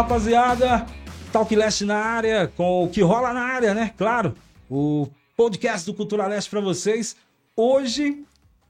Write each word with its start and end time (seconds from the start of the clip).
rapaziada. 0.00 0.86
Talk 1.30 1.54
Leste 1.54 1.84
na 1.84 1.98
área, 1.98 2.48
com 2.56 2.84
o 2.84 2.88
que 2.88 3.02
rola 3.02 3.34
na 3.34 3.42
área, 3.42 3.74
né? 3.74 3.92
Claro, 3.98 4.34
o 4.68 5.06
podcast 5.36 5.84
do 5.84 5.92
Cultura 5.92 6.26
Leste 6.26 6.48
para 6.48 6.60
vocês. 6.60 7.14
Hoje, 7.54 8.24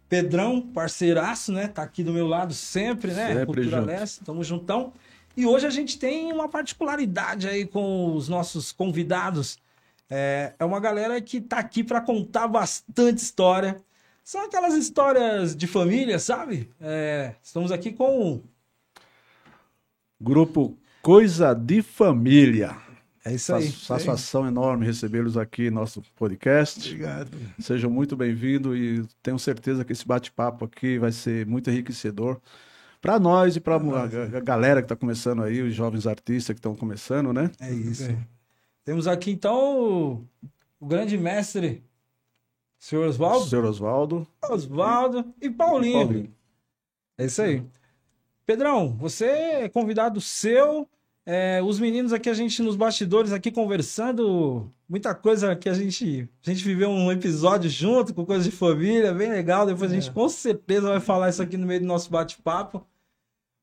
Pedrão, 0.08 0.60
parceiraço, 0.60 1.52
né? 1.52 1.68
Tá 1.68 1.84
aqui 1.84 2.02
do 2.02 2.12
meu 2.12 2.26
lado 2.26 2.52
sempre, 2.52 3.12
né? 3.12 3.28
Sempre 3.28 3.46
Cultura 3.46 3.76
junto. 3.76 3.86
Leste, 3.86 4.24
tamo 4.24 4.42
juntão. 4.42 4.92
E 5.36 5.46
hoje 5.46 5.66
a 5.68 5.70
gente 5.70 6.00
tem 6.00 6.32
uma 6.32 6.48
particularidade 6.48 7.48
aí 7.48 7.64
com 7.64 8.12
os 8.12 8.28
nossos 8.28 8.72
convidados. 8.72 9.56
É, 10.10 10.54
é 10.58 10.64
uma 10.64 10.80
galera 10.80 11.20
que 11.20 11.40
tá 11.40 11.58
aqui 11.58 11.84
para 11.84 12.00
contar 12.00 12.48
bastante 12.48 13.18
história. 13.18 13.76
São 14.24 14.44
aquelas 14.46 14.74
histórias 14.74 15.54
de 15.54 15.68
família, 15.68 16.18
sabe? 16.18 16.68
É, 16.80 17.34
estamos 17.40 17.70
aqui 17.70 17.92
com. 17.92 18.42
Grupo 20.20 20.76
Coisa 21.10 21.54
de 21.54 21.82
Família. 21.82 22.76
É 23.24 23.34
isso 23.34 23.52
aí. 23.52 23.68
Satisfação 23.68 24.46
enorme 24.46 24.86
recebê-los 24.86 25.36
aqui 25.36 25.68
no 25.68 25.80
nosso 25.80 26.00
podcast. 26.14 26.88
Obrigado. 26.88 27.36
Sejam 27.58 27.90
muito 27.90 28.16
bem-vindos 28.16 28.78
e 28.78 29.04
tenho 29.20 29.36
certeza 29.36 29.84
que 29.84 29.90
esse 29.92 30.06
bate-papo 30.06 30.66
aqui 30.66 31.00
vai 31.00 31.10
ser 31.10 31.44
muito 31.46 31.68
enriquecedor 31.68 32.40
para 33.00 33.18
nós 33.18 33.56
e 33.56 33.60
para 33.60 33.74
a, 33.74 34.04
a 34.04 34.40
galera 34.40 34.80
que 34.80 34.84
está 34.84 34.94
começando 34.94 35.42
aí, 35.42 35.60
os 35.60 35.74
jovens 35.74 36.06
artistas 36.06 36.54
que 36.54 36.60
estão 36.60 36.76
começando, 36.76 37.32
né? 37.32 37.50
É 37.58 37.72
isso. 37.72 38.16
Temos 38.84 39.08
aqui 39.08 39.32
então 39.32 39.80
o, 39.80 40.24
o 40.78 40.86
grande 40.86 41.18
mestre, 41.18 41.82
senhor 42.78 43.08
Oswaldo. 43.08 43.48
Senhor 43.48 43.64
Oswaldo. 43.64 44.28
Oswaldo 44.48 45.34
e 45.42 45.50
Paulinho. 45.50 46.06
Paulinho. 46.06 46.34
É 47.18 47.24
isso 47.24 47.42
aí. 47.42 47.64
Pedrão, 48.46 48.96
você 48.96 49.24
é 49.24 49.68
convidado 49.68 50.20
seu. 50.20 50.88
É, 51.32 51.62
os 51.62 51.78
meninos 51.78 52.12
aqui, 52.12 52.28
a 52.28 52.34
gente 52.34 52.60
nos 52.60 52.74
bastidores 52.74 53.30
aqui 53.32 53.52
conversando, 53.52 54.68
muita 54.88 55.14
coisa 55.14 55.54
que 55.54 55.68
a 55.68 55.74
gente, 55.74 56.28
a 56.44 56.50
gente 56.50 56.64
viveu 56.64 56.90
um 56.90 57.12
episódio 57.12 57.70
junto 57.70 58.12
com 58.12 58.26
coisa 58.26 58.42
de 58.44 58.50
família, 58.50 59.14
bem 59.14 59.30
legal. 59.30 59.64
Depois 59.64 59.92
a 59.92 59.94
gente 59.94 60.10
com 60.10 60.28
certeza 60.28 60.88
vai 60.88 60.98
falar 60.98 61.28
isso 61.30 61.40
aqui 61.40 61.56
no 61.56 61.66
meio 61.68 61.80
do 61.80 61.86
nosso 61.86 62.10
bate-papo. 62.10 62.84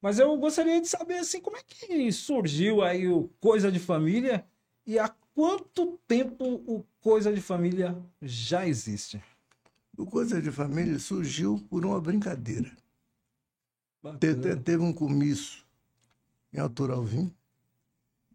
Mas 0.02 0.18
eu 0.18 0.38
gostaria 0.38 0.80
de 0.80 0.88
saber 0.88 1.16
assim, 1.18 1.42
como 1.42 1.58
é 1.58 1.62
que 1.68 2.10
surgiu 2.12 2.82
aí 2.82 3.08
o 3.08 3.30
Coisa 3.40 3.70
de 3.70 3.80
Família 3.80 4.46
e 4.86 4.98
há 4.98 5.10
quanto 5.36 6.00
tempo 6.08 6.46
o 6.66 6.86
Coisa 7.02 7.34
de 7.34 7.42
Família 7.42 7.98
já 8.22 8.66
existe? 8.66 9.22
O 9.98 10.06
Coisa 10.06 10.42
de 10.42 10.52
Família 10.52 11.00
surgiu 11.00 11.60
por 11.70 11.86
uma 11.86 12.00
brincadeira. 12.00 12.72
Te- 14.20 14.36
te- 14.36 14.56
teve 14.56 14.82
um 14.84 14.94
comício 14.94 15.64
em 16.54 16.60
Alto 16.60 16.90
Alvim, 16.90 17.30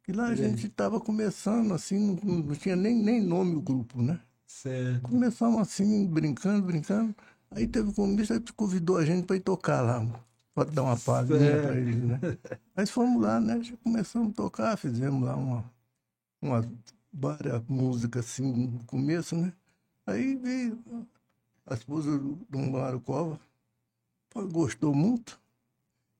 que 0.03 0.13
lá 0.13 0.27
a 0.27 0.35
gente 0.35 0.67
estava 0.67 1.01
começando 1.01 1.73
assim, 1.73 2.19
não, 2.23 2.39
não 2.39 2.55
tinha 2.55 2.77
nem, 2.77 3.01
nem 3.01 3.21
nome 3.21 3.57
o 3.57 3.61
grupo, 3.61 4.03
né? 4.03 4.21
Certo. 4.47 5.03
Começamos 5.03 5.61
assim, 5.61 6.07
brincando, 6.07 6.67
brincando. 6.67 7.15
Aí 7.51 7.67
teve 7.67 7.89
um 7.89 7.93
comício, 7.93 8.35
aí 8.35 8.43
convidou 8.57 8.97
a 8.97 9.05
gente 9.05 9.27
para 9.27 9.37
ir 9.37 9.41
tocar 9.41 9.81
lá, 9.81 10.05
para 10.55 10.71
dar 10.71 10.83
uma 10.83 10.97
palhinha 10.97 11.63
para 11.63 11.77
eles, 11.77 12.03
né? 12.03 12.21
Aí 12.77 12.87
fomos 12.87 13.23
lá, 13.23 13.41
né? 13.41 13.63
Já 13.63 13.77
começamos 13.79 14.31
a 14.31 14.35
tocar, 14.35 14.77
fizemos 14.77 15.23
lá 15.23 15.37
uma, 15.37 15.65
uma 16.41 16.67
várias 17.13 17.63
músicas 17.69 18.25
assim 18.25 18.51
no 18.67 18.85
começo, 18.85 19.37
né? 19.37 19.53
Aí 20.07 20.35
veio 20.37 20.83
a 21.67 21.75
esposa 21.75 22.19
do 22.19 22.59
Mário 22.59 23.01
Cova, 23.01 23.39
gostou 24.51 24.95
muito, 24.95 25.39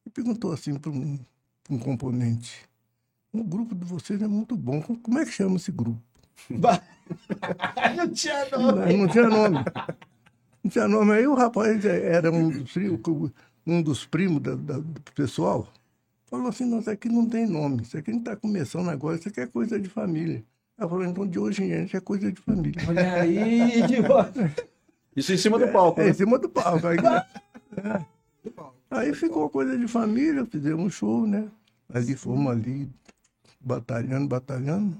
e 0.07 0.11
perguntou 0.11 0.53
assim 0.53 0.79
para 0.79 0.91
um, 0.91 1.19
um 1.71 1.79
componente: 1.79 2.69
o 3.33 3.43
grupo 3.45 3.75
de 3.75 3.85
vocês 3.85 4.21
é 4.23 4.27
muito 4.29 4.57
bom, 4.57 4.81
como 4.83 5.19
é 5.19 5.25
que 5.25 5.31
chama 5.33 5.57
esse 5.57 5.73
grupo? 5.73 6.01
Não 7.97 8.09
tinha 8.09 8.49
Não, 8.51 8.73
não 8.99 9.09
tinha 9.09 9.29
nome. 9.29 9.59
Não 10.65 10.71
tinha 10.71 10.89
nome. 10.89 11.13
Aí 11.13 11.27
o 11.27 11.35
rapaz 11.35 11.85
era 11.85 12.31
um 12.33 12.49
dos, 12.49 12.75
um 13.67 13.83
dos 13.83 14.07
primos 14.07 14.41
da- 14.43 14.55
da- 14.55 14.79
do 14.79 15.01
pessoal. 15.15 15.69
Falou 16.27 16.49
assim, 16.49 16.65
nossa, 16.65 16.93
aqui 16.93 17.09
não 17.11 17.29
tem 17.29 17.47
nome. 17.47 17.83
Isso 17.83 17.99
aqui 17.99 18.11
a 18.11 18.15
gente 18.15 18.23
está 18.23 18.35
começando 18.37 18.89
agora, 18.89 19.17
isso 19.19 19.29
aqui 19.29 19.41
é 19.41 19.47
coisa 19.47 19.79
de 19.79 19.89
família. 19.89 20.43
Ela 20.79 20.89
falou, 20.89 21.05
então 21.05 21.27
de 21.27 21.39
hoje 21.39 21.63
em 21.63 21.67
diante 21.69 21.97
é 21.97 22.01
coisa 22.01 22.33
de 22.33 22.41
família. 22.41 22.81
Olha 22.89 23.13
aí, 23.21 23.87
que 23.87 24.01
bom. 24.01 24.25
Isso 25.15 25.33
em 25.33 25.37
cima 25.37 25.59
do 25.59 25.69
palco. 25.69 26.01
É 26.01 26.05
né? 26.05 26.11
em 26.11 26.15
cima 26.15 26.39
do 26.39 26.49
palco. 26.49 26.87
Aí, 26.87 26.97
é. 27.77 28.05
Aí 28.91 29.15
ficou 29.15 29.51
coisa 29.51 29.77
de 29.77 29.87
família, 29.87 30.47
fizemos 30.47 30.83
um 30.85 30.91
show, 30.91 31.27
né? 31.27 31.49
Ali 31.93 32.17
fomos 32.17 32.51
ali, 32.51 32.89
batalhando, 33.65 34.27
batalhando. 34.29 34.97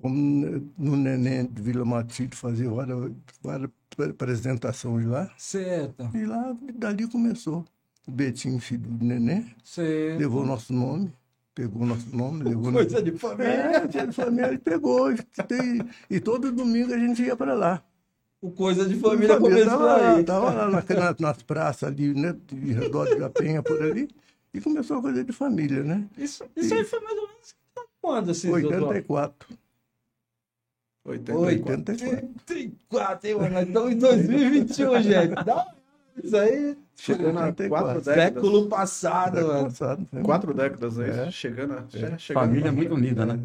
Fomos 0.00 0.62
no 0.76 0.96
Neném 0.96 1.46
de 1.46 1.62
Vila 1.62 1.84
Matilde 1.84 2.36
fazer 2.36 2.68
várias, 2.68 3.12
várias 3.42 3.70
apresentações 4.10 5.06
lá. 5.06 5.30
Certo, 5.38 6.08
E 6.14 6.24
lá, 6.26 6.54
dali 6.74 7.06
começou. 7.08 7.64
O 8.06 8.10
Betinho, 8.10 8.58
filho 8.60 8.82
do 8.88 9.04
Neném, 9.04 9.46
certo. 9.64 10.18
levou 10.20 10.42
o 10.42 10.46
nosso 10.46 10.72
nome, 10.72 11.12
pegou 11.54 11.82
o 11.82 11.86
nosso 11.86 12.14
nome, 12.14 12.44
levou... 12.44 12.72
Coisa 12.72 13.02
de 13.02 13.10
família. 13.12 13.50
É, 13.52 13.88
tinha 13.88 14.06
de 14.06 14.12
família, 14.14 14.48
ele 14.48 14.58
pegou. 14.58 15.10
E, 15.10 15.18
e 16.10 16.20
todo 16.20 16.52
domingo 16.52 16.92
a 16.94 16.98
gente 16.98 17.22
ia 17.22 17.34
para 17.34 17.54
lá. 17.54 17.82
O 18.40 18.50
Coisa 18.50 18.86
de 18.86 18.94
Família 18.96 19.34
Família 19.40 19.64
começou 19.66 19.88
aí. 19.88 20.22
tava 20.24 20.50
lá 20.52 20.70
na- 20.70 20.82
na- 21.00 21.16
nas 21.18 21.42
praças 21.42 21.84
ali, 21.88 22.14
né? 22.14 22.36
De 22.46 22.72
redor 22.74 23.06
de 23.06 23.28
Penha 23.30 23.62
por 23.62 23.82
ali. 23.82 24.08
E 24.54 24.60
começou 24.60 24.98
a 24.98 25.02
coisa 25.02 25.24
de 25.24 25.32
família, 25.32 25.82
né? 25.82 26.06
Isso, 26.16 26.44
isso 26.54 26.72
aí 26.74 26.84
foi 26.84 27.00
mais 27.00 27.16
ou 27.18 27.26
menos 27.28 27.56
quando, 28.06 28.30
assim? 28.30 28.48
doutor? 28.48 28.70
84. 28.88 29.48
80. 31.04 31.38
84. 31.38 32.28
84, 32.48 33.28
hein, 33.28 33.34
mano? 33.34 33.60
Estamos 33.60 33.92
em 33.92 33.98
2021, 33.98 35.02
gente. 35.02 35.34
Dá 35.44 35.66
Isso 36.22 36.36
aí, 36.36 36.78
Chegando 36.94 37.38
a 37.38 37.46
84. 37.46 37.68
quatro 37.68 38.00
décadas. 38.02 38.24
século 38.24 38.68
passado, 38.68 39.34
Século 39.34 39.52
mano. 39.54 39.64
passado, 39.64 40.08
né? 40.12 40.22
Quatro 40.22 40.54
décadas 40.54 40.98
aí. 41.00 41.10
É. 41.10 41.30
Chegando 41.32 41.72
a. 41.74 41.84
já 41.88 42.16
chegando 42.16 42.42
Família 42.44 42.70
muito 42.70 42.94
unida, 42.94 43.26
né? 43.26 43.40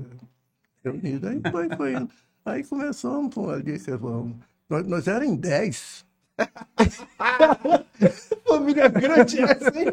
reunido. 0.84 1.28
Aí 1.28 1.42
foi, 1.52 1.70
foi 1.76 1.94
indo. 1.94 2.10
Aí 2.46 2.64
começamos 2.64 3.34
pô, 3.34 3.50
ali, 3.50 3.80
que 3.80 3.92
vamos. 3.98 4.36
Nós, 4.70 4.86
nós 4.88 5.08
éramos 5.08 5.34
em 5.34 5.38
10. 5.38 6.06
Família 8.48 8.88
grande 8.88 9.40
é 9.40 9.44
assim. 9.44 9.86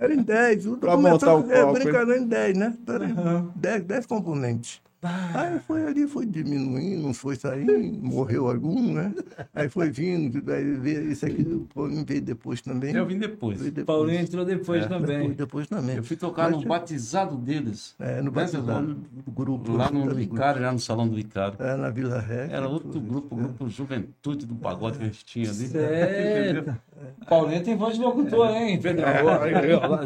Era 0.00 0.14
em 0.14 0.22
10. 0.22 0.64
Tudo 0.64 0.78
Pra 0.78 0.96
montar 0.96 1.34
o 1.36 1.50
é, 1.50 1.62
palco, 1.62 1.74
brincando 1.74 2.14
em 2.14 2.26
10, 2.26 2.56
né? 2.56 2.76
Era 2.88 3.04
em 3.04 3.12
Aham. 3.12 3.52
10, 3.54 3.82
10 3.84 4.06
componentes. 4.06 4.80
Aí 5.02 5.58
foi 5.60 5.86
ali, 5.86 6.06
foi 6.08 6.26
diminuindo, 6.26 7.12
foi 7.12 7.36
saindo, 7.36 7.72
morreu 8.02 8.48
algum, 8.48 8.94
né? 8.94 9.14
Aí 9.54 9.68
foi 9.68 9.90
vindo, 9.90 10.50
aí 10.50 10.64
veio 10.74 11.12
isso 11.12 11.26
aqui, 11.26 11.42
o 11.42 11.68
Paulinho 11.72 12.04
veio 12.04 12.22
depois 12.22 12.60
também. 12.60 12.94
Eu 12.94 13.06
vim 13.06 13.18
depois. 13.18 13.60
Veio 13.60 13.72
depois. 13.72 13.98
Paulinho 13.98 14.20
entrou 14.20 14.44
depois 14.44 14.84
É. 14.84 14.88
também. 14.88 15.18
Depois, 15.18 15.36
depois 15.36 15.66
também. 15.68 15.96
Eu 15.96 16.02
fui 16.02 16.16
tocar 16.16 16.50
Mas, 16.50 16.62
no 16.62 16.68
batizado 16.68 17.36
deles. 17.36 17.94
É, 18.00 18.22
no 18.22 18.30
batizado 18.30 18.94
do 18.94 19.30
grupo. 19.30 19.72
Lá 19.72 19.90
no. 19.90 20.12
Vicário, 20.14 20.62
lá 20.62 20.72
no 20.72 20.80
Salão 20.80 21.06
do 21.06 21.14
Vicário. 21.14 21.56
É, 21.60 21.76
na 21.76 21.90
Vila 21.90 22.18
Ré. 22.18 22.48
Era 22.50 22.68
outro 22.68 23.00
grupo, 23.00 23.34
o 23.34 23.38
grupo 23.38 23.68
Juventude 23.68 24.46
do 24.46 24.54
Pagode 24.54 24.98
que 24.98 25.04
a 25.04 25.06
gente 25.06 25.24
tinha 25.24 25.50
ali. 25.50 25.68
Certo. 25.68 26.74
Paulinho 27.28 27.62
tem 27.62 27.76
voz 27.76 27.94
de 27.94 28.00
locutor, 28.00 28.48
hein, 28.50 28.80
Pedro? 28.80 29.04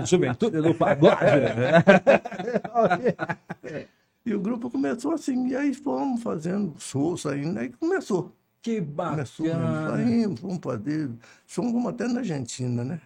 Juventude 0.04 0.60
do 0.60 0.74
pagode. 0.74 1.16
E 4.24 4.34
o 4.34 4.40
grupo 4.40 4.70
começou 4.70 5.12
assim, 5.12 5.48
e 5.48 5.56
aí 5.56 5.72
fomos 5.74 6.22
fazendo 6.22 6.74
show, 6.78 7.16
saindo, 7.16 7.58
aí 7.58 7.70
começou. 7.70 8.32
Que 8.62 8.82
Começou, 8.82 9.46
bacana. 9.46 9.88
saímos, 9.90 10.40
fomos 10.40 10.58
fazer, 10.62 11.10
como 11.56 11.88
até 11.88 12.06
na 12.06 12.18
Argentina, 12.20 12.84
né? 12.84 13.00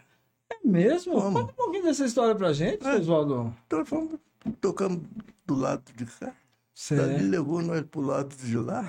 É 0.51 0.57
mesmo? 0.67 1.21
Vamos. 1.21 1.41
Conta 1.43 1.53
um 1.53 1.55
pouquinho 1.57 1.85
dessa 1.85 2.05
história 2.05 2.35
pra 2.35 2.53
gente, 2.53 2.85
É. 2.85 2.97
Oswaldo. 2.97 3.55
Então 3.67 3.85
fomos, 3.87 4.19
tocamos 4.61 5.03
do 5.47 5.55
lado 5.55 5.85
de 5.95 6.05
cá, 6.07 6.27
dali 6.27 6.35
Certo. 6.75 7.23
levou 7.31 7.63
nós 7.63 7.83
pro 7.83 8.01
lado 8.01 8.35
de 8.35 8.57
lá. 8.59 8.89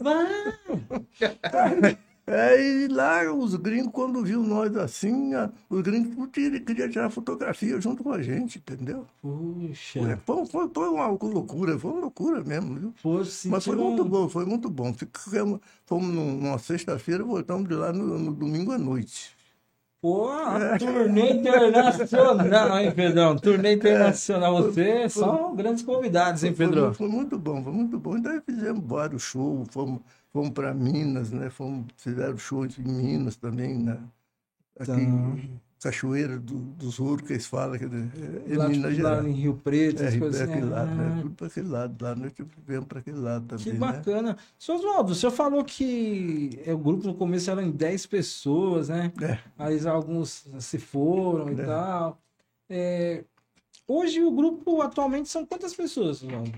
Vai. 0.00 0.26
É, 2.30 2.60
e 2.60 2.88
lá 2.88 3.32
os 3.32 3.54
gringos, 3.54 3.90
quando 3.92 4.22
viu 4.22 4.42
nós 4.42 4.76
assim, 4.76 5.32
a- 5.34 5.50
os 5.70 5.80
gringos 5.80 6.28
queriam 6.30 6.62
queria 6.64 6.88
tirar 6.88 7.08
fotografia 7.10 7.80
junto 7.80 8.02
com 8.04 8.12
a 8.12 8.20
gente, 8.20 8.58
entendeu? 8.58 9.06
Puxa. 9.22 10.20
Foi, 10.26 10.46
foi, 10.46 10.68
foi 10.68 10.88
uma 10.88 11.06
loucura, 11.08 11.78
foi 11.78 11.90
uma 11.92 12.00
loucura 12.00 12.44
mesmo, 12.44 12.74
viu? 12.74 12.94
Pô, 13.02 13.18
Mas 13.18 13.64
foi 13.64 13.76
muito 13.76 14.04
bom, 14.04 14.28
foi 14.28 14.44
muito 14.44 14.68
bom. 14.70 14.92
Ficamos, 14.92 15.60
fomos 15.86 16.08
num- 16.14 16.36
numa 16.40 16.58
sexta-feira, 16.58 17.24
voltamos 17.24 17.68
de 17.68 17.74
lá 17.74 17.92
no, 17.92 18.18
no 18.18 18.32
domingo 18.34 18.72
à 18.72 18.78
noite. 18.78 19.37
Pô, 20.00 20.28
turnê 20.76 21.32
internacional, 21.32 22.78
hein, 22.80 22.92
Pedrão? 22.94 23.36
Turnê 23.36 23.72
internacional. 23.72 24.54
Você 24.56 25.08
são 25.08 25.54
grandes 25.56 25.82
convidados, 25.82 26.44
hein, 26.44 26.54
Foi, 26.54 26.56
Pedro? 26.56 26.86
mu- 26.88 26.94
foi 26.94 27.08
muito 27.08 27.38
bom, 27.38 27.62
foi 27.62 27.72
muito 27.72 27.98
bom. 27.98 28.16
Então 28.16 28.40
fizemos 28.42 28.84
vários 28.86 29.22
shows, 29.22 29.68
fomos, 29.70 30.00
fomos 30.32 30.50
para 30.50 30.72
Minas, 30.74 31.30
né? 31.32 31.50
Fomos, 31.50 31.86
fizeram 31.96 32.36
shows 32.38 32.78
em 32.78 32.82
Minas 32.82 33.36
também, 33.36 33.76
né? 33.78 33.98
Aqui, 34.78 34.90
Tá. 34.90 35.67
Cachoeira 35.80 36.38
do, 36.38 36.54
dos 36.56 36.98
Ouros, 36.98 37.26
que 37.26 37.34
eles 37.34 37.46
falam, 37.46 37.78
que 37.78 37.84
é, 37.84 38.52
é 38.52 38.56
lá, 38.56 38.68
Minas 38.68 38.90
tipo, 38.94 39.02
lá 39.06 39.22
em 39.28 39.32
Rio 39.32 39.54
Preto, 39.62 40.02
É, 40.02 40.08
é 40.14 40.18
coisas 40.18 40.40
assim. 40.40 40.52
aquele 40.52 40.66
lado, 40.70 40.94
né? 40.94 41.18
Tudo 41.22 41.34
para 41.36 41.46
aquele 41.46 41.68
lado. 41.68 42.04
Lá 42.04 42.14
nós 42.16 42.32
vivemos 42.66 42.86
para 42.88 42.98
aquele 42.98 43.18
lado 43.18 43.46
também, 43.46 43.64
Que 43.64 43.72
né? 43.72 43.78
bacana. 43.78 44.36
Seu 44.58 44.74
Oswaldo, 44.74 45.12
o 45.12 45.14
senhor 45.14 45.30
falou 45.32 45.64
que 45.64 46.60
é, 46.66 46.72
o 46.74 46.78
grupo 46.78 47.06
no 47.06 47.14
começo 47.14 47.50
era 47.50 47.62
em 47.62 47.70
10 47.70 48.06
pessoas, 48.06 48.88
né? 48.88 49.12
É. 49.22 49.38
Aí 49.58 49.86
alguns 49.86 50.46
se 50.58 50.78
foram 50.78 51.50
e 51.50 51.60
É. 51.60 51.64
tal. 51.64 52.18
É, 52.68 53.24
hoje 53.86 54.22
o 54.22 54.30
grupo 54.30 54.82
atualmente 54.82 55.28
são 55.28 55.46
quantas 55.46 55.74
pessoas, 55.74 56.22
Oswaldo? 56.22 56.52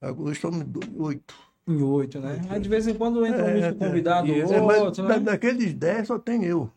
Agora 0.00 0.32
estamos 0.32 0.64
do- 0.64 1.02
oito. 1.04 1.34
Em 1.68 1.80
oito, 1.80 2.18
né? 2.18 2.40
Aí 2.48 2.58
de 2.60 2.68
vez 2.68 2.88
em 2.88 2.94
quando 2.94 3.24
entra 3.24 3.44
um 3.44 3.48
É, 3.48 3.54
músico 3.54 3.84
é. 3.84 3.86
convidado. 3.88 4.32
É, 4.32 4.60
mas 4.60 4.82
outro, 4.82 5.02
da- 5.06 5.08
né? 5.10 5.20
daqueles 5.20 5.72
dez 5.74 6.08
só 6.08 6.18
tem 6.18 6.42
eu. 6.44 6.68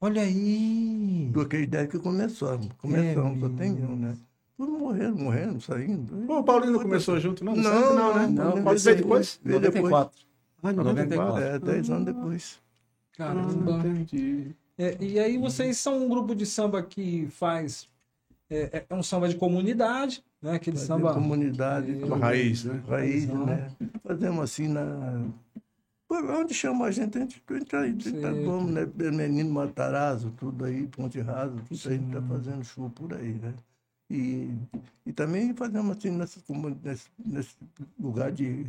Olha 0.00 0.22
aí. 0.22 1.30
Daqueles 1.34 1.68
dez 1.68 1.88
que 1.90 1.98
começamos. 1.98 2.68
Começamos, 2.78 3.40
só 3.40 3.48
tem 3.50 3.78
eu, 3.78 3.96
né? 3.96 4.16
Todos 4.56 4.78
morreram, 4.78 5.14
morrendo, 5.16 5.60
saindo. 5.60 6.26
Pô, 6.26 6.38
o 6.38 6.44
Paulinho 6.44 6.72
não 6.72 6.80
começou 6.80 7.18
junto, 7.18 7.44
não? 7.44 7.54
Não, 7.54 7.62
que 7.62 7.94
não, 7.94 8.14
né? 8.16 8.26
não, 8.28 8.50
Pode 8.52 8.64
não. 8.64 8.78
ser 8.78 8.96
depois? 8.96 9.40
Veio 9.42 9.60
depois. 9.60 9.82
94. 9.90 10.20
Ah, 10.62 10.72
94. 10.72 11.42
É, 11.42 11.58
dez 11.58 11.90
anos 11.90 12.04
depois. 12.04 12.60
Caramba. 13.16 13.78
Entendi. 13.78 14.54
É, 14.78 14.96
e 15.00 15.18
aí 15.18 15.36
vocês 15.38 15.76
são 15.78 16.04
um 16.04 16.08
grupo 16.08 16.34
de 16.34 16.44
samba 16.46 16.82
que 16.82 17.26
faz. 17.30 17.88
É, 18.50 18.84
é 18.88 18.94
um 18.94 19.02
samba 19.02 19.28
de 19.28 19.36
comunidade, 19.36 20.24
né? 20.42 20.54
Aquele 20.54 20.76
Fazer 20.76 20.88
samba. 20.88 21.14
comunidade. 21.14 21.92
É, 21.92 21.94
tudo. 22.00 22.14
raiz, 22.14 22.64
né? 22.64 22.82
Raiz, 22.88 23.26
né? 23.28 23.70
Fazemos 24.02 24.42
assim 24.44 24.68
na. 24.68 25.24
Onde 26.10 26.52
chama 26.52 26.86
a 26.86 26.90
gente, 26.90 27.16
a 27.16 27.20
gente, 27.20 27.42
a 27.48 27.54
gente, 27.54 27.76
a 27.76 27.86
gente 27.86 28.12
tá, 28.20 28.32
Sim. 28.32 28.44
vamos, 28.44 28.72
né? 28.72 28.84
Menino 29.12 29.52
Matarazzo, 29.52 30.32
tudo 30.32 30.64
aí, 30.64 30.88
Ponte 30.88 31.20
Rasa, 31.20 31.54
tudo 31.68 31.88
aí, 31.88 31.94
a 31.94 31.98
gente 31.98 32.12
tá 32.12 32.22
fazendo 32.22 32.64
show 32.64 32.90
por 32.90 33.14
aí, 33.14 33.34
né? 33.34 33.54
E, 34.10 34.50
e 35.06 35.12
também 35.12 35.54
fazemos 35.54 35.96
assim 35.96 36.10
nessa, 36.10 36.40
nesse, 36.82 37.08
nesse 37.24 37.54
lugar 37.96 38.32
de 38.32 38.66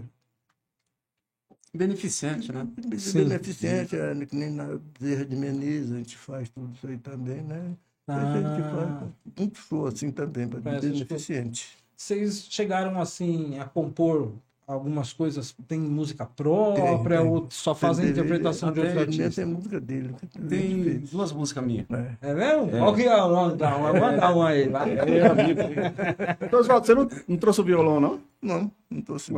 Beneficente, 1.73 2.51
né? 2.51 2.67
Sim. 2.97 3.23
beneficente, 3.23 3.95
é, 3.95 4.25
que 4.25 4.35
nem 4.35 4.51
na 4.51 4.77
Bezerra 4.99 5.25
de 5.25 5.35
Menezes, 5.38 5.91
a 5.93 5.97
gente 5.97 6.17
faz 6.17 6.49
tudo 6.49 6.71
isso 6.75 6.85
aí 6.85 6.97
também, 6.97 7.41
né? 7.41 7.75
A 8.07 8.19
gente 8.38 8.61
Ah. 8.61 8.99
faz 8.99 9.11
muito 9.39 9.57
show 9.57 9.88
assim 9.88 10.11
também, 10.11 10.47
para 10.49 10.59
beneficente. 10.59 11.77
Vocês 11.95 12.45
chegaram 12.49 12.99
assim 12.99 13.57
a 13.57 13.65
compor 13.65 14.33
algumas 14.68 15.12
coisas? 15.13 15.54
Tem 15.68 15.80
música 15.80 16.25
própria 16.25 16.84
Tem, 16.86 17.04
tem. 17.04 17.19
ou 17.19 17.48
só 17.50 17.75
fazem 17.75 18.06
Tem- 18.06 18.12
interpretação 18.13 18.72
de 18.72 18.80
outros 18.80 18.98
artistas? 18.98 19.36
Tem 19.36 19.46
música 19.46 19.80
dele. 19.80 20.16
Tem 20.50 21.00
duas 21.12 21.31
músicas 21.31 21.63
minhas. 21.66 21.86
É. 21.92 22.30
É 22.30 22.34
mesmo? 22.34 22.75
É. 22.75 22.81
Olha 22.81 22.96
que 22.96 23.02
é, 23.04 23.10
dar 23.10 23.25
uma, 23.78 24.31
uma 24.31 24.48
aí. 24.50 24.69
vai. 24.69 24.94
É, 24.98 25.25
amigo. 25.28 25.62
Então, 26.42 26.60
Oswaldo, 26.60 26.86
você 26.86 26.96
não, 26.96 27.08
não 27.28 27.38
trouxe 27.38 27.62
o 27.62 27.63
violão, 27.63 28.00
não? 28.00 28.19
Não, 28.42 28.72
não 28.90 29.02
tô 29.02 29.16
assim. 29.16 29.34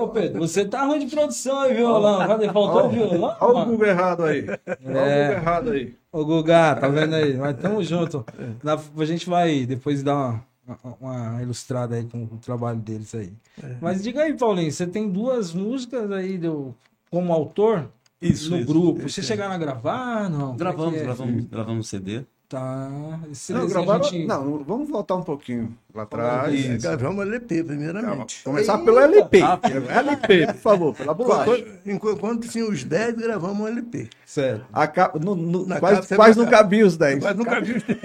Ô 0.00 0.08
Pedro, 0.08 0.40
você 0.40 0.64
tá 0.64 0.84
ruim 0.84 0.98
de 1.06 1.14
produção 1.14 1.60
aí, 1.60 1.74
violão. 1.74 2.26
Cadê? 2.26 2.48
Faltou 2.50 2.86
o 2.86 2.88
violão? 2.88 3.36
Olha 3.40 3.58
o? 3.58 3.64
Google 3.66 3.86
errado 3.86 4.24
aí. 4.24 4.46
Olha 4.48 4.58
o 4.80 4.82
Google 4.84 5.02
É. 5.02 5.32
errado 5.34 5.70
aí. 5.70 5.94
Ô 6.10 6.24
Guga, 6.26 6.74
tá 6.74 6.88
vendo 6.88 7.14
aí? 7.14 7.36
Mas 7.38 7.56
tamo 7.56 7.82
junto. 7.82 8.24
Na- 8.62 8.78
a 8.98 9.04
gente 9.04 9.28
vai 9.30 9.64
depois 9.64 10.02
dar 10.02 10.14
uma, 10.14 10.44
uma- 11.00 11.42
ilustrada 11.42 11.96
aí 11.96 12.04
com 12.04 12.24
o 12.24 12.38
trabalho 12.38 12.78
deles 12.78 13.14
aí. 13.14 13.32
É. 13.62 13.76
Mas 13.80 14.02
diga 14.02 14.22
aí, 14.22 14.34
Paulinho, 14.34 14.70
você 14.70 14.86
tem 14.86 15.08
duas 15.08 15.52
músicas 15.52 16.10
aí 16.12 16.38
do, 16.38 16.74
como 17.10 17.32
autor 17.32 17.88
Isso, 18.20 18.50
no 18.50 18.58
isso. 18.58 18.66
grupo. 18.66 19.02
Vocês 19.02 19.26
chegaram 19.26 19.54
a 19.54 19.58
gravar? 19.58 20.30
Não? 20.30 20.54
É 20.54 20.56
Gravamos, 20.56 20.94
é? 20.94 21.02
gravamos, 21.02 21.44
gravamos 21.46 21.88
CD. 21.88 22.22
Tá. 22.48 22.90
Esse 23.30 23.50
Não, 23.54 23.66
gravaram... 23.66 24.04
gente- 24.04 24.26
não, 24.26 24.62
vamos 24.62 24.86
voltar 24.90 25.16
um 25.16 25.22
pouquinho 25.22 25.74
lá 25.94 26.02
atrás. 26.02 26.52
É, 26.66 26.76
gravamos 26.76 27.26
LP, 27.26 27.64
primeiramente. 27.64 28.44
Começar 28.44 28.76
pelo 28.76 28.98
LP. 28.98 29.40
Ah, 29.40 29.58
LP, 30.00 30.46
por 30.48 30.54
favor, 30.56 30.94
pela 30.94 31.14
bolacha. 31.14 31.64
Enquanto, 31.86 32.20
quando 32.20 32.46
tinha 32.46 32.68
os 32.68 32.84
10, 32.84 33.14
gravamos 33.16 33.58
um 33.58 33.66
LP. 33.66 34.10
Certo. 34.26 34.66
A 34.70 34.86
ca- 34.86 35.12
no- 35.18 35.34
no- 35.34 35.66
Na 35.66 35.80
quase 35.80 36.14
quase 36.14 36.38
não 36.38 36.44
cabia 36.46 36.86
os 36.86 36.94
10. 36.98 37.22
Mas 37.24 37.34
nunca 37.34 37.58
vi 37.58 37.72
os 37.72 37.82
10. 37.84 37.98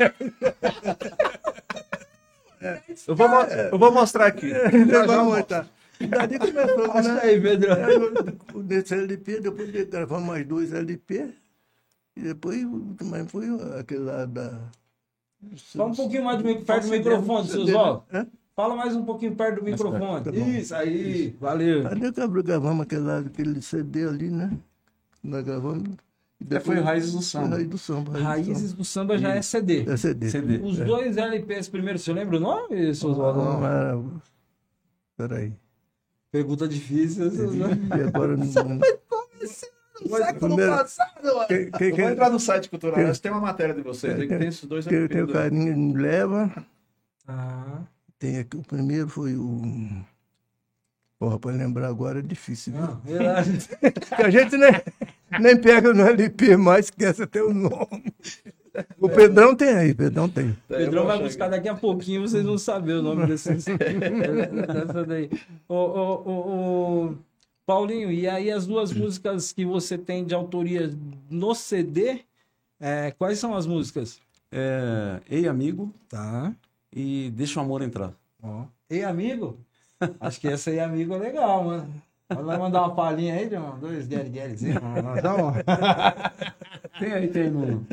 Eu 3.08 3.16
vou, 3.16 3.30
mo- 3.30 3.42
eu 3.42 3.78
vou 3.80 3.92
mostrar 3.92 4.28
aqui. 4.28 4.50
Já, 4.50 4.70
já 4.70 4.86
Gravamos, 4.86 5.28
mostro. 5.34 5.46
tá. 5.46 5.66
E 6.00 6.06
dali 6.08 6.38
começou, 6.40 6.92
Acha 6.92 7.14
né? 7.14 7.22
aí, 7.24 7.42
Pedro. 7.42 7.72
É, 7.72 8.62
Desse 8.64 8.94
LP, 8.94 9.40
depois 9.42 9.72
de- 9.72 9.86
gravamos 9.86 10.28
mais 10.28 10.46
dois 10.46 10.72
LP. 10.74 11.30
E 12.16 12.22
depois, 12.22 12.58
aí 13.14 13.28
foi 13.28 13.46
aquele 13.80 14.02
lá 14.02 14.26
da... 14.26 14.60
Fala 15.76 15.90
um 15.90 15.96
pouquinho 15.96 16.24
mais 16.24 16.38
do, 16.42 16.44
perto 16.66 16.86
do 16.86 16.92
microfone, 16.92 17.48
seus 17.48 17.70
olhos. 17.74 18.02
Hã? 18.12 18.28
Fala 18.56 18.76
mais 18.76 18.96
um 18.96 19.06
pouquinho 19.06 19.36
perto 19.36 19.58
do 19.60 19.64
microfone. 19.66 20.24
tá 20.24 20.32
bom. 20.32 20.48
Isso 20.50 20.74
aí, 20.76 21.36
valeu. 21.40 21.86
Ali 21.88 22.12
gravamos 22.44 22.82
aquele, 22.84 23.12
aquele 23.12 23.62
CD 23.62 24.08
ali, 24.08 24.30
né? 24.32 24.52
Nós 25.24 25.44
gravamos. 25.44 25.90
É, 26.50 26.60
foi 26.60 26.80
Raízes 26.80 27.14
do 27.14 27.22
Samba. 27.22 27.48
Raízes 27.56 27.70
do 27.70 27.78
Samba. 27.78 28.20
Raízes 28.20 28.74
do 28.74 28.86
Samba 28.86 29.18
já 29.18 29.34
é 29.36 29.42
CD. 29.42 29.90
É 29.90 29.98
CD. 29.98 30.30
CD. 30.30 30.58
Os 30.58 30.78
dois 30.78 31.18
LPs 31.18 31.68
primeiro, 31.68 31.98
você 31.98 32.14
lembra 32.14 32.38
o 32.38 32.40
nome, 32.40 32.94
seus 32.94 33.18
Não, 33.18 33.26
olhos? 33.26 33.64
era... 33.66 34.00
Peraí. 35.18 35.54
Pergunta 36.32 36.68
difícil. 36.68 37.32
E 37.54 38.02
agora 38.04 38.38
não... 38.38 38.46
Século 38.46 40.40
primeiro- 40.56 40.72
passado. 40.74 41.28
Eu 41.28 41.34
vou 41.36 41.48
quem, 41.48 42.06
entrar 42.06 42.30
no 42.30 42.40
site 42.40 42.70
cultural, 42.70 43.00
mas 43.02 43.20
tem 43.20 43.32
uma 43.32 43.42
matéria 43.42 43.74
de 43.74 43.82
vocês 43.82 44.14
aí 44.20 44.28
que 44.28 44.38
tem 44.38 44.48
esses 44.48 44.64
dois 44.66 44.86
quem 44.86 44.96
LP 45.00 45.14
tem 45.16 45.24
o 45.24 45.28
carinho 45.34 45.76
me 45.76 45.94
leva. 45.94 46.54
Ah, 47.28 47.82
Tem 48.20 48.38
aqui, 48.38 48.56
o 48.58 48.62
primeiro 48.64 49.10
foi 49.10 49.36
o. 49.36 49.90
Porra, 51.20 51.40
para 51.40 51.52
lembrar 51.52 51.88
agora 51.88 52.20
é 52.20 52.22
difícil. 52.22 52.74
viu? 52.74 52.82
não, 52.84 52.96
verdade. 53.02 53.70
Porque 53.82 54.22
a 54.22 54.30
gente 54.30 54.56
nem, 54.56 54.72
nem 55.40 55.58
pega 55.60 55.94
no 55.94 56.04
LP 56.04 56.56
mais, 56.58 56.86
esquece 56.86 57.24
até 57.24 57.42
o 57.44 57.54
nome. 57.54 58.14
O 59.00 59.10
Pedrão 59.10 59.56
tem 59.56 59.70
aí, 59.70 59.94
Pedrão 59.94 60.30
tem. 60.30 60.56
Pedrão 60.68 61.06
vai 61.06 61.20
buscar 61.20 61.50
daqui 61.50 61.68
a 61.68 61.74
pouquinho, 61.76 62.22
vocês 62.22 62.46
vão 62.46 62.58
saber 62.58 62.94
o 62.94 63.02
nome 63.02 63.26
desse, 63.26 63.54
dessa 63.56 65.04
daí. 65.06 65.30
Ô, 65.68 65.76
ô, 65.76 66.30
ô, 67.10 67.16
Paulinho, 67.66 68.12
e 68.12 68.28
aí 68.30 68.52
as 68.52 68.68
duas 68.68 68.94
músicas 68.94 69.52
que 69.52 69.66
você 69.66 69.98
tem 69.98 70.24
de 70.24 70.36
autoria 70.36 70.92
no 71.30 71.56
CD, 71.56 72.20
é, 72.80 73.12
quais 73.18 73.40
são 73.40 73.56
as 73.56 73.66
músicas? 73.66 74.20
É, 74.52 75.20
Ei, 75.30 75.48
amigo, 75.48 75.92
Tá. 76.08 76.54
e 76.94 77.32
Deixa 77.36 77.60
o 77.60 77.64
Amor 77.64 77.82
Entrar. 77.82 78.14
Ó. 78.42 78.66
Ei, 78.90 79.04
amigo? 79.04 79.58
Acho 80.20 80.40
que 80.40 80.48
essa 80.48 80.70
aí, 80.70 80.80
amigo, 80.80 81.16
é 81.16 81.18
legal, 81.18 81.64
mano. 81.64 81.94
Vai 82.30 82.58
mandar 82.58 82.82
uma 82.82 82.94
palhinha 82.96 83.36
aí, 83.36 83.50
um, 83.58 83.80
dois 83.80 84.06
Gary. 84.08 84.30
Dá 85.22 85.36
uma. 85.36 85.54
Tem 87.00 87.12
aí, 87.14 87.28
tem 87.28 87.50
no... 87.50 87.86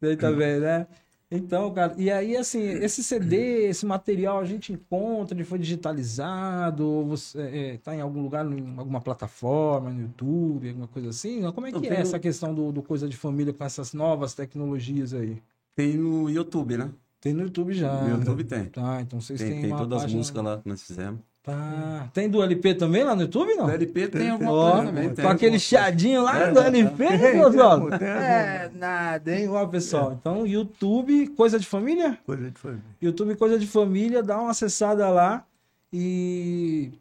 Aí 0.00 0.16
também, 0.16 0.60
né? 0.60 0.86
Então, 1.30 1.70
cara, 1.74 1.92
e 1.98 2.10
aí, 2.10 2.36
assim, 2.36 2.62
esse 2.62 3.04
CD, 3.04 3.66
esse 3.68 3.84
material 3.84 4.38
a 4.38 4.44
gente 4.46 4.72
encontra, 4.72 5.36
ele 5.36 5.44
foi 5.44 5.58
digitalizado, 5.58 6.86
ou 6.86 7.04
você 7.06 7.40
é, 7.40 7.76
tá 7.76 7.94
em 7.94 8.00
algum 8.00 8.22
lugar, 8.22 8.46
em 8.46 8.74
alguma 8.78 9.00
plataforma, 9.00 9.90
no 9.90 10.00
YouTube, 10.02 10.68
alguma 10.68 10.88
coisa 10.88 11.10
assim? 11.10 11.42
Como 11.52 11.66
é 11.66 11.70
que 11.70 11.76
Não, 11.76 11.84
é 11.84 11.88
tem 11.88 11.98
no- 11.98 12.02
essa 12.02 12.18
questão 12.18 12.54
do, 12.54 12.72
do 12.72 12.82
Coisa 12.82 13.06
de 13.08 13.16
Família 13.16 13.52
com 13.52 13.62
essas 13.64 13.92
novas 13.92 14.32
tecnologias 14.34 15.12
aí? 15.12 15.42
Tem 15.76 15.96
no 15.98 16.30
YouTube, 16.30 16.78
né? 16.78 16.90
Tem 17.20 17.34
no 17.34 17.42
YouTube 17.42 17.74
já. 17.74 17.92
no 18.04 18.16
YouTube 18.20 18.44
tem. 18.44 18.64
Tá, 18.66 19.02
então 19.02 19.20
vocês 19.20 19.38
Tem, 19.38 19.50
têm 19.50 19.60
tem 19.62 19.70
todas 19.76 19.98
as 19.98 20.02
página- 20.04 20.18
músicas 20.18 20.44
lá 20.44 20.58
que 20.58 20.68
nós 20.68 20.82
fizemos. 20.82 21.20
Tá. 21.52 22.10
Tem 22.12 22.28
do 22.28 22.42
LP 22.42 22.74
também 22.74 23.02
lá 23.04 23.14
no 23.14 23.22
YouTube, 23.22 23.54
não? 23.54 23.66
No 23.66 23.72
LP 23.72 24.08
tem 24.08 24.28
alguma 24.30 24.52
Ó, 24.52 24.72
coisa 24.72 24.86
também. 24.86 25.14
tem. 25.14 25.24
com 25.24 25.30
aquele 25.30 25.58
chiadinho 25.58 26.22
lá 26.22 26.38
É, 26.48 26.52
do 26.52 26.60
é, 26.60 26.66
LP, 26.66 26.96
Tem, 27.08 27.18
pessoal. 27.42 27.88
tem, 27.90 27.98
tem 27.98 28.08
É, 28.08 28.70
nada, 28.74 29.34
hein? 29.34 29.48
Ó, 29.48 29.66
pessoal. 29.66 30.16
Então, 30.20 30.46
YouTube, 30.46 31.28
Coisa 31.28 31.58
de 31.58 31.66
Família? 31.66 32.18
Coisa 32.26 32.50
de 32.50 32.58
família. 32.58 32.82
YouTube 33.00 33.34
Coisa 33.36 33.58
de 33.58 33.66
Família, 33.66 34.22
dá 34.22 34.38
uma 34.40 34.50
acessada 34.50 35.08
lá 35.08 35.44
e 35.92 36.92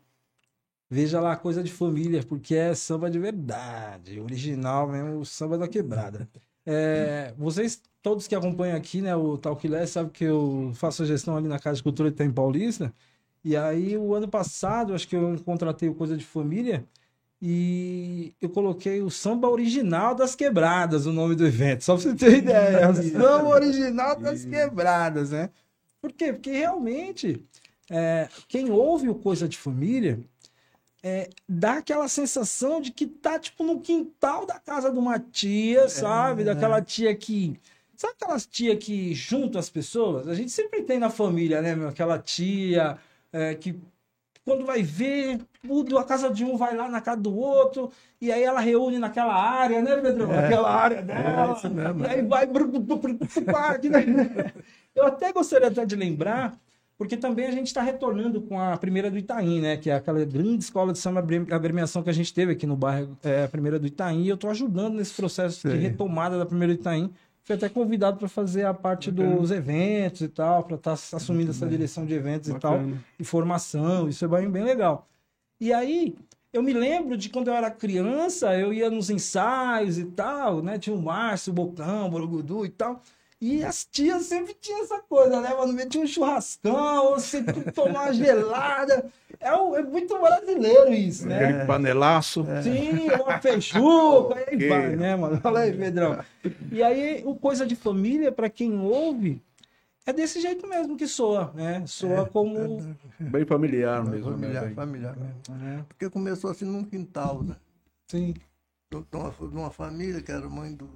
veja 0.90 1.20
lá 1.20 1.36
Coisa 1.36 1.62
de 1.62 1.72
Família, 1.72 2.24
porque 2.24 2.56
é 2.56 2.74
samba 2.74 3.10
de 3.10 3.20
verdade, 3.20 4.20
original 4.20 4.88
mesmo, 4.88 5.20
o 5.20 5.26
samba 5.26 5.58
da 5.58 5.68
quebrada. 5.68 6.28
É, 6.66 7.34
vocês, 7.38 7.82
todos 8.02 8.28
que 8.28 8.36
acompanham 8.36 8.76
aqui, 8.78 9.02
né, 9.02 9.16
o 9.16 9.38
Talk 9.38 9.66
Less, 9.68 9.94
sabem 9.94 10.12
que 10.12 10.24
eu 10.24 10.72
faço 10.76 11.04
a 11.04 11.06
gestão 11.06 11.36
ali 11.38 11.48
na 11.48 11.60
Casa 11.60 11.78
de 11.78 11.84
Cultura 11.84 12.10
de 12.10 12.16
Tem 12.18 12.30
Paulista, 12.32 12.94
e 13.44 13.56
aí 13.56 13.98
o 13.98 14.14
ano 14.14 14.28
passado, 14.28 14.94
acho 14.94 15.08
que 15.08 15.16
eu 15.16 15.38
contratei 15.44 15.90
o 15.90 15.96
Coisa 15.96 16.18
de 16.18 16.26
Família, 16.26 16.86
e 17.42 18.34
eu 18.42 18.50
coloquei 18.50 19.02
o 19.02 19.12
samba 19.12 19.48
original 19.48 20.16
das 20.16 20.36
quebradas, 20.36 21.06
o 21.06 21.14
nome 21.14 21.36
do 21.36 21.46
evento, 21.46 21.84
só 21.84 21.94
pra 21.94 22.04
você 22.04 22.16
ter 22.16 22.38
ideia. 22.38 22.90
O 22.90 22.96
samba 22.96 23.50
original 23.50 24.20
das 24.20 24.44
quebradas, 24.44 25.32
né? 25.32 25.50
Por 26.02 26.12
quê? 26.12 26.34
Porque 26.34 26.52
realmente, 26.52 27.44
é, 27.90 28.28
quem 28.48 28.72
ouve 28.72 29.08
o 29.08 29.16
Coisa 29.16 29.48
de 29.48 29.58
Família 29.58 30.20
é, 31.04 31.30
dá 31.48 31.74
aquela 31.74 32.08
sensação 32.08 32.82
de 32.82 32.92
que 32.92 33.06
tá, 33.06 33.38
tipo, 33.38 33.64
no 33.64 33.82
quintal 33.82 34.46
da 34.46 34.60
casa 34.60 34.92
de 34.92 34.98
uma 34.98 35.20
tia, 35.20 35.88
sabe? 35.88 36.44
Daquela 36.44 36.82
tia 36.82 37.16
que, 37.16 37.60
Sabe 37.98 38.14
aquelas 38.14 38.46
tia 38.46 38.78
que 38.78 39.12
juntam 39.16 39.60
as 39.60 39.72
pessoas? 39.72 40.28
A 40.28 40.36
gente 40.36 40.52
sempre 40.52 40.84
tem 40.84 41.00
na 41.00 41.10
família, 41.10 41.64
né, 41.64 41.76
meu? 41.76 41.88
Aquela 41.88 42.20
tia 42.20 43.00
é, 43.32 43.56
que 43.56 43.80
quando 44.48 44.66
vai 44.66 44.82
ver, 44.82 45.42
tudo, 45.62 45.98
a 45.98 46.06
casa 46.06 46.30
de 46.30 46.46
um 46.46 46.56
vai 46.56 46.74
lá 46.74 46.88
na 46.88 47.02
casa 47.02 47.20
do 47.20 47.36
outro, 47.36 47.92
e 48.22 48.32
aí 48.32 48.42
ela 48.42 48.62
reúne 48.62 48.98
naquela 48.98 49.36
área, 49.36 49.82
né, 49.82 49.98
Pedro? 49.98 50.32
É. 50.32 50.46
Aquela 50.46 50.74
área 50.74 51.02
dela. 51.02 51.54
isso 51.58 51.70
mesmo. 51.70 52.06
E 52.06 52.08
aí 52.08 52.22
vai. 52.22 52.48
Eu 54.96 55.06
até 55.06 55.34
gostaria 55.34 55.68
até 55.68 55.86
de 55.86 55.98
lembrar, 55.98 56.58
porque 56.98 57.18
também 57.18 57.46
a 57.46 57.52
gente 57.52 57.68
está 57.68 57.82
retornando 57.82 58.42
com 58.42 58.58
a 58.58 58.78
primeira 58.78 59.12
do 59.12 59.18
Itaim, 59.18 59.60
né? 59.60 59.76
Que 59.76 59.90
é 59.90 59.96
aquela 59.96 60.24
grande 60.24 60.64
escola 60.64 60.94
de 60.94 61.00
samba 61.00 61.20
agremiação 61.52 62.02
que 62.02 62.10
a 62.10 62.14
gente 62.14 62.34
teve 62.34 62.54
aqui 62.54 62.66
no 62.66 62.78
bairro, 62.78 63.18
é, 63.22 63.44
a 63.44 63.50
primeira 63.50 63.78
do 63.78 63.86
Itaim, 63.86 64.24
e 64.24 64.30
eu 64.30 64.36
estou 64.36 64.50
ajudando 64.50 64.96
nesse 64.96 65.14
processo 65.14 65.68
de 65.68 65.74
Sei. 65.74 65.82
retomada 65.82 66.38
da 66.40 66.46
primeira 66.46 66.74
do 66.74 66.80
Itaim. 66.80 67.12
Fui 67.48 67.56
até 67.56 67.70
convidado 67.70 68.18
para 68.18 68.28
fazer 68.28 68.66
a 68.66 68.74
parte 68.74 69.10
dos 69.10 69.52
eventos 69.52 70.20
e 70.20 70.28
tal, 70.28 70.66
para 70.66 70.76
estar 70.76 70.92
assumindo 70.92 71.52
essa 71.52 71.66
direção 71.66 72.06
de 72.06 72.14
eventos 72.14 72.50
e 72.50 72.60
tal 72.60 72.74
Bacana. 72.74 73.06
e 73.18 73.24
formação, 73.24 74.10
isso 74.10 74.26
é 74.26 74.28
bem, 74.28 74.52
bem 74.52 74.66
legal. 74.66 75.08
E 75.58 75.72
aí, 75.72 76.14
eu 76.52 76.62
me 76.62 76.74
lembro 76.74 77.16
de 77.16 77.30
quando 77.30 77.48
eu 77.48 77.54
era 77.54 77.72
criança, 77.72 78.54
eu 78.54 78.74
ia 78.74 78.90
nos 78.90 79.10
ensaios 79.10 79.98
e 79.98 80.04
tal, 80.04 80.62
né? 80.62 80.78
Tinha 80.78 80.94
o 80.94 81.02
Márcio, 81.02 81.52
o 81.52 81.54
Bocão, 81.54 82.08
o 82.08 82.10
Borogudu 82.10 82.66
e 82.66 82.70
tal. 82.70 83.02
E 83.40 83.64
as 83.64 83.86
tias 83.86 84.24
sempre 84.24 84.54
tinham 84.54 84.84
essa 84.84 85.00
coisa, 85.00 85.40
né, 85.40 85.54
mano? 85.54 85.74
Tinha 85.88 86.04
um 86.04 86.08
churrascão, 86.08 87.12
você 87.12 87.42
tomar 87.72 88.08
uma 88.08 88.14
gelada. 88.14 89.10
É, 89.40 89.56
um- 89.56 89.76
é 89.76 89.84
muito 89.84 90.18
brasileiro 90.20 90.92
isso, 90.94 91.28
né? 91.28 91.44
Aquele 91.46 91.66
panelaço. 91.66 92.46
Sim, 92.64 93.10
uma 93.12 93.40
feijuca, 93.40 94.36
aí 94.36 94.56
Ok. 94.56 94.70
vai, 94.70 94.96
né, 94.96 95.16
mano? 95.16 95.40
Fala 95.42 95.60
aí, 95.62 95.74
Pedrão. 95.74 96.24
E 96.72 96.82
aí, 96.82 97.22
o 97.26 97.36
Coisa 97.36 97.66
de 97.66 97.76
Família, 97.76 98.32
pra 98.32 98.50
quem 98.50 98.80
ouve, 98.80 99.42
é 100.06 100.14
desse 100.14 100.40
jeito 100.42 100.66
mesmo 100.68 100.98
que 100.98 101.08
soa, 101.08 101.52
né? 101.54 101.84
Soa 101.86 102.26
como... 102.26 102.96
Bem 103.20 103.46
familiar 103.46 104.04
mesmo. 104.04 104.32
Familiar, 104.32 104.66
né? 104.66 104.74
familiar 104.74 105.16
mesmo. 105.18 105.36
É, 105.66 105.84
Porque 105.88 106.10
começou 106.10 106.50
assim 106.50 106.66
num 106.66 106.84
quintal, 106.84 107.44
né? 107.44 107.56
sim. 108.08 108.34
de 108.90 108.98
uma, 109.18 109.30
de 109.32 109.56
uma 109.58 109.70
família 109.70 110.22
que 110.22 110.32
era 110.32 110.48
mãe 110.50 110.74
do, 110.74 110.90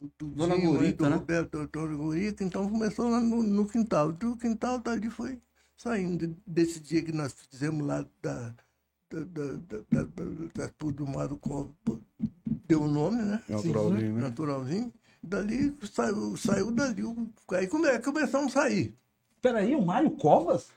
do, 0.00 0.10
do 0.18 0.26
Dona 0.28 0.56
Gurita, 0.56 1.04
do 1.04 1.10
né? 1.10 1.16
Roberto, 1.16 1.50
doutor 1.58 1.94
Gurita, 1.94 2.42
então 2.42 2.68
começou 2.68 3.08
lá 3.10 3.20
no, 3.20 3.42
no 3.42 3.66
quintal. 3.66 4.10
Do 4.10 4.36
quintal 4.36 4.78
dali 4.78 5.10
foi 5.10 5.38
saindo 5.80 6.36
desse 6.46 6.78
dia 6.78 7.02
que 7.02 7.10
nós 7.10 7.32
fizemos 7.50 7.86
lá 7.86 8.04
da, 8.22 8.52
da, 9.10 9.20
da, 9.20 9.44
da, 9.52 9.78
da, 9.90 10.02
da, 10.02 10.66
da 10.66 10.90
do 10.92 11.06
Mário 11.06 11.36
Cova, 11.38 11.70
deu 12.68 12.82
o 12.82 12.88
nome, 12.88 13.16
né? 13.22 13.40
Naturalzinho, 13.48 14.12
né? 14.14 14.20
Naturalzinho. 14.20 14.92
Dali 15.22 15.74
saiu, 15.90 16.36
saiu 16.36 16.70
dali. 16.70 17.02
o- 17.02 17.28
Aí 17.52 17.66
come, 17.66 17.98
começamos 18.00 18.54
a 18.56 18.62
sair. 18.62 18.94
Peraí, 19.40 19.74
o 19.74 19.80
Mário 19.84 20.10
Covas? 20.10 20.68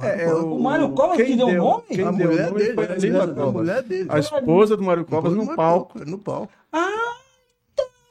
É, 0.00 0.26
Cova- 0.26 0.44
o 0.44 0.62
Mário 0.62 0.92
Covas 0.92 1.16
quem 1.16 1.26
que 1.26 1.36
deu 1.36 1.46
o 1.46 1.52
nome? 1.54 1.84
Quem 1.88 2.04
a 2.04 2.10
deu 2.10 2.26
o 2.28 2.30
mulher 2.30 2.46
nome 2.50 2.58
dele, 2.60 2.74
foi 2.74 2.84
a 2.84 2.88
mulher- 2.96 3.22
a 3.22 3.34
Covas. 3.34 3.52
mulher 3.54 3.82
dele. 3.82 4.08
A 4.12 4.18
esposa 4.18 4.76
do 4.76 4.82
Mário 4.82 5.04
Covas 5.06 5.32
no 5.32 5.44
no 5.46 5.56
palco. 5.56 6.04
No 6.04 6.18
palco. 6.18 6.52
Ah, 6.70 7.03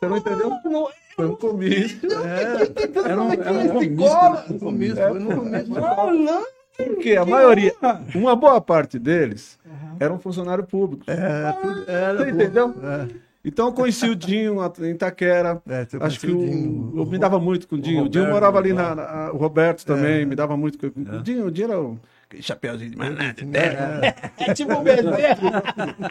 Você 0.03 0.09
não 0.09 0.17
entendeu? 0.17 0.49
não, 0.65 0.87
Foi 1.15 1.27
um 1.27 1.35
comício. 1.35 1.99
É, 2.25 3.09
Era 3.11 3.21
um, 3.21 3.29
é 3.31 3.33
era 3.33 3.49
é 3.49 3.51
um 3.51 3.69
comício. 3.69 4.59
Começo, 4.59 4.99
É, 4.99 5.09
foi 5.09 5.19
no 5.19 5.35
começo. 5.35 5.69
não, 5.71 6.13
não. 6.13 6.43
Porque 6.75 7.15
a 7.15 7.23
maioria, 7.25 7.73
uma 8.15 8.35
boa 8.35 8.59
parte 8.59 8.97
deles 8.97 9.59
eram 9.99 10.17
funcionário 10.19 10.63
público. 10.63 11.03
É, 11.07 11.51
tudo, 11.61 11.83
era, 11.87 12.17
Você 12.17 12.31
entendeu? 12.31 12.73
É. 12.83 13.07
Então 13.45 13.67
eu 13.67 13.73
conheci 13.73 14.09
o 14.09 14.15
Dinho 14.15 14.57
em 14.79 14.91
Itaquera. 14.91 15.61
É, 15.69 15.85
Acho 15.99 16.19
que 16.21 16.31
o, 16.31 16.39
o 16.39 16.45
Dinho, 16.45 16.93
eu 16.95 17.05
me 17.05 17.17
dava 17.19 17.39
muito 17.39 17.67
com 17.67 17.75
o 17.75 17.79
Dinho. 17.79 18.05
O, 18.05 18.09
Dinho 18.09 18.23
Roberto, 18.23 18.33
morava 18.41 18.57
ali 18.57 18.73
na, 18.73 18.95
na- 18.95 19.31
O 19.33 19.37
Roberto 19.37 19.85
também 19.85 20.25
me 20.25 20.33
dava 20.33 20.55
muito. 20.57 20.77
com- 20.91 20.99
O 20.99 21.21
Dinho, 21.21 21.45
o 21.47 21.51
Dinho 21.51 21.69
era 21.71 21.79
um 21.79 21.91
aquele 21.91 21.99
chapéuzinho 22.41 22.91
de 22.91 22.97
maná, 22.97 23.31
de 23.31 23.45
terra, 23.45 24.01
É 24.37 24.53
tipo 24.53 24.73
o 24.73 24.81
Bezerra. 24.81 25.63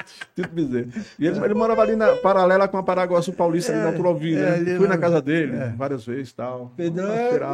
tipo 0.35 0.49
bezerro. 0.55 0.91
E 1.19 1.27
ele, 1.27 1.39
ele 1.45 1.55
morava 1.55 1.83
ali 1.83 1.97
na 1.97 2.17
paralela 2.17 2.69
com 2.69 2.77
a 2.79 2.83
Paraguaçu 2.83 3.33
Paulista, 3.33 3.73
ali 3.73 3.83
na 3.83 3.93
Turovina. 3.93 4.41
é, 4.41 4.57
né? 4.59 4.77
Fui 4.77 4.89
na- 4.89 4.99
casa 4.99 5.21
dele 5.21 5.57
é. 5.57 5.69
várias 5.77 6.05
vezes 6.07 6.31
e 6.31 6.35
tal. 6.35 6.73
Pedrão, 6.77 7.07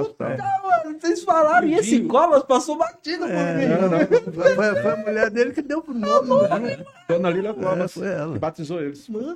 Um 0.02 0.04
tal. 0.12 0.37
Tá, 0.37 0.60
mano, 0.62 0.98
vocês 1.00 1.22
falaram 1.25 1.66
e 1.66 1.75
esse 1.75 2.00
Covas 2.02 2.42
passou 2.42 2.76
batido 2.76 3.25
por 3.26 3.30
É, 3.30 3.54
mim. 3.56 3.66
não, 3.75 3.88
não, 3.88 3.98
foi, 4.06 4.54
foi- 4.54 4.82
foi 4.82 4.90
a 4.92 4.96
mulher 4.96 5.30
dele 5.30 5.52
que 5.52 5.62
deu 5.62 5.80
pro 5.82 5.94
nome. 5.94 6.28
né? 6.60 6.84
Dona 7.08 7.30
Lília 7.30 7.54
Covas, 7.54 7.92
foi 7.94 8.08
ela. 8.08 8.32
que 8.32 8.38
batizou 8.38 8.80
eles. 8.80 9.08
Mano, 9.08 9.34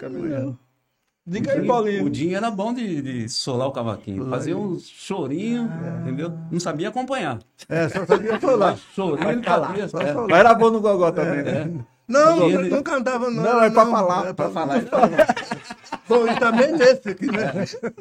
Diga 1.25 1.53
aí, 1.53 1.61
O 1.61 1.67
Paulinho. 1.69 2.11
Dinho 2.11 2.37
era 2.37 2.51
bom 2.51 2.75
de, 2.75 3.01
de 3.01 3.29
solar 3.29 3.69
o 3.69 3.73
cavaquinho. 3.73 4.29
Fazia 4.29 4.57
um 4.57 4.77
chorinho, 4.81 5.71
entendeu? 6.03 6.33
Não 6.51 6.59
sabia 6.59 6.89
acompanhar. 6.89 7.39
É, 7.69 7.89
só 7.89 8.05
sabia 8.05 8.41
falar. 8.41 8.77
Chorinho 8.95 9.31
ele 9.31 9.43
fazia. 9.45 9.89
Só 9.89 10.01
é. 10.01 10.13
falar. 10.13 10.27
Mas 10.29 10.39
era 10.41 10.55
bom 10.55 10.71
no 10.71 10.81
Gogó 10.81 11.13
também, 11.13 11.43
né? 11.45 11.71
Não, 12.09 12.49
E 12.49 12.55
ele- 12.55 12.69
não 12.69 12.83
cantava 12.83 13.31
não. 13.31 13.43
Não, 13.43 13.63
é 13.63 13.71
pra 13.71 13.87
falar, 13.87 14.27
É 14.27 14.33
pra 14.33 14.51
falar. 14.51 14.83
Bom, 16.13 16.27
e 16.27 16.39
também 16.39 16.73
nesse 16.73 17.09
aqui, 17.09 17.27
né? 17.27 17.53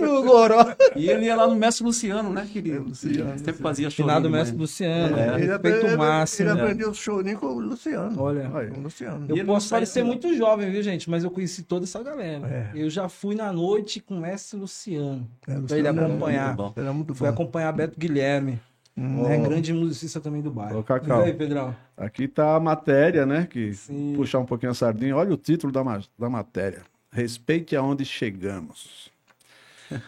O 0.06 0.24
Goró. 0.24 0.66
E 0.96 1.10
ele 1.10 1.26
ia 1.26 1.36
lá 1.36 1.48
no 1.48 1.56
Mestre 1.56 1.84
Luciano, 1.86 2.32
né? 2.32 2.48
Que 2.52 2.60
ele 2.60 2.78
Luciano, 2.80 3.38
sempre 3.38 3.54
fazia. 3.54 3.90
Finado 3.92 4.28
de 4.28 4.34
mestre 4.34 4.52
manhã. 4.54 4.62
Luciano. 4.62 5.18
É. 5.18 5.36
Ele, 5.36 5.48
Respeito 5.48 5.86
ele- 5.88 5.96
máximo. 5.98 6.50
ele 6.50 6.56
né? 6.56 6.62
aprendeu 6.64 6.90
o 6.90 6.94
chorinho 6.94 7.40
com 7.40 7.46
o 7.48 7.60
Luciano. 7.60 8.22
Olha. 8.22 8.50
Com 8.50 8.80
o 8.80 8.84
Luciano. 8.84 9.26
Eu 9.30 9.46
posso 9.46 9.70
parecer 9.70 10.04
muito 10.04 10.36
jovem, 10.36 10.70
viu, 10.72 10.82
gente? 10.84 11.10
Mas 11.10 11.24
eu 11.24 11.32
conheci 11.32 11.64
toda 11.64 11.86
essa 11.86 12.02
galera. 12.04 12.48
É. 12.48 12.72
Eu 12.76 12.90
já 12.90 13.08
fui 13.10 13.36
na 13.36 13.52
noite 13.54 14.00
com 14.00 14.16
o 14.16 14.20
mestre 14.22 14.60
Luciano. 14.60 15.28
É, 15.44 15.46
pra 15.46 15.54
ele 15.54 15.62
Luciano 15.62 15.88
era 16.00 16.08
acompanhar. 16.08 16.46
muito 16.48 16.58
bom. 16.58 16.74
Era 16.76 16.94
muito 16.94 17.16
Fui 17.16 17.28
acompanhar 17.28 17.72
Beto 17.72 18.00
Guilherme. 18.00 18.60
né? 18.96 19.38
Grande 19.38 19.74
musicista 19.74 20.20
também 20.20 20.42
do 20.42 20.52
bairro. 20.52 20.80
Ô, 20.80 20.84
Cacau. 20.84 21.22
E 21.22 21.26
aí, 21.26 21.34
Pedrão? 21.34 21.76
Aqui 21.98 22.28
tá 22.28 22.56
a 22.56 22.60
matéria, 22.60 23.26
né? 23.26 23.48
Que 23.50 23.74
Sim. 23.74 24.14
puxar 24.16 24.40
um 24.40 24.46
pouquinho 24.46 24.72
a 24.72 24.76
sardinha. 24.76 25.16
Olha 25.16 25.34
o 25.34 25.38
título 25.38 25.72
da, 25.72 25.84
ma- 25.84 26.02
da 26.18 26.30
matéria. 26.30 26.82
Respeite 27.12 27.76
aonde 27.76 28.06
chegamos. 28.06 29.12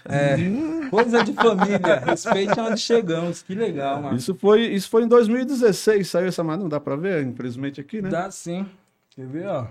É, 0.05 0.38
coisa 0.89 1.24
de 1.24 1.33
família. 1.33 2.00
Respeite 2.05 2.57
onde 2.60 2.79
chegamos. 2.79 3.41
Que 3.41 3.53
legal, 3.53 4.01
mano. 4.01 4.15
Isso 4.15 4.33
foi, 4.36 4.62
isso 4.67 4.89
foi 4.89 5.03
em 5.03 5.07
2016, 5.07 6.07
saiu 6.07 6.27
essa 6.27 6.43
matéria. 6.43 6.63
Não 6.63 6.69
dá 6.69 6.79
pra 6.79 6.95
ver, 6.95 7.25
infelizmente, 7.25 7.81
aqui, 7.81 8.01
né? 8.01 8.10
Dá 8.10 8.31
sim. 8.31 8.65
Quer 9.10 9.27
ver, 9.27 9.48
ó? 9.48 9.67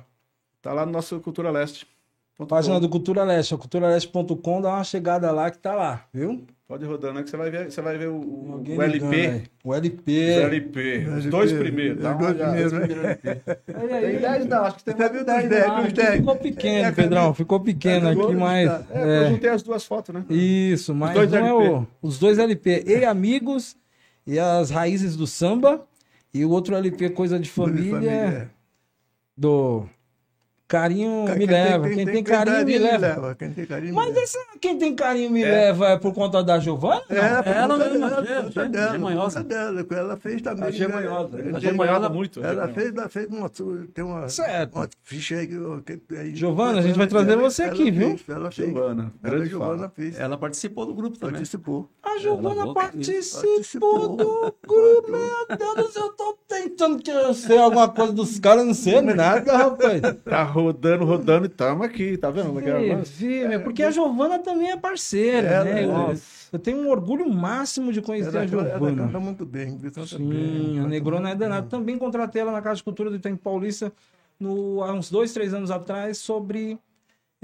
Tá 0.60 0.72
lá 0.72 0.84
no 0.84 0.92
nosso 0.92 1.18
Cultura 1.20 1.50
Leste. 1.50 1.86
Página 2.46 2.78
do 2.80 2.88
Cultura 2.88 3.24
Leste, 3.24 3.56
culturaleste.com, 3.56 4.60
dá 4.60 4.70
uma 4.74 4.84
chegada 4.84 5.30
lá 5.30 5.50
que 5.50 5.58
tá 5.58 5.74
lá, 5.74 6.04
viu? 6.12 6.44
Pode 6.66 6.84
ir 6.84 6.88
rodando, 6.88 7.14
né? 7.14 7.22
Que 7.22 7.28
você 7.28 7.36
vai 7.36 7.50
ver, 7.50 7.70
você 7.70 7.82
vai 7.82 7.98
ver 7.98 8.08
o, 8.08 8.14
o- 8.16 8.54
o 8.56 8.58
ligando 8.62 8.82
LP. 9.12 9.26
aí. 9.26 9.42
O 9.62 9.70
Os 9.70 9.76
LP. 9.76 10.30
LP. 10.32 11.06
Os 11.18 11.24
dois 11.26 11.52
primeiros. 11.52 12.02
Dá 12.02 12.10
Os 12.10 12.16
uma 12.16 12.32
dois 12.32 12.34
olhada. 12.40 12.50
primeiros, 12.52 12.72
né? 12.72 13.40
Olha 13.78 13.94
aí. 13.96 14.10
Tem 14.12 14.20
10 14.20 14.46
não, 14.46 14.64
acho 14.64 14.76
que 14.76 14.84
tem 14.84 14.94
mais 14.96 15.10
viu 15.12 15.20
de 15.20 15.26
dos 15.26 15.34
10. 15.34 15.48
10, 15.50 15.66
não. 15.66 15.82
dos 15.82 15.92
10? 15.92 16.16
Ficou 16.16 16.36
pequeno, 16.36 16.86
É, 16.88 16.92
Pedrão. 16.92 17.34
Ficou 17.34 17.60
pequeno 17.60 18.08
É, 18.08 18.12
aqui, 18.12 18.34
mas. 18.34 18.70
É, 18.70 18.84
eu 18.94 19.06
É, 19.24 19.28
juntei 19.30 19.50
as 19.50 19.62
duas 19.62 19.84
fotos, 19.84 20.14
né? 20.14 20.24
isso, 20.30 20.94
mas 20.94 21.12
dois 21.14 21.30
um 21.32 21.36
é 21.36 21.52
o, 21.52 21.86
os 22.00 22.18
dois 22.18 22.38
LP. 22.38 22.84
E 22.86 23.04
Amigos 23.04 23.76
e 24.26 24.38
as 24.38 24.70
Raízes 24.70 25.14
do 25.14 25.26
Samba. 25.26 25.82
E 26.32 26.42
o 26.46 26.50
outro 26.50 26.74
LP, 26.74 27.10
Coisa 27.10 27.38
de 27.38 27.50
Família, 27.50 27.90
Família. 27.92 28.50
do 29.36 29.84
Carinho 30.72 31.26
Quem 31.26 31.36
Me 31.36 31.46
Leva. 31.46 31.88
Quem 31.90 32.06
tem 32.06 32.24
carinho 32.24 32.64
me 32.64 32.78
leva. 32.78 33.34
Quem 33.34 33.50
tem 33.52 33.66
carinho 33.66 33.94
Mas 33.94 34.06
me 34.06 34.12
leva. 34.14 34.24
essa 34.24 34.38
Quem 34.58 34.78
tem 34.78 34.94
carinho 34.94 35.30
me 35.30 35.44
leva 35.44 35.88
é 35.88 35.98
por 35.98 36.14
conta 36.14 36.42
da 36.42 36.58
Giovana? 36.58 37.02
É, 37.10 37.16
Ela 37.18 37.42
conta 37.42 37.76
mesma, 37.90 38.06
é, 38.06 38.10
por 38.10 38.16
conta 38.16 38.60
é, 38.62 38.68
dela, 38.68 38.98
conta 39.22 39.42
dela, 39.44 39.86
ela 39.92 40.16
fez 40.16 40.40
também. 40.40 40.64
A 40.64 40.70
gemanhosa. 40.70 41.36
né? 41.36 41.52
A 41.54 41.60
gemanhosa 41.60 42.08
muito. 42.08 42.42
Ela 42.42 42.68
fez, 42.68 42.88
ela 42.96 43.08
fez 43.10 43.26
uma, 43.28 43.50
tem 43.92 44.02
uma, 44.02 44.28
Certo. 44.30 44.74
uma 44.76 44.88
ficha 45.02 45.36
aí. 45.36 45.50
aí- 46.18 46.34
Giovana, 46.34 46.78
a 46.78 46.82
gente 46.82 46.96
vai 46.96 47.06
trazer 47.06 47.32
ela- 47.32 47.42
você 47.42 47.64
ela 47.64 47.72
aqui, 47.72 47.90
viu? 47.90 48.16
fez, 48.16 48.28
Ela 48.30 48.50
fez. 48.50 48.68
Giovana, 48.70 49.12
Ela, 49.22 49.44
Giovana 49.44 49.88
fez. 49.94 50.18
Ela 50.18 50.38
participou 50.38 50.86
do 50.86 50.94
grupo 50.94 51.18
também. 51.18 51.34
Participou. 51.34 51.90
A 52.02 52.18
Giovana 52.18 52.62
Ela 52.62 52.72
participou 52.74 54.16
do 54.16 54.54
grupo. 54.66 55.10
Meu 55.10 55.74
Deus 55.76 55.96
eu 55.96 56.08
tô 56.14 56.38
tentando 56.48 57.02
que 57.02 57.10
eu 57.10 57.34
sei 57.34 57.58
alguma 57.58 57.88
coisa 57.90 58.12
dos 58.14 58.38
caras, 58.38 58.64
não 58.64 58.72
sei 58.74 59.02
nada, 59.02 59.54
rapaz. 59.54 60.00
Tá 60.24 60.42
rodando, 60.62 61.04
rodando 61.04 61.46
e 61.46 61.48
tamo 61.48 61.82
aqui, 61.82 62.16
tá 62.16 62.30
vendo? 62.30 62.52
Vê, 62.52 62.96
vê, 63.04 63.48
meu, 63.48 63.60
porque 63.62 63.82
a 63.82 63.90
Giovana 63.90 64.38
também 64.38 64.70
é 64.70 64.76
parceira, 64.76 65.48
Ela 65.48 65.64
né? 65.64 65.82
é. 65.84 66.16
Eu, 66.52 66.58
tenho 66.58 66.78
um 66.78 66.88
orgulho 66.90 67.28
máximo 67.28 67.92
de 67.92 68.02
conhecer 68.02 68.28
Ela, 68.28 68.40
a 68.40 68.44
ela, 68.44 68.62
ela 68.62 68.70
Giovana. 68.70 69.06
canta 69.06 69.20
muito 69.20 69.46
bem. 69.46 69.78
Canta 69.78 70.06
Sim, 70.06 70.28
bem, 70.28 70.70
a 70.72 70.82
canta 70.82 70.88
Negrona 70.88 71.30
é 71.30 71.34
danada. 71.34 71.66
Também 71.66 71.96
contratei 71.98 72.42
ela 72.42 72.52
na 72.52 72.60
Casa 72.60 72.76
de 72.76 72.84
Cultura 72.84 73.10
do 73.10 73.16
Itaim 73.16 73.36
Paulista 73.36 73.92
no, 74.38 74.82
há 74.82 74.92
uns 74.92 75.10
dois, 75.10 75.32
três 75.32 75.54
anos 75.54 75.70
atrás 75.70 76.18
sobre 76.18 76.78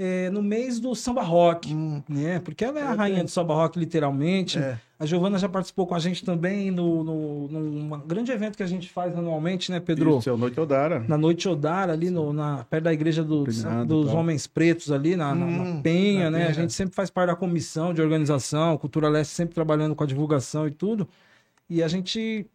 é, 0.01 0.29
no 0.29 0.41
mês 0.41 0.79
do 0.79 0.95
samba 0.95 1.21
rock, 1.21 1.73
Hum, 1.73 2.01
né? 2.07 2.39
Porque 2.39 2.63
ela 2.63 2.79
é 2.79 2.83
a 2.83 2.91
É, 2.93 2.95
rainha 2.95 3.23
do 3.23 3.29
samba 3.29 3.53
rock, 3.53 3.77
literalmente. 3.77 4.57
é. 4.57 4.79
A 4.97 5.05
Giovana 5.05 5.37
já 5.37 5.47
participou 5.47 5.87
com 5.87 5.95
a 5.95 5.99
gente 5.99 6.25
também 6.25 6.71
no, 6.71 7.03
no, 7.05 7.47
num 7.47 7.99
grande 8.05 8.31
evento 8.33 8.57
que 8.57 8.63
a 8.63 8.67
gente 8.67 8.89
faz 8.89 9.17
anualmente, 9.17 9.71
né, 9.71 9.79
Pedro? 9.79 10.17
Isso, 10.19 10.29
é 10.29 10.33
o 10.33 10.37
Noite 10.37 10.59
Odara. 10.59 10.99
Na 11.07 11.17
Noite 11.17 11.47
Odara, 11.47 11.93
ali 11.93 12.09
no, 12.09 12.33
na, 12.33 12.65
perto 12.65 12.83
da 12.85 12.91
igreja 12.93 13.23
do- 13.23 13.43
dos 13.45 13.61
tal. 13.63 13.85
Homens 14.17 14.45
Pretos, 14.45 14.91
ali 14.91 15.15
na, 15.15 15.33
na- 15.33 15.45
na 15.45 15.63
Hum, 15.63 15.81
Penha, 15.81 16.29
né? 16.29 16.39
A 16.39 16.41
Penha. 16.43 16.53
gente 16.53 16.73
sempre 16.73 16.95
faz 16.95 17.09
parte 17.09 17.27
da 17.29 17.35
comissão 17.35 17.93
de 17.93 18.01
organização, 18.01 18.77
Cultura 18.77 19.07
Leste 19.07 19.33
sempre 19.33 19.55
trabalhando 19.55 19.95
com 19.95 20.03
a 20.03 20.07
divulgação 20.07 20.67
e 20.67 20.71
tudo. 20.71 21.07
E 21.69 21.81
a 21.81 21.87
gente 21.87 22.45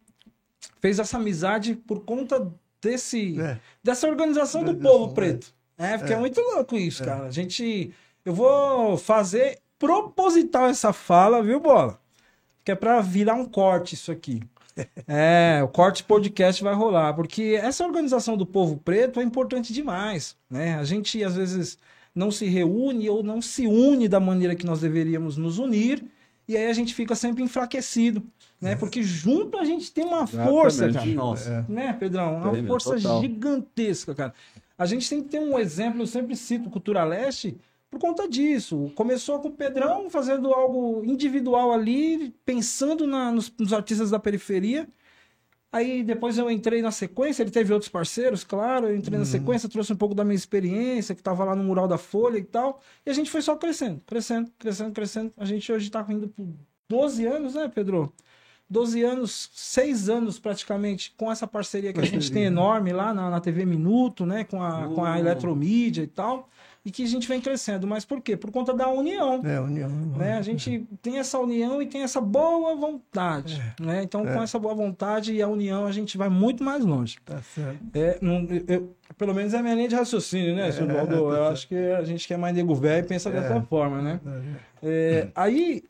fez 0.79 0.99
essa 0.99 1.17
amizade 1.17 1.73
por 1.75 2.01
conta 2.01 2.47
desse, 2.79 3.39
É. 3.41 3.57
dessa 3.83 4.07
organização 4.07 4.63
do 4.63 4.75
povo 4.75 5.13
preto. 5.15 5.51
É, 5.77 5.97
porque 5.97 6.13
é, 6.13 6.15
É. 6.15 6.19
muito 6.19 6.39
louco 6.41 6.75
isso, 6.77 7.03
cara. 7.03 7.25
A 7.25 7.31
gente. 7.31 7.93
Eu 8.23 8.33
vou 8.33 8.97
fazer 8.97 9.59
proposital 9.77 10.67
essa 10.67 10.91
fala, 10.93 11.43
viu, 11.43 11.59
Bola? 11.59 11.99
Que 12.63 12.71
é 12.71 12.75
pra 12.75 13.01
virar 13.01 13.35
um 13.35 13.45
corte 13.45 13.95
isso 13.95 14.11
aqui. 14.11 14.41
É, 15.07 15.61
o 15.63 15.69
corte 15.69 16.03
podcast 16.03 16.61
vai 16.61 16.73
rolar, 16.73 17.13
porque 17.13 17.57
essa 17.61 17.85
organização 17.85 18.35
do 18.35 18.45
povo 18.45 18.75
preto 18.75 19.21
é 19.21 19.23
importante 19.23 19.71
demais, 19.71 20.35
né? 20.49 20.75
A 20.75 20.83
gente 20.83 21.23
às 21.23 21.33
vezes 21.37 21.77
não 22.13 22.29
se 22.29 22.45
reúne 22.45 23.09
ou 23.09 23.23
não 23.23 23.41
se 23.41 23.67
une 23.67 24.09
da 24.09 24.19
maneira 24.19 24.53
que 24.53 24.65
nós 24.65 24.81
deveríamos 24.81 25.37
nos 25.37 25.59
unir, 25.59 26.03
e 26.45 26.57
aí 26.57 26.67
a 26.67 26.73
gente 26.73 26.93
fica 26.93 27.15
sempre 27.15 27.41
enfraquecido, 27.41 28.21
né? 28.59 28.75
Porque 28.75 29.01
junto 29.01 29.57
a 29.57 29.63
gente 29.63 29.89
tem 29.93 30.03
uma 30.03 30.27
força, 30.27 30.87
Exatamente. 30.87 31.15
cara 31.15 31.25
Nossa. 31.25 31.65
né, 31.69 31.93
Pedrão? 31.93 32.35
Uma 32.35 32.51
Tem, 32.51 32.67
força 32.67 32.95
total. 32.97 33.21
gigantesca, 33.21 34.13
cara. 34.13 34.33
A 34.77 34.85
gente 34.85 35.09
tem 35.09 35.21
que 35.23 35.29
ter 35.29 35.39
um 35.39 35.57
exemplo, 35.57 36.01
eu 36.01 36.07
sempre 36.07 36.35
cito 36.35 36.69
Cultura 36.69 37.03
Leste 37.03 37.57
por 37.89 37.99
conta 37.99 38.27
disso. 38.27 38.91
Começou 38.95 39.39
com 39.39 39.47
o 39.47 39.51
Pedrão 39.51 40.09
fazendo 40.09 40.53
algo 40.53 41.01
individual 41.05 41.71
ali, 41.71 42.33
pensando 42.45 43.07
na- 43.07 43.31
nos, 43.31 43.51
nos 43.57 43.71
artistas 43.71 44.09
da 44.11 44.19
periferia. 44.19 44.87
Aí 45.71 46.03
depois 46.03 46.37
eu 46.37 46.49
entrei 46.49 46.81
na 46.81 46.91
sequência, 46.91 47.43
ele 47.43 47.51
teve 47.51 47.73
outros 47.73 47.89
parceiros, 47.89 48.43
claro. 48.45 48.87
Eu 48.87 48.95
entrei 48.95 49.17
na 49.19 49.25
sequência, 49.25 49.67
trouxe 49.67 49.91
um 49.91 49.95
pouco 49.97 50.15
da 50.15 50.23
minha 50.23 50.35
experiência, 50.35 51.13
que 51.13 51.19
estava 51.21 51.43
lá 51.43 51.53
no 51.55 51.63
mural 51.63 51.87
da 51.87 51.97
Folha 51.97 52.37
e 52.37 52.43
tal. 52.45 52.81
E 53.05 53.09
a 53.09 53.13
gente 53.13 53.29
foi 53.29 53.41
só 53.41 53.55
crescendo, 53.57 54.01
crescendo, 54.05 54.51
crescendo, 54.57 54.91
crescendo. 54.93 55.31
A 55.37 55.43
gente 55.45 55.69
hoje 55.71 55.87
está 55.87 56.05
indo 56.09 56.29
por 56.29 56.47
12 56.89 57.25
anos, 57.25 57.55
né, 57.55 57.69
Pedro? 57.73 58.13
12 58.69 59.03
anos, 59.03 59.49
6 59.53 60.09
anos 60.09 60.39
praticamente, 60.39 61.13
com 61.17 61.31
essa 61.31 61.45
parceria 61.45 61.93
que 61.93 61.99
a 61.99 62.05
gente 62.05 62.31
tem 62.31 62.43
enorme 62.45 62.91
lá 62.91 63.13
na, 63.13 63.29
na 63.29 63.39
TV 63.39 63.65
Minuto, 63.65 64.25
né? 64.25 64.43
Com 64.43 64.61
a, 64.61 64.87
com 64.87 65.03
a 65.05 65.13
Oh. 65.13 65.17
Eletromídia 65.19 66.01
e 66.03 66.07
tal. 66.07 66.49
E 66.83 66.91
que 66.91 67.01
a 67.03 67.07
gente 67.07 67.27
vem 67.27 67.41
crescendo. 67.41 67.87
Mas 67.87 68.05
por 68.05 68.21
quê? 68.21 68.37
Por 68.37 68.51
conta 68.51 68.71
da 68.71 68.87
união 68.87 69.41
É, 69.43 69.59
união. 69.59 69.89
né? 69.89 70.37
A 70.37 70.41
gente 70.43 70.85
tem 71.01 71.17
essa 71.17 71.39
união 71.39 71.81
e 71.81 71.87
tem 71.87 72.03
essa 72.03 72.21
boa 72.21 72.75
vontade, 72.75 73.59
né? 73.79 74.03
Então, 74.03 74.21
com 74.23 74.39
É. 74.39 74.43
essa 74.43 74.59
boa 74.59 74.75
vontade 74.75 75.33
e 75.33 75.41
a 75.41 75.47
união, 75.47 75.87
a 75.87 75.91
gente 75.91 76.15
vai 76.15 76.29
muito 76.29 76.63
mais 76.63 76.85
longe. 76.85 77.17
Tá 77.25 77.41
certo. 77.41 77.79
É, 77.91 78.19
não- 78.21 78.45
eu- 78.67 78.95
pelo 79.17 79.33
menos 79.33 79.55
é 79.55 79.57
a 79.57 79.63
minha 79.63 79.73
linha 79.73 79.87
de 79.89 79.95
raciocínio, 79.95 80.55
né, 80.55 80.67
É, 80.69 80.71
Valdo? 80.71 81.07
tá 81.07 81.15
Eu 81.15 81.31
certo. 81.31 81.51
acho 81.53 81.67
que 81.69 81.75
a 81.75 82.03
gente 82.03 82.27
que 82.27 82.33
é 82.35 82.37
mais 82.37 82.55
nego 82.55 82.75
velho 82.75 83.07
pensa 83.07 83.29
É. 83.29 83.31
dessa 83.31 83.61
forma, 83.61 84.01
né? 84.03 84.19
É. 84.83 84.87
É, 84.87 85.31
aí, 85.35 85.83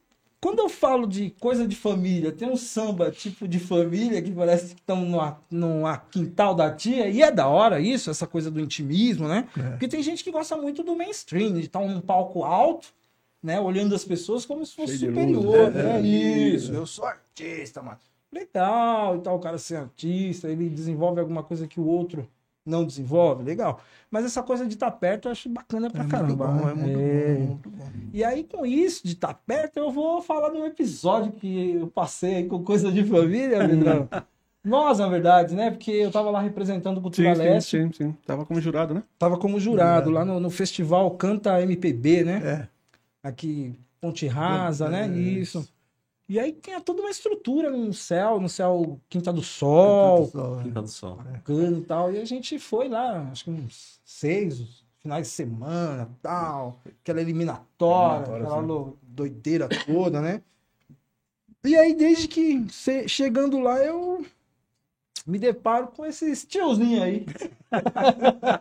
quando 0.46 0.60
eu 0.60 0.70
falo 0.70 1.08
de 1.08 1.32
coisa 1.40 1.68
de 1.68 1.76
família, 1.76 2.32
tem 2.32 2.48
um 2.48 2.56
samba 2.56 3.10
tipo 3.10 3.48
de 3.48 3.58
família 3.58 4.22
que 4.22 4.30
parece 4.32 4.76
que 4.76 4.80
estão 4.80 5.04
no, 5.04 5.20
no 5.50 5.98
quintal 6.12 6.54
da 6.54 6.70
tia, 6.72 7.10
e 7.10 7.24
é 7.24 7.32
da 7.32 7.48
hora 7.48 7.80
isso, 7.80 8.12
essa 8.12 8.28
coisa 8.28 8.52
do 8.52 8.60
intimismo, 8.60 9.28
né? 9.28 9.50
É. 9.58 9.70
Porque 9.72 9.88
tem 9.88 10.04
gente 10.04 10.24
que 10.24 10.30
gosta 10.30 10.56
muito 10.56 10.84
do 10.84 10.96
mainstream, 10.96 11.54
de 11.54 11.62
estar 11.62 11.80
num 11.80 12.00
palco 12.00 12.44
alto, 12.44 12.90
né? 13.42 13.60
Olhando 13.60 13.96
as 13.96 14.06
pessoas 14.06 14.46
como 14.46 14.64
se 14.64 14.76
fosse 14.76 15.00
Cheio 15.00 15.16
superior. 15.16 15.44
luz, 15.44 15.74
né? 15.74 15.98
é, 15.98 16.02
isso, 16.02 16.72
eu 16.72 16.86
sou 16.86 17.06
artista, 17.06 17.82
mano. 17.82 17.98
Legal 18.32 19.16
e 19.16 19.22
tal, 19.22 19.38
o 19.38 19.40
cara 19.40 19.58
ser 19.58 19.78
artista, 19.78 20.48
ele 20.48 20.70
desenvolve 20.70 21.20
alguma 21.20 21.42
coisa 21.42 21.68
que 21.68 21.80
o 21.80 21.88
outro 21.88 22.30
não 22.66 22.84
desenvolve, 22.86 23.44
legal. 23.44 23.80
Mas 24.10 24.26
essa 24.26 24.42
coisa 24.42 24.66
de 24.66 24.74
estar 24.74 24.92
perto 24.92 25.28
eu 25.28 25.32
acho 25.32 25.48
bacana 25.50 25.90
pra 25.90 26.00
É 26.00 26.04
muito 26.04 26.12
caramba. 26.16 26.48
bom, 26.48 26.54
né? 26.66 26.72
é 26.72 26.76
muito 26.76 27.00
É. 27.00 27.34
bom, 27.36 27.46
muito 27.46 27.70
bom. 27.70 27.86
E 28.14 28.24
aí, 28.24 28.44
com 28.44 28.66
isso 28.66 29.06
de 29.06 29.14
estar 29.14 29.34
perto, 29.34 29.78
eu 29.78 29.92
vou 29.92 30.22
falar 30.22 30.50
de 30.50 30.58
um 30.58 30.66
episódio 30.66 31.32
que 31.34 31.72
eu 31.76 31.88
passei 31.88 32.46
com 32.48 32.64
coisa 32.64 32.92
de 32.92 33.04
família, 33.04 33.68
Pedrão. 33.68 34.10
Nós, 34.64 34.98
na 34.98 35.08
verdade, 35.08 35.54
né? 35.54 35.70
Porque 35.70 35.92
eu 35.92 36.10
tava 36.10 36.32
lá 36.32 36.42
representando 36.42 36.98
o 36.98 37.02
Cultura 37.02 37.36
Sim, 37.36 37.42
Leste, 37.42 37.70
sim, 37.70 37.92
sim, 37.94 38.04
sim. 38.10 38.18
Tava 38.26 38.46
como 38.48 38.60
jurado, 38.60 38.96
né? 38.96 39.04
tava 39.20 39.38
como 39.38 39.60
jurado 39.60 40.10
lá 40.10 40.26
no, 40.26 40.40
no 40.40 40.50
festival 40.50 41.12
Canta 41.12 41.62
MPB, 41.62 42.24
né? 42.24 42.42
É. 42.44 43.28
Aqui, 43.28 43.76
Ponte 44.02 44.26
Rasa, 44.28 44.90
né? 44.90 45.06
É, 45.06 45.18
Isso. 45.20 45.68
E 46.28 46.40
aí 46.40 46.54
tinha 46.54 46.82
toda 46.82 47.02
uma 47.02 47.12
estrutura 47.12 47.70
no 47.70 47.94
céu, 47.94 48.40
no 48.40 48.50
céu 48.50 49.00
Quinta 49.08 49.32
do 49.32 49.44
Sol, 49.44 50.26
Sol, 50.28 50.60
Quinta 50.64 50.82
do 50.82 50.88
Sol. 50.88 51.20
e 51.48 51.82
tal. 51.82 52.12
E 52.12 52.20
a 52.20 52.26
gente 52.26 52.58
foi 52.58 52.90
lá, 52.90 53.30
acho 53.32 53.44
que 53.44 53.52
uns 53.52 54.00
seis 54.04 54.84
finais 55.02 55.28
de 55.28 55.34
semana 55.34 56.10
tal, 56.24 56.80
aquela 57.04 57.22
eliminatória, 57.22 58.26
Eliminatória, 58.26 58.44
aquela 58.46 58.62
sim. 58.62 58.68
lo- 58.68 58.98
doideira 59.04 59.70
toda, 59.86 60.20
né? 60.20 60.42
E 61.64 61.76
aí, 61.76 61.94
desde 61.96 62.28
que 62.28 62.66
chegando 63.08 63.60
lá, 63.60 63.78
eu 63.84 64.26
me 65.28 65.38
deparo 65.38 65.88
com 65.88 66.06
esses 66.06 66.44
tiozinhos 66.44 67.04
aí. 67.04 67.26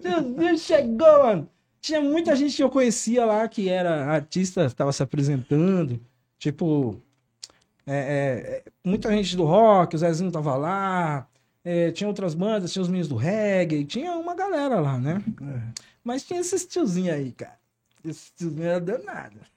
Tiozinho 0.00 0.58
chegou, 0.58 1.22
mano. 1.24 1.48
Tinha 1.80 2.00
muita 2.00 2.34
gente 2.34 2.56
que 2.56 2.62
eu 2.62 2.70
conhecia 2.70 3.24
lá 3.24 3.46
que 3.48 3.68
era 3.68 4.06
artista, 4.06 4.64
estava 4.64 4.92
se 4.92 5.02
apresentando. 5.02 6.00
Tipo, 6.38 7.00
é, 7.86 7.94
é, 7.94 8.62
é, 8.66 8.72
muita 8.84 9.10
gente 9.12 9.36
do 9.36 9.44
rock, 9.44 9.94
o 9.94 9.98
Zezinho 9.98 10.30
tava 10.32 10.56
lá. 10.56 11.28
é, 11.64 11.90
tinha 11.92 12.08
outras 12.08 12.34
bandas, 12.34 12.72
tinha 12.72 12.82
os 12.82 12.88
meninos 12.88 13.08
do 13.08 13.16
reggae, 13.16 13.84
tinha 13.84 14.12
uma 14.12 14.34
galera 14.34 14.80
lá, 14.80 14.98
né? 14.98 15.22
É. 15.42 15.82
Mas 16.04 16.24
tinha 16.24 16.40
esses 16.40 16.66
tiozinhos 16.66 17.14
aí, 17.14 17.32
cara. 17.32 17.58
Esses 18.04 18.30
tiozinhos 18.36 18.66
eram 18.66 18.84
danados. 18.84 19.56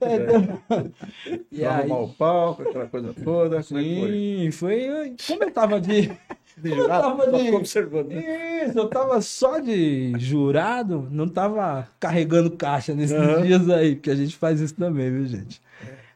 É 0.00 0.18
danado. 0.18 0.94
E 1.52 1.64
aí, 1.64 1.66
arrumar 1.66 1.98
o 2.00 2.14
palco, 2.14 2.62
aquela 2.62 2.86
coisa 2.86 3.12
toda. 3.14 3.62
Como 3.62 3.80
é 3.80 3.82
que 3.82 4.00
foi? 4.00 4.10
sim, 4.10 4.50
foi. 4.50 5.16
Como 5.26 5.44
eu 5.44 5.50
tava 5.52 5.80
de. 5.80 6.10
De 6.60 6.70
eu 6.70 6.76
jurado? 6.76 7.02
tava 7.02 7.30
Só 7.30 7.38
de- 7.38 7.50
observando. 7.54 8.08
né? 8.08 8.66
Isso, 8.66 8.78
eu 8.78 8.88
tava 8.88 9.20
só 9.20 9.58
de 9.58 10.12
jurado, 10.18 11.08
não 11.10 11.28
tava 11.28 11.88
carregando 12.00 12.50
caixa 12.56 12.94
nesses 12.94 13.16
Aham. 13.16 13.42
dias 13.42 13.68
aí, 13.70 13.94
porque 13.96 14.10
a 14.10 14.16
gente 14.16 14.36
faz 14.36 14.60
isso 14.60 14.74
também, 14.74 15.10
viu, 15.10 15.26
gente? 15.26 15.60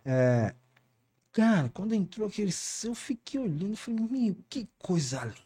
É, 0.04 0.52
cara, 1.32 1.70
quando 1.72 1.94
entrou 1.94 2.26
aquele. 2.28 2.52
Eu 2.84 2.94
fiquei 2.94 3.40
olhando 3.40 3.72
e 3.74 3.76
falei, 3.76 4.00
meu, 4.10 4.36
que 4.48 4.66
coisa 4.78 5.20
linda. 5.24 5.36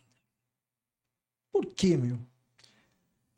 Por 1.53 1.67
quê, 1.67 1.97
meu? 1.97 2.19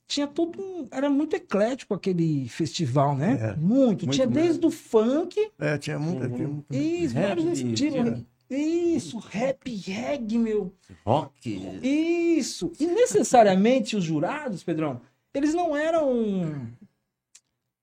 Tinha 0.07 0.27
todo 0.27 0.59
um. 0.61 0.89
Era 0.91 1.11
muito 1.11 1.37
eclético 1.37 1.93
aquele 1.93 2.49
festival, 2.49 3.15
né? 3.17 3.39
É. 3.53 3.57
Muito. 3.57 4.07
Muito 4.07 4.11
Tinha 4.15 4.27
desde 4.27 4.65
o 4.65 4.71
funk. 4.71 5.51
É, 5.59 5.77
tinha. 5.77 5.99
Uhum. 5.99 6.19
Tinha 6.35 6.49
muita... 6.49 6.77
Isso, 6.77 7.15
vários 7.15 7.59
estilos. 7.59 8.25
Tinha-? 8.49 8.97
Isso, 8.97 9.19
rap, 9.19 9.71
reggae, 9.75 10.39
meu. 10.39 10.73
Rock. 11.05 11.79
Isso. 11.83 12.73
E 12.79 12.87
necessariamente 12.87 13.97
os 13.97 14.05
jurados, 14.05 14.63
Pedrão, 14.65 15.01
eles 15.35 15.55
não 15.55 15.77
eram 15.77 16.69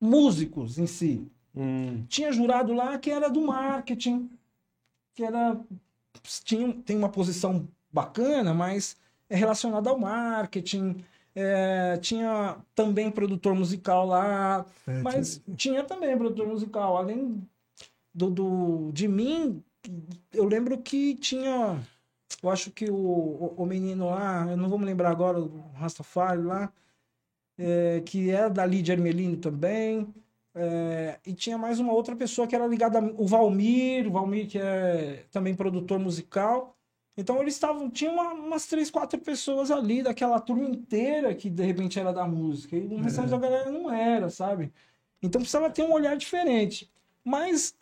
músicos 0.00 0.78
em 0.78 0.86
si. 0.86 1.26
Hum, 1.54 2.04
Tinha 2.08 2.32
jurado 2.32 2.72
lá 2.74 2.98
que 2.98 3.10
era 3.10 3.28
do 3.28 3.40
marketing, 3.40 4.28
que 5.14 5.24
era 5.24 5.58
tinha, 6.44 6.72
tem 6.84 6.96
uma 6.96 7.08
posição 7.08 7.66
bacana, 7.92 8.52
mas 8.52 8.96
é 9.28 9.36
relacionada 9.36 9.88
ao 9.90 9.98
marketing. 9.98 10.96
É, 11.34 11.98
tinha 11.98 12.56
também 12.74 13.10
produtor 13.10 13.54
musical 13.54 14.06
lá, 14.06 14.64
É, 14.86 15.02
mas 15.02 15.42
tinha 15.56 15.84
também 15.84 16.16
produtor 16.16 16.46
musical. 16.46 16.96
Além 16.96 17.46
do, 18.14 18.30
do 18.30 18.90
de 18.92 19.06
mim, 19.08 19.62
eu 20.32 20.44
lembro 20.44 20.78
que 20.82 21.14
tinha. 21.16 21.80
Eu 22.42 22.50
acho 22.50 22.70
que 22.70 22.90
o, 22.90 22.94
o, 22.96 23.54
o 23.58 23.66
menino 23.66 24.06
lá, 24.10 24.46
eu 24.50 24.56
não 24.56 24.68
vou 24.68 24.78
me 24.78 24.84
lembrar 24.84 25.10
agora, 25.10 25.40
o 25.40 25.70
Rastafari 25.74 26.42
lá, 26.42 26.72
é, 27.58 28.00
que 28.04 28.30
era 28.30 28.48
da 28.50 28.66
Lídia 28.66 28.92
Ermelino 28.94 29.36
também. 29.38 30.12
é, 30.54 31.18
e 31.26 31.32
tinha 31.34 31.58
mais 31.58 31.78
uma 31.80 31.92
outra 31.92 32.16
pessoa 32.16 32.46
que 32.48 32.54
era 32.56 32.66
ligada, 32.66 32.98
o 33.18 33.26
Valmir, 33.26 34.06
o 34.08 34.12
Valmir 34.12 34.48
que 34.48 34.58
é 34.58 35.24
também 35.30 35.54
produtor 35.54 35.98
musical. 35.98 36.74
Então 37.16 37.40
eles 37.40 37.54
estavam, 37.54 37.90
tinha 37.90 38.10
uma- 38.10 38.32
umas 38.34 38.66
três, 38.66 38.90
quatro 38.90 39.18
pessoas 39.20 39.70
ali 39.70 40.02
daquela 40.02 40.40
turma 40.40 40.64
inteira 40.64 41.34
que 41.34 41.48
de 41.50 41.62
repente 41.62 41.98
era 41.98 42.12
da 42.12 42.26
música. 42.26 42.76
E 42.76 42.86
o 42.86 42.96
restante 43.00 43.30
da 43.30 43.38
galera 43.38 43.70
não 43.70 43.90
era, 43.92 44.28
sabe? 44.30 44.72
Então 45.22 45.40
precisava 45.40 45.70
ter 45.70 45.82
um 45.82 45.92
olhar 45.92 46.16
diferente. 46.16 46.90
Mas 47.24 47.74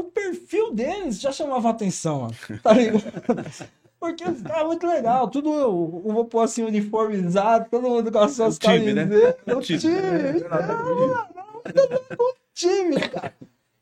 o 0.00 0.04
perfil 0.04 0.72
deles 0.74 1.20
já 1.20 1.32
chamava 1.32 1.70
atenção, 1.70 2.28
ó, 2.28 2.56
tá 2.62 2.72
ligado? 2.72 3.02
Porque 3.98 4.24
os 4.28 4.42
caras 4.42 4.62
é 4.62 4.64
muito 4.66 4.86
legal, 4.86 5.28
tudo, 5.30 5.52
eu 5.54 6.02
vou 6.12 6.24
pôr 6.26 6.40
assim, 6.42 6.62
uniformizado, 6.62 7.66
todo 7.70 7.88
mundo 7.88 8.12
com 8.12 8.18
as 8.18 8.32
suas 8.32 8.58
time, 8.58 8.92
né? 8.92 9.04
camisetas. 9.06 9.42
É 9.46 9.54
o 9.54 9.58
O 9.58 9.62
time. 9.62 9.78
time, 9.80 9.96
É, 9.96 10.32
não, 10.48 11.28
não, 11.34 11.62
o 12.20 12.34
time, 12.54 13.00
cara. 13.08 13.34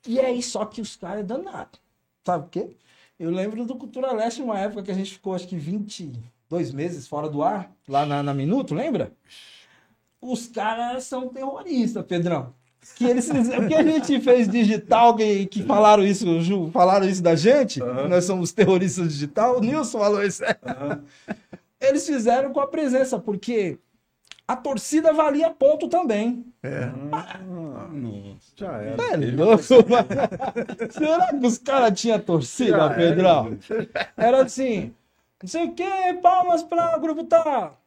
E 0.06 0.20
aí, 0.20 0.40
só 0.42 0.64
que 0.64 0.80
os 0.80 0.94
caras 0.94 1.20
é 1.20 1.24
danado. 1.24 1.78
Sabe 2.24 2.44
por 2.44 2.50
quê? 2.50 2.70
Eu 3.18 3.30
lembro 3.30 3.64
do 3.64 3.74
Cultura 3.76 4.12
Leste, 4.12 4.40
uma 4.40 4.58
época 4.58 4.84
que 4.84 4.90
a 4.92 4.94
gente 4.94 5.12
ficou, 5.14 5.34
acho 5.34 5.48
que 5.48 5.56
22 5.56 6.72
meses 6.72 7.08
fora 7.08 7.28
do 7.28 7.42
ar, 7.42 7.72
lá 7.88 8.06
na, 8.06 8.22
na 8.22 8.32
Minuto, 8.32 8.72
lembra? 8.74 9.12
Os 10.20 10.46
caras 10.46 11.04
são 11.04 11.28
terroristas, 11.28 12.04
Pedrão. 12.06 12.54
Que 12.96 13.04
eles 13.04 13.30
fizeram- 13.30 13.64
o 13.64 13.68
que 13.68 13.74
a 13.74 13.82
gente 13.82 14.20
fez 14.20 14.48
digital, 14.48 15.14
que, 15.16 15.46
que 15.46 15.62
falaram 15.62 16.04
isso, 16.04 16.40
Ju, 16.40 16.70
falaram 16.72 17.06
isso 17.08 17.22
da 17.22 17.34
gente, 17.34 17.80
que 17.80 18.08
nós 18.08 18.24
somos 18.24 18.52
terroristas 18.52 19.08
digital, 19.12 19.58
o 19.58 19.60
Nilson 19.60 19.98
falou 19.98 20.22
isso. 20.22 20.42
Eles 21.80 22.06
fizeram 22.06 22.52
com 22.52 22.60
a 22.60 22.66
presença, 22.66 23.18
porque 23.18 23.78
a 24.48 24.56
torcida 24.56 25.12
valia 25.12 25.50
ponto 25.50 25.88
também. 25.88 26.44
É. 26.62 26.86
Nossa. 26.86 28.38
Já 28.56 28.72
era. 28.72 29.02
É 29.02 29.16
louco, 29.16 29.64
mano. 29.90 30.08
Será 30.90 31.26
que 31.28 31.46
os 31.46 31.58
caras 31.58 32.00
tinham 32.00 32.18
torcida, 32.20 32.76
Já 32.76 32.84
era. 32.84 32.94
Pedrão? 32.94 33.58
Era 34.16 34.42
assim, 34.44 34.94
não 35.42 35.48
sei 35.48 35.64
o 35.66 35.72
que, 35.74 36.14
palmas 36.22 36.62
para 36.62 36.96
o 36.96 37.00
grupo 37.00 37.24
tal. 37.24 37.78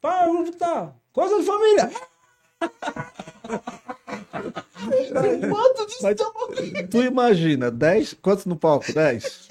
Para 0.00 0.30
o 0.30 0.32
grupo 0.38 0.52
tal. 0.56 0.96
Coisa 1.12 1.38
de 1.38 1.44
família. 1.44 1.90
Quanto 5.48 5.86
de 5.86 5.96
Mas 6.02 6.16
tu 6.90 7.02
imagina, 7.02 7.70
10, 7.70 8.14
quantos 8.14 8.46
no 8.46 8.56
palco? 8.56 8.92
10? 8.92 9.50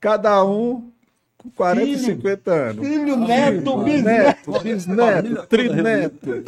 Cada 0.00 0.44
um 0.44 0.90
com 1.38 1.50
40, 1.50 1.86
Filho. 1.86 1.98
50 1.98 2.52
anos. 2.52 2.86
filho, 2.86 3.16
neto, 3.16 3.78
bisneto. 3.78 4.50
Neto, 4.50 4.62
bisneto, 4.62 5.46
trineto. 5.46 6.44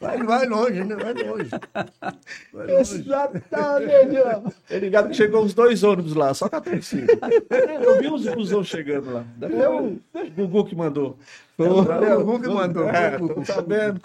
Vai, 0.00 0.22
vai 0.22 0.46
longe, 0.46 0.84
né? 0.84 0.96
Vai 0.96 1.14
longe. 1.14 1.50
Vai 2.52 2.66
longe. 2.66 3.00
Exatamente. 3.00 4.16
É 4.68 4.78
ligado 4.78 5.08
que 5.08 5.14
chegou 5.14 5.42
uns 5.44 5.54
dois 5.54 5.82
ônibus 5.82 6.14
lá, 6.14 6.34
só 6.34 6.48
com 6.48 6.56
a 6.56 6.60
torcida. 6.60 7.12
Eu 7.82 7.98
vi 8.00 8.08
os 8.08 8.26
busão 8.34 8.62
chegando 8.64 9.12
lá. 9.12 9.24
Deve 9.36 9.56
ser 9.56 9.68
o 9.68 10.00
Gugu 10.36 10.64
que 10.66 10.74
mandou. 10.76 11.16
Foi 11.56 11.68
o 11.68 11.84
Gugu 12.24 12.40
que 12.40 12.48
mandou. 12.48 12.88
É, 12.88 13.18
Foi 13.18 13.26
o 13.26 13.34
tô 13.34 13.44
sabendo. 13.44 14.00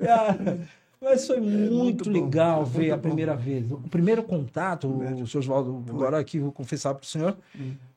Cara, 0.00 0.68
Mas 1.00 1.26
foi 1.26 1.38
muito, 1.40 1.74
muito 1.74 2.04
bom, 2.04 2.10
legal 2.12 2.64
ver 2.64 2.78
muito 2.78 2.92
a 2.92 2.96
bom. 2.96 3.02
primeira 3.02 3.36
vez. 3.36 3.70
O 3.70 3.76
primeiro 3.88 4.22
contato, 4.22 4.88
o 4.88 5.26
senhor 5.26 5.42
Oswaldo, 5.42 5.84
agora 5.90 6.18
aqui 6.18 6.38
vou 6.38 6.50
confessar 6.50 6.94
para 6.94 7.02
o 7.04 7.06
senhor, 7.06 7.36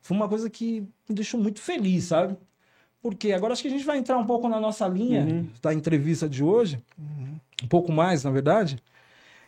foi 0.02 0.16
uma 0.16 0.28
coisa 0.28 0.50
que 0.50 0.82
me 1.08 1.14
deixou 1.14 1.40
muito 1.40 1.60
feliz, 1.60 2.04
sabe? 2.04 2.36
Porque 3.00 3.32
agora 3.32 3.52
acho 3.52 3.62
que 3.62 3.68
a 3.68 3.70
gente 3.70 3.84
vai 3.84 3.96
entrar 3.98 4.18
um 4.18 4.26
pouco 4.26 4.48
na 4.48 4.60
nossa 4.60 4.86
linha 4.86 5.46
da 5.62 5.72
entrevista 5.72 6.28
de 6.28 6.42
hoje, 6.44 6.78
um 7.62 7.66
pouco 7.68 7.90
mais, 7.92 8.24
na 8.24 8.30
verdade, 8.30 8.76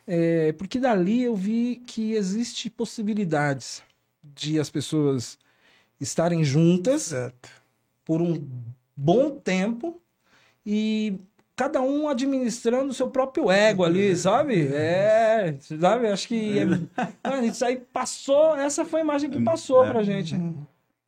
É, 0.06 0.52
porque 0.54 0.80
dali 0.80 1.22
eu 1.22 1.36
vi 1.36 1.82
que 1.86 2.14
existe 2.14 2.68
possibilidades 2.70 3.82
de 4.24 4.58
as 4.58 4.68
pessoas 4.70 5.38
estarem 6.00 6.42
juntas 6.42 7.02
Certo. 7.02 7.48
por 8.04 8.20
um 8.20 8.42
bom 8.96 9.30
tempo 9.38 10.00
e 10.66 11.18
cada 11.60 11.82
um 11.82 12.08
administrando 12.08 12.88
o 12.90 12.94
seu 12.94 13.10
próprio 13.10 13.50
ego 13.50 13.84
ali, 13.84 14.16
sabe? 14.16 14.66
É, 14.72 15.54
sabe? 15.78 16.06
Acho 16.06 16.26
que 16.26 16.58
é, 16.58 16.64
mano, 16.64 17.44
isso 17.46 17.62
aí 17.62 17.76
passou, 17.76 18.56
essa 18.56 18.82
foi 18.82 19.00
a 19.00 19.04
imagem 19.04 19.28
que 19.28 19.42
passou 19.42 19.84
pra 19.84 20.02
gente. 20.02 20.34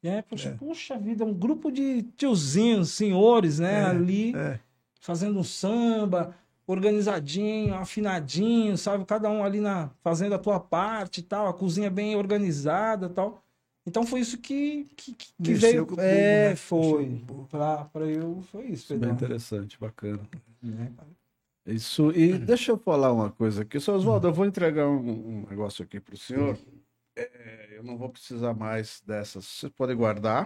É, 0.03 0.21
puxa, 0.21 0.55
puxa 0.59 0.99
vida, 0.99 1.25
um 1.25 1.33
grupo 1.33 1.73
de 1.73 2.03
tiozinhos, 2.19 2.91
senhores, 2.91 3.61
né, 3.61 3.87
ali 3.87 4.37
É. 4.37 4.59
fazendo 5.01 5.39
um 5.39 5.45
samba, 5.45 6.35
organizadinho, 6.67 7.75
afinadinho, 7.75 8.77
sabe? 8.77 9.07
Cada 9.07 9.31
um 9.31 9.43
ali 9.43 9.59
na 9.59 9.89
fazendo 10.05 10.35
a 10.35 10.39
tua 10.39 10.61
parte 10.61 11.21
e 11.21 11.23
tal, 11.23 11.47
a 11.47 11.55
cozinha 11.55 11.91
bem 11.91 12.15
organizada 12.15 13.07
e 13.07 13.09
tal. 13.09 13.43
Então 13.87 14.07
foi 14.07 14.21
isso 14.21 14.39
que, 14.39 14.85
que, 14.97 15.13
que- 15.15 15.33
Mexeu 15.41 15.61
veio. 15.61 15.87
com 15.87 15.95
o 15.95 15.97
povo, 15.97 16.07
é, 16.09 16.49
né? 16.51 16.57
foi. 16.57 17.25
Pra 17.93 18.07
eu, 18.07 18.43
foi 18.51 18.67
isso, 18.67 18.93
Bem 18.93 19.01
Pedro. 19.01 19.15
interessante, 19.17 19.79
bacana. 19.79 20.21
Né? 20.63 20.93
Isso, 21.67 22.11
e 22.13 22.39
deixa 22.39 22.73
eu 22.73 22.79
falar 22.79 23.13
uma 23.13 23.31
coisa 23.31 23.63
aqui. 23.63 23.79
Seu 23.81 23.95
Oswaldo, 23.95 24.29
eu 24.29 24.33
vou 24.33 24.47
entregar 24.47 24.87
um, 24.89 24.99
um 25.43 25.47
negócio 25.49 25.85
aqui 25.85 25.99
para 26.01 26.15
o 26.15 26.19
senhor. 26.19 26.57
É, 27.17 27.69
eu 27.77 27.83
não 27.83 27.97
vou 27.99 28.09
precisar 28.09 28.55
mais 28.55 29.03
dessas. 29.07 29.45
Vocês 29.45 29.73
podem 29.73 29.97
guardar. 29.97 30.45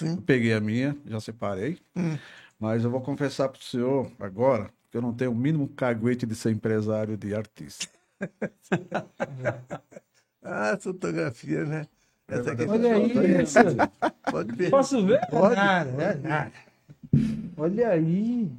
Eu 0.00 0.08
Sim. 0.08 0.16
peguei 0.16 0.52
a 0.52 0.60
minha, 0.60 0.96
já 1.06 1.20
separei. 1.20 1.78
Hum. 1.96 2.18
Mas 2.58 2.84
eu 2.84 2.90
vou 2.90 3.00
confessar 3.00 3.48
para 3.48 3.60
o 3.60 3.62
senhor 3.62 4.10
agora 4.18 4.70
que 4.90 4.96
eu 4.96 5.02
não 5.02 5.12
tenho 5.12 5.32
o 5.32 5.34
mínimo 5.34 5.68
caguete 5.68 6.24
de 6.26 6.34
ser 6.34 6.50
empresário 6.52 7.16
de 7.16 7.34
artista. 7.34 7.88
Ah, 10.46 10.76
fotografia, 10.78 11.64
né? 11.64 11.86
Essa 12.28 12.52
aqui 12.52 12.64
Olha 12.66 12.94
aí, 12.94 13.12
pode 14.30 14.52
ver. 14.56 14.70
posso 14.70 15.04
ver? 15.06 15.20
Pode. 15.30 15.54
Nada, 15.56 15.90
é 16.02 16.14
nada. 16.28 16.52
Olha 17.56 17.88
aí. 17.90 18.50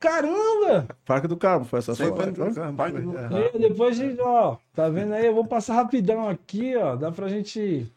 Caramba! 0.00 0.86
Parque 1.04 1.26
do 1.26 1.36
Carmo, 1.36 1.64
foi 1.64 1.80
essa 1.80 1.94
foto. 1.96 2.14
para 2.14 2.30
o 2.30 2.54
campo, 2.54 2.76
Parte 2.76 2.92
foi. 2.92 3.02
do- 3.02 3.18
É. 3.18 3.58
Depois 3.58 3.98
a 3.98 4.04
gente, 4.04 4.20
ó, 4.20 4.56
tá 4.72 4.88
vendo 4.88 5.12
aí? 5.12 5.26
Eu 5.26 5.34
vou 5.34 5.44
passar 5.44 5.74
rapidão 5.74 6.28
aqui, 6.28 6.76
ó. 6.76 6.94
Dá 6.94 7.10
pra 7.10 7.26
gente. 7.28 7.90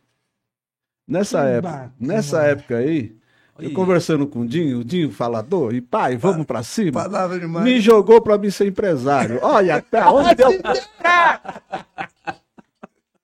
Nessa 1.08 1.42
Que 1.44 1.48
época, 1.50 1.72
bacana. 1.72 1.94
nessa 2.00 2.42
época 2.44 2.78
aí, 2.78 3.16
eu 3.60 3.72
conversando 3.74 4.26
com 4.26 4.40
o 4.40 4.48
Dinho, 4.48 4.80
o 4.80 4.84
Dinho 4.84 5.12
falador, 5.12 5.76
e 5.76 5.82
pai, 5.82 6.18
vamos 6.18 6.46
pra 6.48 6.64
cima. 6.64 7.04
Palavra 7.04 7.40
demais. 7.40 7.64
Me 7.64 7.80
jogou 7.80 8.20
pra 8.22 8.38
mim 8.40 8.50
ser 8.50 8.68
empresário. 8.68 9.40
Olha 9.44 9.76
até 9.76 10.04
onde 10.08 10.34
deu. 10.34 10.50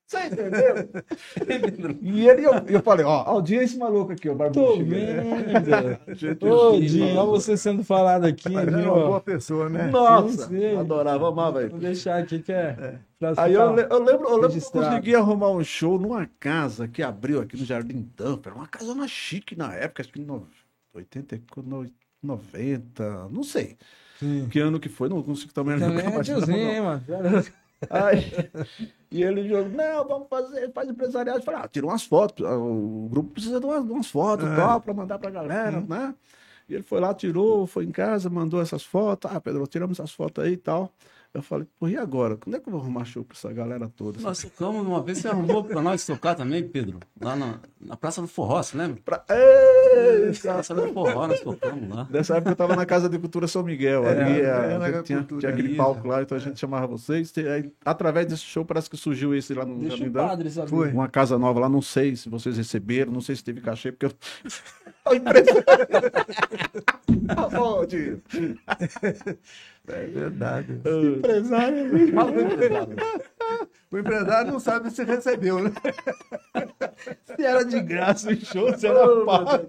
Você 0.08 0.18
entendeu? 0.24 0.88
E 2.00 2.26
ele, 2.26 2.46
eu, 2.46 2.52
eu 2.66 2.82
falei, 2.82 3.04
ó, 3.04 3.36
o 3.36 3.42
Dinho 3.42 3.60
é 3.60 3.64
esse 3.64 3.76
maluco 3.76 4.12
aqui, 4.12 4.28
ó, 4.28 4.32
Tô 4.32 4.38
barbudo. 4.38 4.84
vendo. 4.86 5.98
Gente, 6.16 6.46
Ô, 6.46 6.80
Dinho, 6.80 7.14
olha 7.16 7.26
você 7.26 7.56
sendo 7.58 7.84
falado 7.84 8.24
aqui, 8.24 8.48
Mas 8.48 8.66
viu? 8.66 8.78
uma 8.94 9.06
boa 9.06 9.20
pessoa, 9.20 9.68
né? 9.68 9.90
Nossa, 9.90 10.48
adorava, 10.80 11.28
amava 11.28 11.60
Vou 11.60 11.76
ele. 11.76 11.78
deixar 11.78 12.18
aqui 12.18 12.38
que 12.40 12.50
é. 12.52 12.98
pra 13.18 13.34
Aí 13.36 13.52
eu, 13.52 13.60
eu 13.60 13.72
lembro, 13.74 13.92
eu 13.94 14.02
lembro 14.38 14.48
que 14.50 14.56
eu 14.58 14.70
consegui 14.70 15.14
arrumar 15.14 15.50
um 15.50 15.62
show 15.62 15.98
numa 15.98 16.26
casa 16.40 16.88
que 16.88 17.02
abriu 17.02 17.40
aqui 17.42 17.56
no 17.58 17.64
Jardim 17.66 18.02
Tampa. 18.16 18.48
Era 18.48 18.56
uma 18.56 18.66
casona 18.66 19.06
chique 19.06 19.54
na 19.56 19.74
época, 19.74 20.02
acho 20.02 20.10
que 20.12 20.20
em 20.20 20.24
no- 20.24 20.46
80, 20.94 21.36
e 21.36 21.42
no- 21.64 21.86
90, 22.22 23.28
não 23.30 23.42
sei. 23.42 23.76
Sim. 24.18 24.48
Que 24.50 24.58
ano 24.58 24.80
que 24.80 24.88
foi, 24.88 25.08
não 25.08 25.22
consigo 25.22 25.52
também 25.52 25.78
Também 25.78 26.04
é 26.06 26.20
tiozinho, 26.22 26.56
hein, 26.70 26.80
mano? 26.80 27.02
Aí, 27.90 28.24
e 29.10 29.22
ele 29.22 29.48
jogou, 29.48 29.70
não, 29.70 30.06
vamos 30.06 30.28
fazer, 30.28 30.72
faz 30.72 30.88
empresariado. 30.88 31.38
Eu 31.38 31.44
falei, 31.44 31.60
ah, 31.62 31.68
tira 31.68 31.86
umas 31.86 32.04
fotos, 32.04 32.44
ah, 32.46 32.56
o 32.56 33.08
grupo 33.10 33.30
precisa 33.30 33.60
de 33.60 33.66
umas, 33.66 33.84
de 33.84 33.92
umas 33.92 34.10
fotos 34.10 34.48
É. 34.48 34.56
tal, 34.56 34.80
para 34.80 34.94
mandar 34.94 35.18
pra 35.18 35.30
galera, 35.30 35.80
né? 35.80 36.14
E 36.68 36.74
ele 36.74 36.82
foi 36.82 37.00
lá, 37.00 37.14
tirou, 37.14 37.66
foi 37.66 37.84
em 37.84 37.90
casa, 37.90 38.28
mandou 38.28 38.60
essas 38.60 38.82
fotos. 38.84 39.30
Ah, 39.32 39.40
Pedro, 39.40 39.66
tiramos 39.66 39.98
essas 39.98 40.12
fotos 40.12 40.44
aí 40.44 40.52
e 40.52 40.56
tal. 40.56 40.92
Eu 41.34 41.42
falei, 41.42 41.66
pô, 41.78 41.86
e 41.86 41.94
agora? 41.96 42.36
Quando 42.38 42.56
é 42.56 42.60
que 42.60 42.66
eu 42.68 42.72
vou 42.72 42.80
arrumar 42.80 43.04
show 43.04 43.22
pra 43.22 43.36
essa 43.36 43.52
galera 43.52 43.86
toda? 43.88 44.18
Nós 44.20 44.40
tocamos 44.42 44.84
uma 44.86 45.02
vez, 45.02 45.18
você 45.18 45.28
arrumou 45.28 45.62
pra 45.62 45.82
nós 45.82 46.04
tocar 46.06 46.34
também, 46.34 46.66
Pedro? 46.66 46.98
Lá 47.20 47.36
na, 47.36 47.60
na 47.78 47.96
Praça 47.98 48.22
do 48.22 48.26
Forró, 48.26 48.62
você 48.62 48.76
lembra? 48.76 48.98
Pra... 49.04 49.22
Praça 50.42 50.74
do 50.74 50.90
Forró, 50.92 51.28
nós 51.28 51.40
tocamos 51.40 51.94
lá. 51.94 52.08
Nessa 52.10 52.36
época 52.36 52.52
eu 52.52 52.56
tava 52.56 52.74
na 52.74 52.86
Casa 52.86 53.10
de 53.10 53.18
Cultura 53.18 53.46
São 53.46 53.62
Miguel. 53.62 54.04
É, 54.06 54.22
ali 54.22 54.40
é, 54.40 54.50
a- 54.50 54.78
na 54.78 54.86
a 54.86 54.92
gente 54.92 55.04
tinha, 55.04 55.22
tinha 55.22 55.50
aquele 55.52 55.76
palco 55.76 56.08
lá, 56.08 56.22
então 56.22 56.34
a 56.36 56.40
gente 56.40 56.58
chamava 56.58 56.86
vocês. 56.86 57.30
E 57.36 57.46
aí, 57.46 57.72
através 57.84 58.26
desse 58.26 58.42
show, 58.44 58.64
parece 58.64 58.88
que 58.88 58.96
surgiu 58.96 59.34
esse 59.34 59.52
lá 59.52 59.66
no 59.66 59.78
Deixa 59.80 60.08
Dama. 60.08 60.28
padre 60.28 60.50
saber. 60.50 60.68
Foi. 60.70 60.90
Uma 60.90 61.08
casa 61.08 61.38
nova 61.38 61.60
lá, 61.60 61.68
não 61.68 61.82
sei 61.82 62.16
se 62.16 62.30
vocês 62.30 62.56
receberam, 62.56 63.12
não 63.12 63.20
sei 63.20 63.36
se 63.36 63.44
teve 63.44 63.60
cachê, 63.60 63.92
porque 63.92 64.06
eu. 64.06 64.12
É 69.88 70.06
verdade. 70.06 70.80
Empresário. 71.16 72.12
Fala 72.14 72.32
com 72.32 72.38
o 72.38 72.42
empresário. 72.52 72.96
O 73.90 73.98
empresário 73.98 74.52
não 74.52 74.60
sabe 74.60 74.90
se 74.90 75.02
recebeu, 75.04 75.62
né? 75.62 75.72
Se 77.36 77.42
era 77.44 77.64
de 77.64 77.80
graça 77.80 78.30
o 78.30 78.36
show, 78.36 78.76
se 78.76 78.86
era 78.86 79.24
pago. 79.24 79.66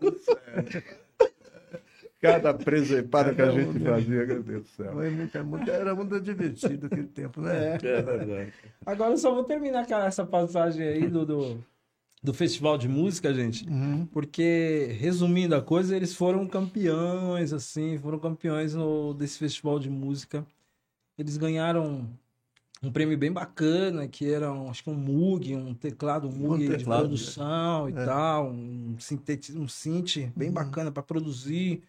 Cada 2.22 2.54
presepada 2.54 3.34
que 3.34 3.42
a 3.42 3.46
Cada 3.46 3.58
um, 3.58 3.62
gente 3.62 3.80
né? 3.80 3.90
fazia, 3.92 4.26
meu 4.26 4.44
Deus 4.44 4.64
do 4.64 4.68
céu. 4.68 4.92
Foi 4.92 5.10
muito- 5.10 5.38
é 5.38 5.42
muito- 5.42 5.72
Era 5.72 5.96
muito 5.96 6.20
divertido 6.20 6.88
aquele 6.88 7.08
tempo, 7.08 7.40
né? 7.40 7.78
É. 7.82 8.48
Agora 8.86 9.12
eu 9.12 9.18
só 9.18 9.34
vou 9.34 9.46
terminar 9.46 9.90
essa 9.90 10.26
passagem 10.26 10.86
aí 10.86 11.08
do, 11.08 11.26
do, 11.26 11.64
do 12.22 12.34
festival 12.34 12.78
de 12.78 12.88
música, 12.88 13.34
gente. 13.34 13.68
Uhum. 13.68 14.06
Porque, 14.08 14.96
resumindo 15.00 15.56
a 15.56 15.62
coisa, 15.62 15.96
eles 15.96 16.14
foram 16.14 16.46
campeões, 16.48 17.54
assim, 17.54 17.98
foram 17.98 18.20
campeões 18.20 18.76
no, 18.76 19.14
desse 19.14 19.38
festival 19.40 19.80
de 19.80 19.90
música. 19.90 20.46
Eles 21.18 21.38
ganharam 21.38 22.10
um 22.84 22.92
prêmio 22.92 23.18
bem 23.18 23.32
bacana, 23.32 24.08
que 24.08 24.30
era, 24.30 24.52
um, 24.52 24.70
acho 24.70 24.84
que 24.84 24.90
um 24.90 24.96
Moog, 24.96 25.56
um 25.56 25.74
teclado 25.74 26.28
um 26.28 26.32
Moog 26.32 26.60
de 26.60 26.68
teclado, 26.78 27.08
produção 27.08 27.90
e 27.90 27.94
É. 27.94 28.06
tal, 28.06 28.52
um, 28.52 28.96
sinteti- 29.00 29.58
um 29.58 29.68
synth 29.68 30.32
bem 30.36 30.50
Uhum. 30.50 30.54
bacana 30.54 30.92
para 30.92 31.04
produzir. 31.04 31.84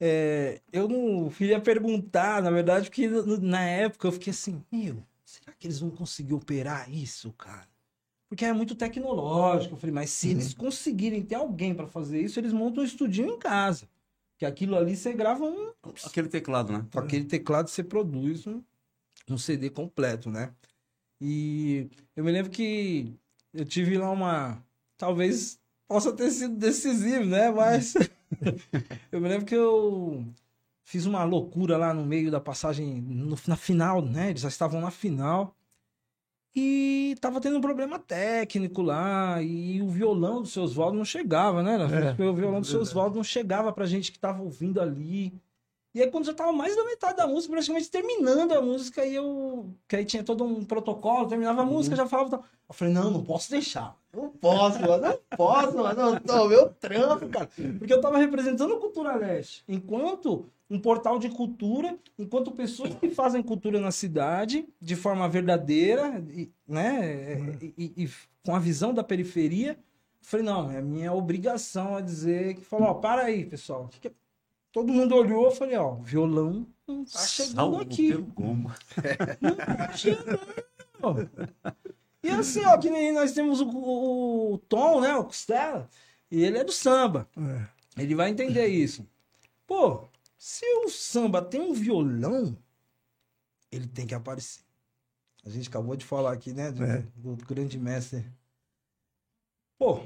É, 0.00 0.60
eu 0.72 0.88
não 0.88 1.30
queria 1.30 1.60
perguntar, 1.60 2.42
na 2.42 2.50
verdade, 2.50 2.88
porque 2.88 3.08
na 3.40 3.62
época 3.62 4.08
eu 4.08 4.12
fiquei 4.12 4.30
assim, 4.32 4.62
meu, 4.70 5.02
será 5.24 5.52
que 5.58 5.66
eles 5.66 5.78
vão 5.80 5.90
conseguir 5.90 6.34
operar 6.34 6.92
isso, 6.92 7.32
cara? 7.32 7.68
Porque 8.34 8.44
é 8.44 8.52
muito 8.52 8.74
tecnológico. 8.74 9.74
Eu 9.74 9.78
falei, 9.78 9.94
mas 9.94 10.10
se 10.10 10.30
eles 10.30 10.52
conseguirem 10.54 11.22
ter 11.22 11.36
alguém 11.36 11.72
para 11.72 11.86
fazer 11.86 12.20
isso, 12.20 12.40
eles 12.40 12.52
montam 12.52 12.82
um 12.82 12.86
estudinho 12.86 13.28
em 13.28 13.38
casa. 13.38 13.88
Que 14.36 14.44
aquilo 14.44 14.74
ali 14.76 14.96
você 14.96 15.12
grava 15.12 15.44
um, 15.44 15.70
Aquele 16.04 16.26
teclado, 16.28 16.72
né? 16.72 16.84
com 16.92 16.98
aquele 16.98 17.24
teclado 17.26 17.70
você 17.70 17.84
produz 17.84 18.44
um, 18.48 18.60
um 19.30 19.38
CD 19.38 19.70
completo, 19.70 20.28
né? 20.30 20.52
E 21.20 21.88
eu 22.16 22.24
me 22.24 22.32
lembro 22.32 22.50
que 22.50 23.14
eu 23.52 23.64
tive 23.64 23.96
lá 23.96 24.10
uma. 24.10 24.60
Talvez 24.98 25.60
possa 25.86 26.12
ter 26.12 26.28
sido 26.32 26.56
decisivo, 26.56 27.24
né? 27.24 27.52
Mas 27.52 27.94
eu 29.12 29.20
me 29.20 29.28
lembro 29.28 29.46
que 29.46 29.54
eu 29.54 30.26
fiz 30.82 31.06
uma 31.06 31.22
loucura 31.22 31.76
lá 31.76 31.94
no 31.94 32.04
meio 32.04 32.32
da 32.32 32.40
passagem, 32.40 33.00
no- 33.00 33.38
na 33.46 33.56
final, 33.56 34.02
né? 34.02 34.30
Eles 34.30 34.42
já 34.42 34.48
estavam 34.48 34.80
na 34.80 34.90
final. 34.90 35.54
E 36.56 37.16
tava 37.20 37.40
tendo 37.40 37.58
um 37.58 37.60
problema 37.60 37.98
técnico 37.98 38.80
lá, 38.80 39.42
e 39.42 39.82
o 39.82 39.88
violão 39.88 40.40
do 40.40 40.48
seu 40.48 40.62
Oswaldo 40.62 40.96
não 40.96 41.04
chegava, 41.04 41.62
né? 41.62 41.76
É, 42.16 42.22
o 42.22 42.34
violão 42.34 42.60
do 42.60 42.66
seu. 42.66 42.80
Oswaldo 42.80 43.16
não 43.16 43.24
chegava 43.24 43.72
pra 43.72 43.86
gente 43.86 44.12
que 44.12 44.18
tava 44.18 44.42
ouvindo 44.42 44.80
ali. 44.80 45.32
E 45.92 46.02
aí, 46.02 46.10
quando 46.10 46.26
já 46.26 46.34
tava 46.34 46.52
mais 46.52 46.74
da 46.74 46.84
metade 46.84 47.16
da 47.16 47.26
música, 47.26 47.52
praticamente 47.52 47.88
terminando 47.88 48.52
a 48.52 48.60
música, 48.60 49.02
aí 49.02 49.14
eu. 49.14 49.72
Que 49.88 49.96
aí 49.96 50.04
tinha 50.04 50.24
todo 50.24 50.44
um 50.44 50.64
protocolo, 50.64 51.28
terminava 51.28 51.62
a 51.62 51.66
música, 51.66 51.94
já 51.94 52.06
falava. 52.06 52.30
tal. 52.30 52.44
Eu 52.68 52.74
falei, 52.74 52.94
não, 52.94 53.10
não 53.10 53.24
posso 53.24 53.50
deixar. 53.50 53.96
Não 54.12 54.30
posso, 54.30 54.80
mano, 54.80 55.02
não 55.02 55.18
posso, 55.36 55.76
mano. 55.76 55.94
Não, 55.96 56.20
não, 56.24 56.48
meu 56.48 56.68
trampo, 56.70 57.28
cara. 57.28 57.48
Porque 57.78 57.92
eu 57.92 58.00
tava 58.00 58.18
representando 58.18 58.74
a 58.74 58.80
Cultura 58.80 59.14
Leste. 59.16 59.62
Enquanto 59.68 60.48
um 60.70 60.78
portal 60.78 61.18
de 61.18 61.28
cultura, 61.28 61.96
enquanto 62.18 62.50
pessoas 62.52 62.94
que 62.94 63.10
fazem 63.10 63.42
cultura 63.42 63.78
na 63.80 63.90
cidade, 63.90 64.66
de 64.80 64.96
forma 64.96 65.28
verdadeira, 65.28 66.24
e, 66.30 66.50
né? 66.66 67.56
E, 67.60 67.74
e- 67.76 68.04
e 68.04 68.10
com 68.44 68.54
a 68.54 68.58
visão 68.58 68.92
da 68.94 69.04
periferia. 69.04 69.78
Falei, 70.22 70.46
não, 70.46 70.70
é 70.70 70.80
minha 70.80 71.12
obrigação 71.12 71.96
a 71.96 72.00
dizer 72.00 72.54
que 72.54 72.62
falou, 72.64 72.88
ó, 72.88 72.94
para 72.94 73.22
aí, 73.24 73.44
pessoal. 73.44 73.88
Que 73.88 74.00
que- 74.08 74.14
Todo 74.72 74.92
mundo 74.92 75.14
olhou, 75.14 75.44
eu 75.44 75.50
falei, 75.52 75.76
ó, 75.76 75.92
o 75.92 76.02
violão 76.02 76.66
não 76.88 77.04
tá 77.04 77.20
chegando 77.20 77.54
Salvo 77.54 77.80
aqui. 77.80 78.08
pelo 78.08 78.24
gomo. 78.24 78.72
Não 79.40 79.54
tá 79.54 79.92
chegando. 79.92 80.40
E 82.22 82.30
assim, 82.30 82.64
ó, 82.64 82.76
que 82.78 82.88
nem 82.90 83.12
nós 83.12 83.32
temos 83.32 83.60
o, 83.60 83.68
o- 83.68 84.54
o 84.54 84.58
Tom, 84.58 85.00
né, 85.02 85.14
o 85.14 85.24
Costela, 85.24 85.88
e 86.30 86.42
ele 86.42 86.58
é 86.58 86.64
do 86.64 86.72
samba. 86.72 87.28
É. 87.36 88.02
Ele 88.02 88.14
vai 88.14 88.30
entender 88.30 88.66
isso. 88.66 89.06
Pô, 89.66 90.08
se 90.36 90.64
o 90.84 90.88
samba 90.88 91.40
tem 91.42 91.60
um 91.60 91.72
violão, 91.72 92.56
ele 93.70 93.86
tem 93.86 94.06
que 94.06 94.14
aparecer. 94.14 94.62
A 95.44 95.50
gente 95.50 95.68
acabou 95.68 95.94
de 95.96 96.04
falar 96.04 96.32
aqui, 96.32 96.52
né, 96.52 96.70
do, 96.72 96.84
É. 96.84 97.04
do 97.16 97.36
grande 97.44 97.78
mestre. 97.78 98.24
Pô, 99.78 100.00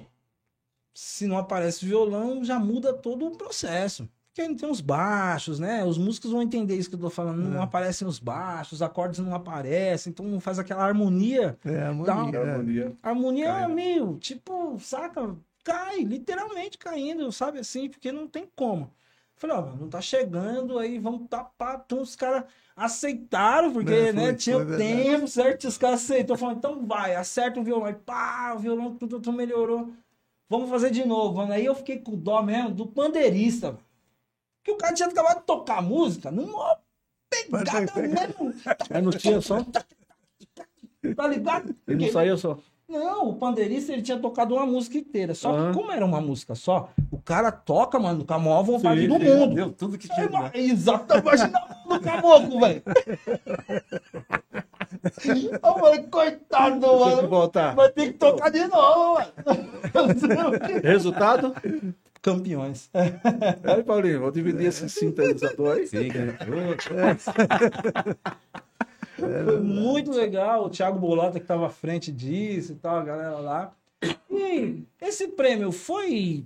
se 0.95 1.27
não 1.27 1.39
aparece 1.39 1.85
o 1.85 1.89
violão, 1.89 2.43
já 2.45 2.59
muda 2.59 2.93
todo 2.93 3.27
o 3.27 3.37
processo. 3.37 4.09
Porque 4.29 4.43
aí 4.43 4.55
tem 4.57 4.71
os 4.71 4.81
baixos, 4.81 5.59
né? 5.59 5.85
Os 5.85 5.99
músicos 5.99 6.31
vão 6.31 6.41
entender 6.43 6.77
isso 6.77 6.89
que 6.89 6.95
eu 6.95 7.01
tô 7.01 7.11
falando. 7.11 7.39
Não 7.43 7.61
É. 7.61 7.65
aparecem 7.65 8.07
os 8.07 8.19
baixos, 8.21 8.75
os 8.75 8.83
acordes 8.83 9.19
não 9.19 9.35
aparecem, 9.35 10.11
então 10.11 10.25
não 10.27 10.39
faz 10.41 10.59
aquela 10.59 10.85
harmonia. 10.85 11.59
É, 11.65 11.83
harmonia. 11.83 12.13
uma 12.15 12.37
é. 12.37 12.51
Harmonia. 12.53 12.97
A 13.03 13.09
harmonia, 13.09 13.69
né? 13.69 13.75
meio, 13.75 14.17
tipo, 14.19 14.79
saca? 14.79 15.37
Cai, 15.65 16.03
literalmente 16.05 16.79
caindo, 16.79 17.31
sabe 17.33 17.59
assim? 17.59 17.89
Porque 17.91 18.11
não 18.13 18.29
tem 18.29 18.49
como. 18.57 18.91
Falei, 19.39 19.57
ó, 19.57 19.63
não 19.63 19.89
tá 19.89 20.01
chegando, 20.01 20.79
aí 20.79 20.99
vamos 20.99 21.29
tapar. 21.29 21.83
Então 21.87 22.03
os 22.03 22.17
caras 22.17 22.45
aceitaram, 22.77 23.73
porque, 23.73 23.93
É, 23.93 24.05
foi- 24.05 24.13
né, 24.13 24.35
tinha 24.35 24.57
foi 24.57 24.65
o 24.65 24.69
verdade. 24.69 24.93
tempo, 25.03 25.29
certo? 25.29 25.69
Os 25.69 25.79
caras 25.79 26.03
aceitou. 26.05 26.37
Falando, 26.37 26.57
então 26.59 26.87
vai, 26.87 27.15
acerta 27.15 27.61
o 27.61 27.65
violão. 27.65 27.87
Aí 27.87 27.95
pá, 27.95 28.55
o 28.55 28.59
violão 28.59 28.97
tudo, 28.97 29.21
tudo 29.21 29.33
melhorou. 29.33 29.91
Vamos 30.51 30.69
fazer 30.71 30.91
de 30.91 31.05
novo, 31.07 31.37
mano. 31.37 31.53
Aí 31.53 31.65
eu 31.65 31.75
fiquei 31.75 31.99
com 31.99 32.17
dó 32.17 32.43
mesmo 32.43 32.71
do 32.71 32.87
pandeirista, 32.87 33.69
mano. 33.69 33.85
Que 34.65 34.73
o 34.73 34.77
cara 34.77 34.95
tinha 34.95 35.09
acabado 35.09 35.39
de 35.41 35.45
tocar 35.47 35.81
música 35.83 36.31
numa 36.31 36.79
pegada 37.31 37.93
mesmo. 38.03 38.55
Aí 38.91 39.03
não 39.03 39.11
tinha 39.13 39.41
som? 39.41 39.65
Tá 41.17 41.27
ligado? 41.29 41.69
Ele 41.87 41.97
não 41.97 41.99
Porque- 41.99 42.13
saía 42.13 42.37
só. 42.37 42.59
Não, 42.89 43.29
o 43.29 43.35
pandeirista 43.37 43.93
ele 43.93 44.03
tinha 44.03 44.19
tocado 44.19 44.55
uma 44.55 44.65
música 44.67 44.97
inteira. 44.99 45.35
Só 45.35 45.51
Aham. 45.55 45.73
que 45.73 45.79
como 45.79 45.93
era 45.93 46.05
uma 46.05 46.21
música 46.21 46.55
só, 46.55 46.91
o 47.11 47.19
cara 47.19 47.53
toca, 47.53 47.99
mano, 47.99 48.25
com 48.25 48.35
a 48.35 48.39
maior 48.39 48.63
vontade 48.63 49.03
Sim, 49.03 49.09
do 49.09 49.19
sim. 49.19 49.25
mundo. 49.37 49.55
Deu 49.55 49.73
tudo 49.73 49.99
que 49.99 50.11
É, 50.11 50.15
tinha. 50.15 50.29
né? 50.29 50.51
Exato, 50.55 51.19
imagina 51.19 51.61
do 51.89 52.01
caboclo, 52.01 52.61
velho. 52.61 52.83
Eu 55.63 55.75
falei, 55.79 56.03
coitado, 56.05 56.81
Tem 56.81 56.99
que 56.99 57.05
mano. 57.17 57.29
voltar. 57.29 57.75
Vai 57.75 57.91
ter 57.93 58.07
que 58.07 58.13
tocar 58.19 58.51
de 58.51 58.67
novo, 58.67 59.15
mano. 59.15 60.53
Resultado? 60.83 61.55
Campeões. 62.23 62.91
Aí, 62.95 63.83
Paulinho, 63.85 64.21
vou 64.21 64.31
dividir 64.31 64.67
esse 64.67 64.89
sintetizador 64.89 65.77
aí. 65.77 65.87
Sim, 65.87 66.09
cara. 66.09 66.37
Foi 69.19 69.61
muito 69.61 70.11
legal. 70.13 70.67
O 70.67 70.71
Thiago 70.71 70.99
Bolota 70.99 71.39
que 71.39 71.45
estava 71.45 71.67
à 71.67 71.71
frente 71.71 72.13
disso 72.13 72.73
e 72.73 72.77
tal, 72.77 72.97
a 72.97 73.05
galera 73.05 73.39
lá. 73.39 73.73
E 74.31 74.83
esse 75.01 75.29
prêmio 75.29 75.73
foi 75.73 76.45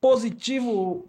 positivo 0.00 1.06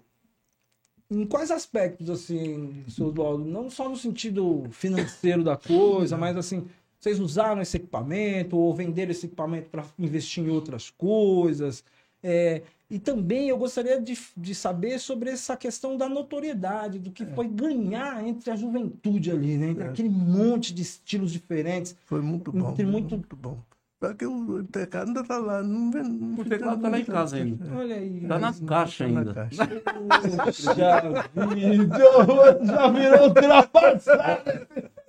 em 1.10 1.26
quais 1.26 1.52
aspectos, 1.52 2.10
assim, 2.10 2.86
seu 2.88 3.08
Oswaldo? 3.08 3.44
Não 3.44 3.70
só 3.70 3.90
no 3.90 3.98
sentido 3.98 4.64
financeiro 4.72 5.44
da 5.44 5.58
coisa, 5.58 6.18
mas 6.18 6.38
assim, 6.38 6.66
vocês 6.98 7.20
usaram 7.20 7.62
esse 7.62 7.78
equipamento 7.78 8.58
ou 8.58 8.74
venderam 8.74 9.12
esse 9.12 9.26
equipamento 9.26 9.70
para 9.70 9.84
investir 10.00 10.44
em 10.44 10.50
outras 10.50 10.90
coisas? 10.90 11.84
É, 12.24 12.62
e 12.90 13.00
também 13.00 13.48
eu 13.50 13.58
gostaria 13.58 14.00
de, 14.02 14.18
de 14.36 14.54
saber 14.54 15.00
sobre 15.00 15.30
essa 15.30 15.56
questão 15.56 15.96
da 15.98 16.10
notoriedade, 16.10 17.00
do 17.00 17.10
que 17.12 17.26
foi 17.26 17.48
ganhar 17.48 18.24
entre 18.28 18.52
a 18.52 18.56
juventude 18.56 19.32
ali, 19.32 19.58
né? 19.58 19.70
Entre 19.70 19.84
É. 19.84 19.88
aquele 19.88 20.10
monte 20.10 20.74
de 20.74 20.82
estilos 20.82 21.32
diferentes. 21.32 21.96
Foi 22.06 22.22
muito 22.22 22.52
bom. 22.52 22.74
Tem 22.74 22.86
muito- 22.86 23.16
muito 23.16 23.36
bom. 23.36 23.58
Só 24.04 24.14
que 24.16 24.26
o 24.26 24.64
teclado 24.64 25.10
ainda 25.10 25.24
tá 25.24 25.38
lá. 25.38 25.62
Não 25.62 25.92
vem, 25.92 26.04
não 26.04 26.34
O 26.42 26.44
teclado 26.44 26.82
tá 26.82 26.90
lá 26.90 27.00
em 27.00 27.06
casa 27.06 27.36
ainda. 27.38 27.66
Olha 27.76 27.96
aí. 27.96 28.26
Tá 28.28 28.40
na 28.40 28.52
caixa 28.54 29.06
Tá 29.06 29.12
na 29.12 29.20
ainda. 29.20 29.34
caixa. 29.36 29.64
Já, 30.76 31.00
vi- 31.46 32.66
já 32.66 32.90
virou 32.90 33.28
ultrapassado. 33.28 34.42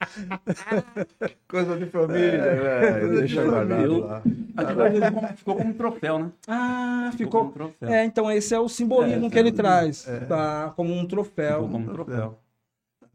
Coisa 1.48 1.76
de 1.76 1.86
família, 1.86 2.38
velho. 2.54 3.18
Deixa 3.18 3.44
guardado 3.44 3.98
lá. 4.00 4.22
Aquilo 4.56 4.84
ficou 4.94 5.12
como- 5.12 5.36
ficou 5.36 5.56
como 5.56 5.74
troféu, 5.74 6.18
né? 6.18 6.32
Ah, 6.48 7.00
como 7.10 7.18
ficou. 7.18 7.52
troféu. 7.52 7.88
É, 7.88 8.04
então 8.04 8.30
esse 8.30 8.54
é 8.54 8.58
o 8.58 8.68
simbolismo 8.68 9.26
É, 9.26 9.30
que 9.30 9.38
ele 9.38 9.48
é. 9.50 9.52
traz. 9.52 10.06
Tá? 10.28 10.72
Como 10.76 10.92
um 10.94 11.06
troféu. 11.06 11.64
Ficou 11.64 11.68
como 11.70 11.92
troféu. 11.92 12.38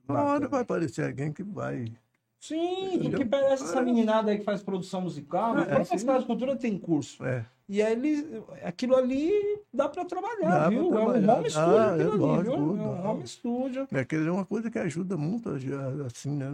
Uma 0.08 0.22
hora 0.24 0.48
vai 0.48 0.62
aparecer 0.62 1.06
alguém 1.06 1.32
que 1.32 1.42
vai. 1.44 1.86
Sim, 2.48 3.00
porque 3.10 3.26
parece 3.26 3.64
essa 3.64 3.82
meninada 3.82 4.32
aí 4.32 4.38
que 4.40 4.44
faz 4.44 4.62
produção 4.62 5.02
musical. 5.02 5.58
É, 5.58 5.66
própria 5.66 5.86
sim. 5.86 5.96
Escola 5.96 6.20
de 6.20 6.26
Cultura 6.26 6.56
tem 6.56 6.78
curso. 6.78 7.24
É. 7.26 7.46
E 7.68 7.82
aí 7.82 7.94
ele, 7.94 8.44
aquilo 8.64 8.96
ali 8.96 9.32
dá 9.74 9.90
pra 9.90 10.06
trabalhar, 10.06 10.50
Dá 10.50 10.60
pra 10.60 10.70
viu? 10.70 10.90
trabalhar. 10.92 11.28
É 11.28 11.32
um 11.36 11.40
home 11.40 11.50
studio 11.50 11.78
Ah, 11.78 11.86
é 11.90 11.94
aquilo 11.94 12.12
ali, 12.12 12.20
lógico, 12.20 12.56
viu? 12.56 12.62
É 12.62 12.64
um 12.88 12.96
tudo. 12.96 13.08
home 13.08 13.28
studio. 13.28 13.88
É 13.92 14.06
que 14.06 14.16
é 14.16 14.32
uma 14.32 14.46
coisa 14.46 14.70
que 14.70 14.78
ajuda 14.78 15.18
muito, 15.18 15.50
assim, 16.06 16.30
né? 16.36 16.52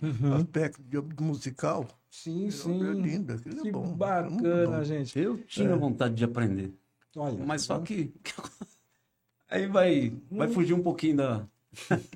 No 0.00 0.34
aspecto 0.36 0.80
de, 0.82 1.00
musical. 1.22 1.86
Sim, 2.10 2.46
É 2.46 2.50
sim. 2.52 2.92
lindo, 2.92 3.32
aquilo 3.32 3.62
Que 3.62 3.68
é 3.68 3.72
bom. 3.72 3.82
é 3.82 3.86
muito 3.86 3.96
bacana, 3.96 4.76
bom. 4.78 4.84
gente. 4.84 5.18
Eu 5.18 5.38
tinha 5.38 5.74
vontade 5.76 6.14
de 6.14 6.24
aprender. 6.24 6.72
Olha, 7.16 7.44
Mas 7.44 7.62
só 7.62 7.78
que. 7.80 8.12
Aí 9.50 9.66
vai, 9.66 10.12
vai 10.30 10.48
fugir 10.48 10.74
um 10.74 10.82
pouquinho 10.82 11.16
da. 11.16 11.46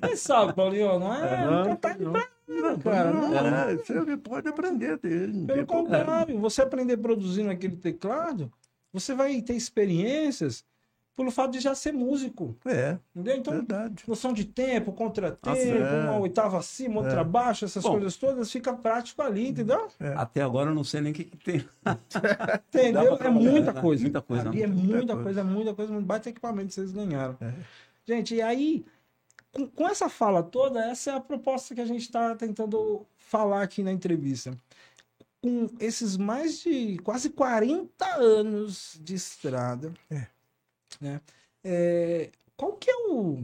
Quem 0.01 0.15
sabe, 0.15 0.53
Paulinho, 0.53 0.97
não 0.99 1.13
é? 1.13 1.45
Não, 1.45 1.65
não 1.65 1.75
tá 1.75 1.93
de 1.93 2.03
não. 2.03 2.13
Não, 2.49 2.79
cara. 2.79 3.13
Não, 3.13 3.35
é, 3.35 3.75
você 3.77 4.17
pode 4.17 4.47
aprender 4.47 4.97
dele. 4.97 5.45
Pelo 5.45 5.65
contrário, 5.65 6.39
você 6.39 6.61
aprender 6.61 6.97
produzindo 6.97 7.49
aquele 7.49 7.75
teclado, 7.75 8.51
você 8.91 9.13
vai 9.13 9.41
ter 9.41 9.53
experiências 9.53 10.65
pelo 11.15 11.31
fato 11.31 11.51
de 11.51 11.59
já 11.59 11.75
ser 11.75 11.91
músico. 11.91 12.55
É, 12.65 12.97
Entendeu? 13.13 13.35
Então, 13.35 13.53
verdade. 13.53 14.03
noção 14.07 14.31
de 14.31 14.45
tempo, 14.45 14.93
contratempo, 14.93 15.49
Nossa, 15.49 15.61
é. 15.61 16.01
uma 16.03 16.17
oitava 16.17 16.57
acima, 16.57 17.01
outra 17.01 17.21
abaixo, 17.21 17.65
essas 17.65 17.83
Bom. 17.83 17.91
coisas 17.91 18.15
todas, 18.15 18.49
fica 18.49 18.71
prático 18.71 19.21
ali, 19.21 19.49
entendeu? 19.49 19.89
Até 20.15 20.41
agora 20.41 20.69
eu 20.69 20.75
não 20.75 20.83
sei 20.85 21.01
nem 21.01 21.11
o 21.11 21.15
que, 21.15 21.25
que 21.25 21.37
tem. 21.37 21.65
Entendeu? 22.69 23.15
É 23.15 23.29
muita 23.29 23.73
coisa. 23.73 24.01
muita 24.01 24.21
coisa, 24.21 24.47
Ali 24.49 24.63
é 24.63 24.67
né? 24.67 24.73
muita 24.73 24.95
Muita 24.95 25.13
coisa, 25.15 25.23
coisa. 25.23 25.43
muita 25.43 25.73
coisa, 25.73 25.91
muito 25.91 26.05
baita 26.05 26.29
equipamento 26.29 26.69
que 26.69 26.73
vocês 26.75 26.91
ganharam. 26.93 27.35
É. 27.41 27.51
Gente, 28.07 28.35
e 28.35 28.41
aí, 28.41 28.85
com, 29.51 29.67
com 29.67 29.87
essa 29.87 30.09
fala 30.09 30.43
toda, 30.43 30.79
essa 30.85 31.11
é 31.11 31.13
a 31.15 31.19
proposta 31.19 31.73
que 31.75 31.81
a 31.81 31.85
gente 31.85 32.01
está 32.01 32.35
tentando 32.35 33.05
falar 33.17 33.63
aqui 33.63 33.83
na 33.83 33.91
entrevista. 33.91 34.55
Com 35.41 35.67
esses 35.79 36.17
mais 36.17 36.59
de 36.59 36.97
quase 36.99 37.29
40 37.29 38.05
anos 38.15 38.99
de 39.01 39.15
estrada, 39.15 39.93
É. 40.09 40.27
né? 40.99 41.21
É, 41.63 42.29
qual 42.57 42.73
que 42.73 42.89
é 42.89 42.95
o... 43.09 43.43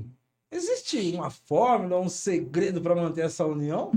Existe 0.52 0.98
uma 1.16 1.30
fórmula, 1.30 2.00
um 2.00 2.10
segredo 2.10 2.82
para 2.82 2.96
manter 2.96 3.26
essa 3.26 3.46
união? 3.46 3.92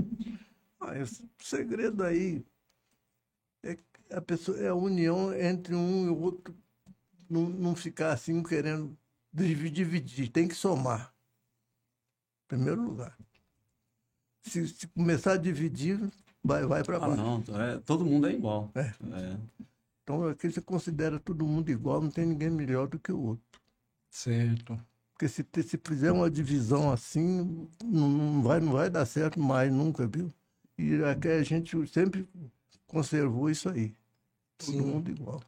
Ah, 0.79 0.97
esse 0.97 1.23
segredo 1.39 2.03
aí 2.03 2.43
é 3.63 3.77
a 4.11 4.21
pessoa 4.21 4.57
é 4.57 4.67
a 4.69 4.75
união 4.75 5.33
entre 5.33 5.75
um 5.75 6.05
e 6.05 6.09
o 6.09 6.19
outro, 6.19 6.55
não, 7.29 7.43
não 7.43 7.75
ficar 7.75 8.11
assim 8.13 8.41
querendo 8.41 8.97
dividir, 9.31 9.71
dividir, 9.85 10.29
tem 10.29 10.47
que 10.47 10.55
somar. 10.55 11.13
Em 12.49 12.57
primeiro 12.57 12.81
lugar. 12.81 13.15
Se, 14.43 14.67
se 14.67 14.87
começar 14.87 15.33
a 15.33 15.37
dividir, 15.37 15.99
vai, 16.43 16.65
vai 16.65 16.83
para 16.83 16.97
Ah, 16.97 16.99
baixo. 17.01 17.17
não, 17.17 17.61
é, 17.61 17.77
todo 17.79 18.03
mundo 18.03 18.27
é 18.27 18.33
igual. 18.33 18.71
É. 18.73 18.79
É. 18.81 19.37
Então 20.01 20.27
aqui 20.27 20.49
você 20.49 20.59
considera 20.59 21.19
todo 21.19 21.45
mundo 21.45 21.69
igual, 21.69 22.01
não 22.01 22.09
tem 22.09 22.25
ninguém 22.25 22.49
melhor 22.49 22.87
do 22.87 22.97
que 22.97 23.11
o 23.11 23.19
outro. 23.21 23.61
Certo. 24.09 24.79
Porque 25.13 25.27
se, 25.27 25.45
se 25.63 25.77
fizer 25.85 26.11
uma 26.11 26.31
divisão 26.31 26.91
assim, 26.91 27.67
não, 27.83 28.09
não 28.09 28.41
vai, 28.41 28.59
não 28.59 28.71
vai 28.71 28.89
dar 28.89 29.05
certo 29.05 29.39
mais 29.39 29.71
nunca, 29.71 30.07
viu? 30.07 30.33
E 30.77 31.03
aqui 31.03 31.27
a 31.27 31.43
gente 31.43 31.85
sempre 31.87 32.27
conservou 32.87 33.49
isso 33.49 33.69
aí. 33.69 33.93
Todo 34.57 34.71
Sim. 34.71 34.81
mundo 34.81 35.11
igual. 35.11 35.41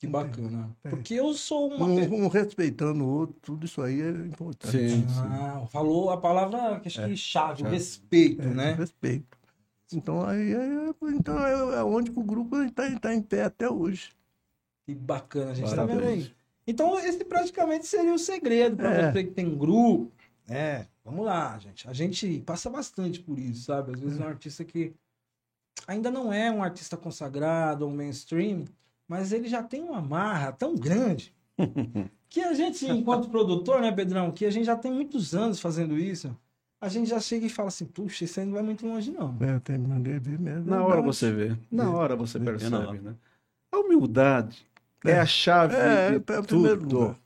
Que 0.00 0.06
bacana. 0.06 0.74
É. 0.82 0.88
Porque 0.88 1.14
eu 1.14 1.34
sou 1.34 1.68
uma... 1.68 1.86
Um, 1.86 2.24
um 2.24 2.28
respeitando 2.28 3.04
o 3.04 3.08
outro, 3.08 3.36
tudo 3.42 3.66
isso 3.66 3.82
aí 3.82 4.00
é 4.00 4.08
importante. 4.10 4.72
Sim, 4.72 5.06
sim. 5.06 5.14
Ah, 5.18 5.66
falou 5.70 6.10
a 6.10 6.16
palavra 6.16 6.80
que 6.80 6.88
acho 6.88 7.04
que 7.04 7.16
chave, 7.16 7.62
o 7.62 7.66
respeito, 7.68 8.40
É, 8.40 8.46
né? 8.46 8.72
Respeito. 8.72 9.38
Então 9.92 10.24
aí 10.24 10.54
é, 10.54 10.94
então 11.12 11.38
é, 11.46 11.52
é 11.80 11.84
onde 11.84 12.10
o 12.10 12.22
grupo 12.22 12.62
está 12.62 12.98
tá 12.98 13.14
em 13.14 13.20
pé 13.20 13.42
até 13.44 13.68
hoje. 13.68 14.10
Que 14.86 14.94
bacana, 14.94 15.50
a 15.50 15.54
gente 15.54 15.74
tá 15.74 15.84
vendo 15.84 16.02
aí. 16.04 16.32
Então, 16.66 16.98
esse 17.00 17.24
praticamente 17.24 17.86
seria 17.86 18.14
o 18.14 18.18
segredo 18.18 18.76
para 18.76 18.90
É. 18.90 19.12
você 19.12 19.24
que 19.24 19.32
tem 19.32 19.46
um 19.46 19.58
grupo. 19.58 20.10
É, 20.48 20.86
vamos 21.04 21.26
lá, 21.26 21.58
gente. 21.58 21.88
A 21.88 21.92
gente 21.92 22.40
passa 22.40 22.70
bastante 22.70 23.20
por 23.20 23.38
isso, 23.38 23.64
sabe? 23.64 23.92
Às 23.92 24.00
vezes 24.00 24.18
um 24.18 24.24
artista 24.24 24.64
que 24.64 24.94
ainda 25.86 26.10
não 26.10 26.32
é 26.32 26.50
um 26.50 26.62
artista 26.62 26.96
consagrado 26.96 27.84
ou 27.84 27.90
mainstream, 27.92 28.64
mas 29.10 29.32
ele 29.32 29.48
já 29.48 29.60
tem 29.60 29.82
uma 29.82 30.00
marra 30.00 30.52
tão 30.52 30.76
grande 30.76 31.34
que 32.30 32.40
a 32.40 32.54
gente, 32.54 32.86
enquanto 32.86 33.28
produtor, 33.28 33.80
né, 33.80 33.90
Pedrão, 33.90 34.30
que 34.30 34.46
a 34.46 34.50
gente 34.52 34.66
já 34.66 34.76
tem 34.76 34.92
muitos 34.92 35.34
anos 35.34 35.58
fazendo 35.58 35.98
isso, 35.98 36.34
a 36.80 36.88
gente 36.88 37.10
já 37.10 37.18
chega 37.18 37.44
e 37.44 37.48
fala 37.48 37.66
assim, 37.66 37.86
puxa, 37.86 38.22
isso 38.24 38.38
aí 38.38 38.46
não 38.46 38.52
vai 38.52 38.62
muito 38.62 38.86
longe, 38.86 39.10
não. 39.10 39.36
É, 39.40 39.58
tem 39.58 39.76
mesmo. 39.76 40.64
Na 40.64 40.84
hora 40.84 41.02
você 41.02 41.32
vê. 41.32 41.56
Na 41.72 41.90
hora 41.90 42.14
você 42.14 42.38
percebe, 42.38 42.76
hora. 42.76 43.00
né? 43.02 43.16
A 43.72 43.80
humildade 43.80 44.64
é, 45.04 45.10
É. 45.10 45.18
a 45.18 45.26
chave 45.26 45.74
É, 45.74 46.10
de 46.18 46.32
é 46.32 46.38
o 46.38 46.44
primeiro 46.44 46.80
tudo. 46.86 47.16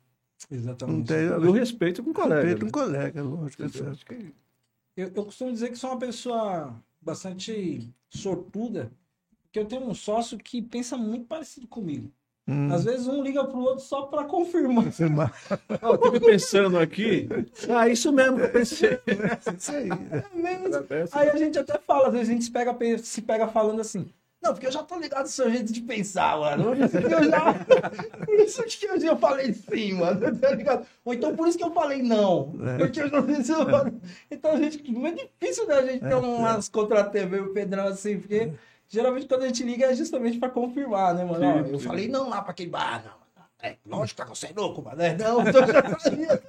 Exatamente. 0.50 1.06
Tem 1.08 1.18
E 1.26 1.28
o 1.28 1.52
respeito 1.52 2.02
com 2.02 2.10
o 2.10 2.14
colega. 2.14 2.36
respeito 2.36 2.62
né? 2.62 2.68
um 2.68 2.72
colega, 2.72 3.22
lógico. 3.22 3.62
é 3.62 4.16
Eu, 4.96 5.12
eu 5.14 5.24
costumo 5.26 5.52
dizer 5.52 5.68
que 5.68 5.76
sou 5.76 5.90
uma 5.90 5.98
pessoa 5.98 6.74
bastante 7.00 7.92
sortuda, 8.08 8.90
porque 9.54 9.60
eu 9.60 9.66
tenho 9.66 9.88
um 9.88 9.94
sócio 9.94 10.36
que 10.36 10.60
pensa 10.60 10.96
muito 10.96 11.26
parecido 11.26 11.68
comigo. 11.68 12.10
Hum. 12.46 12.74
Às 12.74 12.82
vezes 12.82 13.06
um 13.06 13.22
liga 13.22 13.44
pro 13.44 13.60
outro 13.60 13.84
só 13.84 14.02
para 14.02 14.24
confirmar. 14.24 14.86
Confirmar. 14.86 15.32
Eu 15.80 15.96
tive 15.96 16.18
pensando 16.18 16.76
aqui. 16.76 17.28
Ah, 17.70 17.88
isso 17.88 18.12
mesmo 18.12 18.36
que 18.36 18.42
eu 18.42 18.50
pensei. 18.50 18.98
Isso 19.56 19.70
aí. 19.70 19.88
É 19.88 20.36
mesmo. 20.36 20.86
Aí 21.12 21.28
a 21.28 21.36
gente 21.36 21.56
até 21.56 21.78
fala, 21.78 22.08
às 22.08 22.12
vezes 22.12 22.28
a 22.28 22.32
gente 22.32 22.44
se 22.44 22.50
pega, 22.50 22.76
se 22.98 23.22
pega 23.22 23.46
falando 23.46 23.80
assim. 23.80 24.06
Não, 24.42 24.52
porque 24.52 24.66
eu 24.66 24.72
já 24.72 24.82
tô 24.82 24.98
ligado 24.98 25.22
no 25.22 25.28
seu 25.28 25.50
jeito 25.50 25.72
de 25.72 25.80
pensar, 25.80 26.38
mano. 26.38 26.64
Por 26.74 26.78
isso 26.78 26.98
que 26.98 27.14
eu 27.14 27.30
já. 27.30 27.54
Por 27.54 28.40
isso 28.40 28.62
que 28.64 28.86
eu 28.86 29.00
já 29.00 29.16
falei 29.16 29.54
sim, 29.54 29.94
mano. 29.94 30.38
Tá 30.38 30.50
ligado? 30.50 30.86
Ou 31.04 31.14
então 31.14 31.34
por 31.34 31.48
isso 31.48 31.56
que 31.56 31.64
eu 31.64 31.72
falei 31.72 32.02
não. 32.02 32.52
É. 32.66 32.78
Porque 32.78 33.00
eu 33.00 33.10
não 33.10 33.42
sei. 33.42 33.54
Então, 34.30 34.50
a 34.50 34.56
gente, 34.56 34.90
muito 34.90 35.26
difícil 35.40 35.66
da 35.66 35.80
gente 35.86 36.00
ter 36.00 36.14
umas 36.14 36.68
contra 36.68 37.00
a 37.00 37.04
TV 37.04 37.36
e 37.36 37.40
o 37.40 37.54
Pedrão 37.54 37.86
assim, 37.86 38.18
porque 38.18 38.52
geralmente 38.94 39.26
quando 39.26 39.42
a 39.42 39.46
gente 39.46 39.62
liga 39.64 39.86
é 39.86 39.94
justamente 39.94 40.38
pra 40.38 40.48
confirmar, 40.48 41.14
né, 41.14 41.24
mano? 41.24 41.44
Ó, 41.44 41.58
eu 41.58 41.78
falei 41.78 42.08
não 42.08 42.28
lá 42.30 42.40
pra 42.40 42.52
aquele 42.52 42.70
bar, 42.70 43.04
não. 43.04 43.24
É, 43.60 43.76
lógico 43.86 44.22
que 44.22 44.28
você 44.28 44.48
é 44.48 44.52
louco, 44.54 44.82
mano. 44.82 45.00
É, 45.00 45.16
Não, 45.16 45.40
eu 45.40 45.52
já 45.52 45.82
tá 45.82 46.10
ligado? 46.10 46.42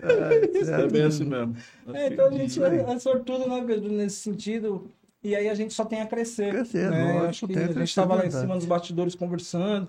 É 0.00 0.88
bem 0.88 1.02
assim 1.02 1.24
mesmo. 1.24 1.54
É, 1.92 2.06
então 2.08 2.26
a 2.26 2.30
gente 2.30 2.62
é, 2.62 2.76
é 2.76 2.98
sortudo, 2.98 3.46
né, 3.48 3.62
Pedro, 3.66 3.92
nesse 3.92 4.16
sentido. 4.16 4.90
E 5.22 5.34
aí 5.36 5.48
a 5.48 5.54
gente 5.54 5.74
só 5.74 5.84
tem 5.84 6.00
a 6.00 6.06
crescer. 6.06 6.50
Crescer, 6.50 6.90
né? 6.90 7.12
lógico, 7.12 7.26
Acho 7.28 7.46
que 7.48 7.58
a 7.58 7.66
gente 7.66 7.82
estava 7.84 8.14
lá 8.14 8.20
em 8.20 8.22
verdade. 8.24 8.42
cima 8.42 8.56
dos 8.56 8.64
bastidores 8.66 9.14
conversando, 9.14 9.88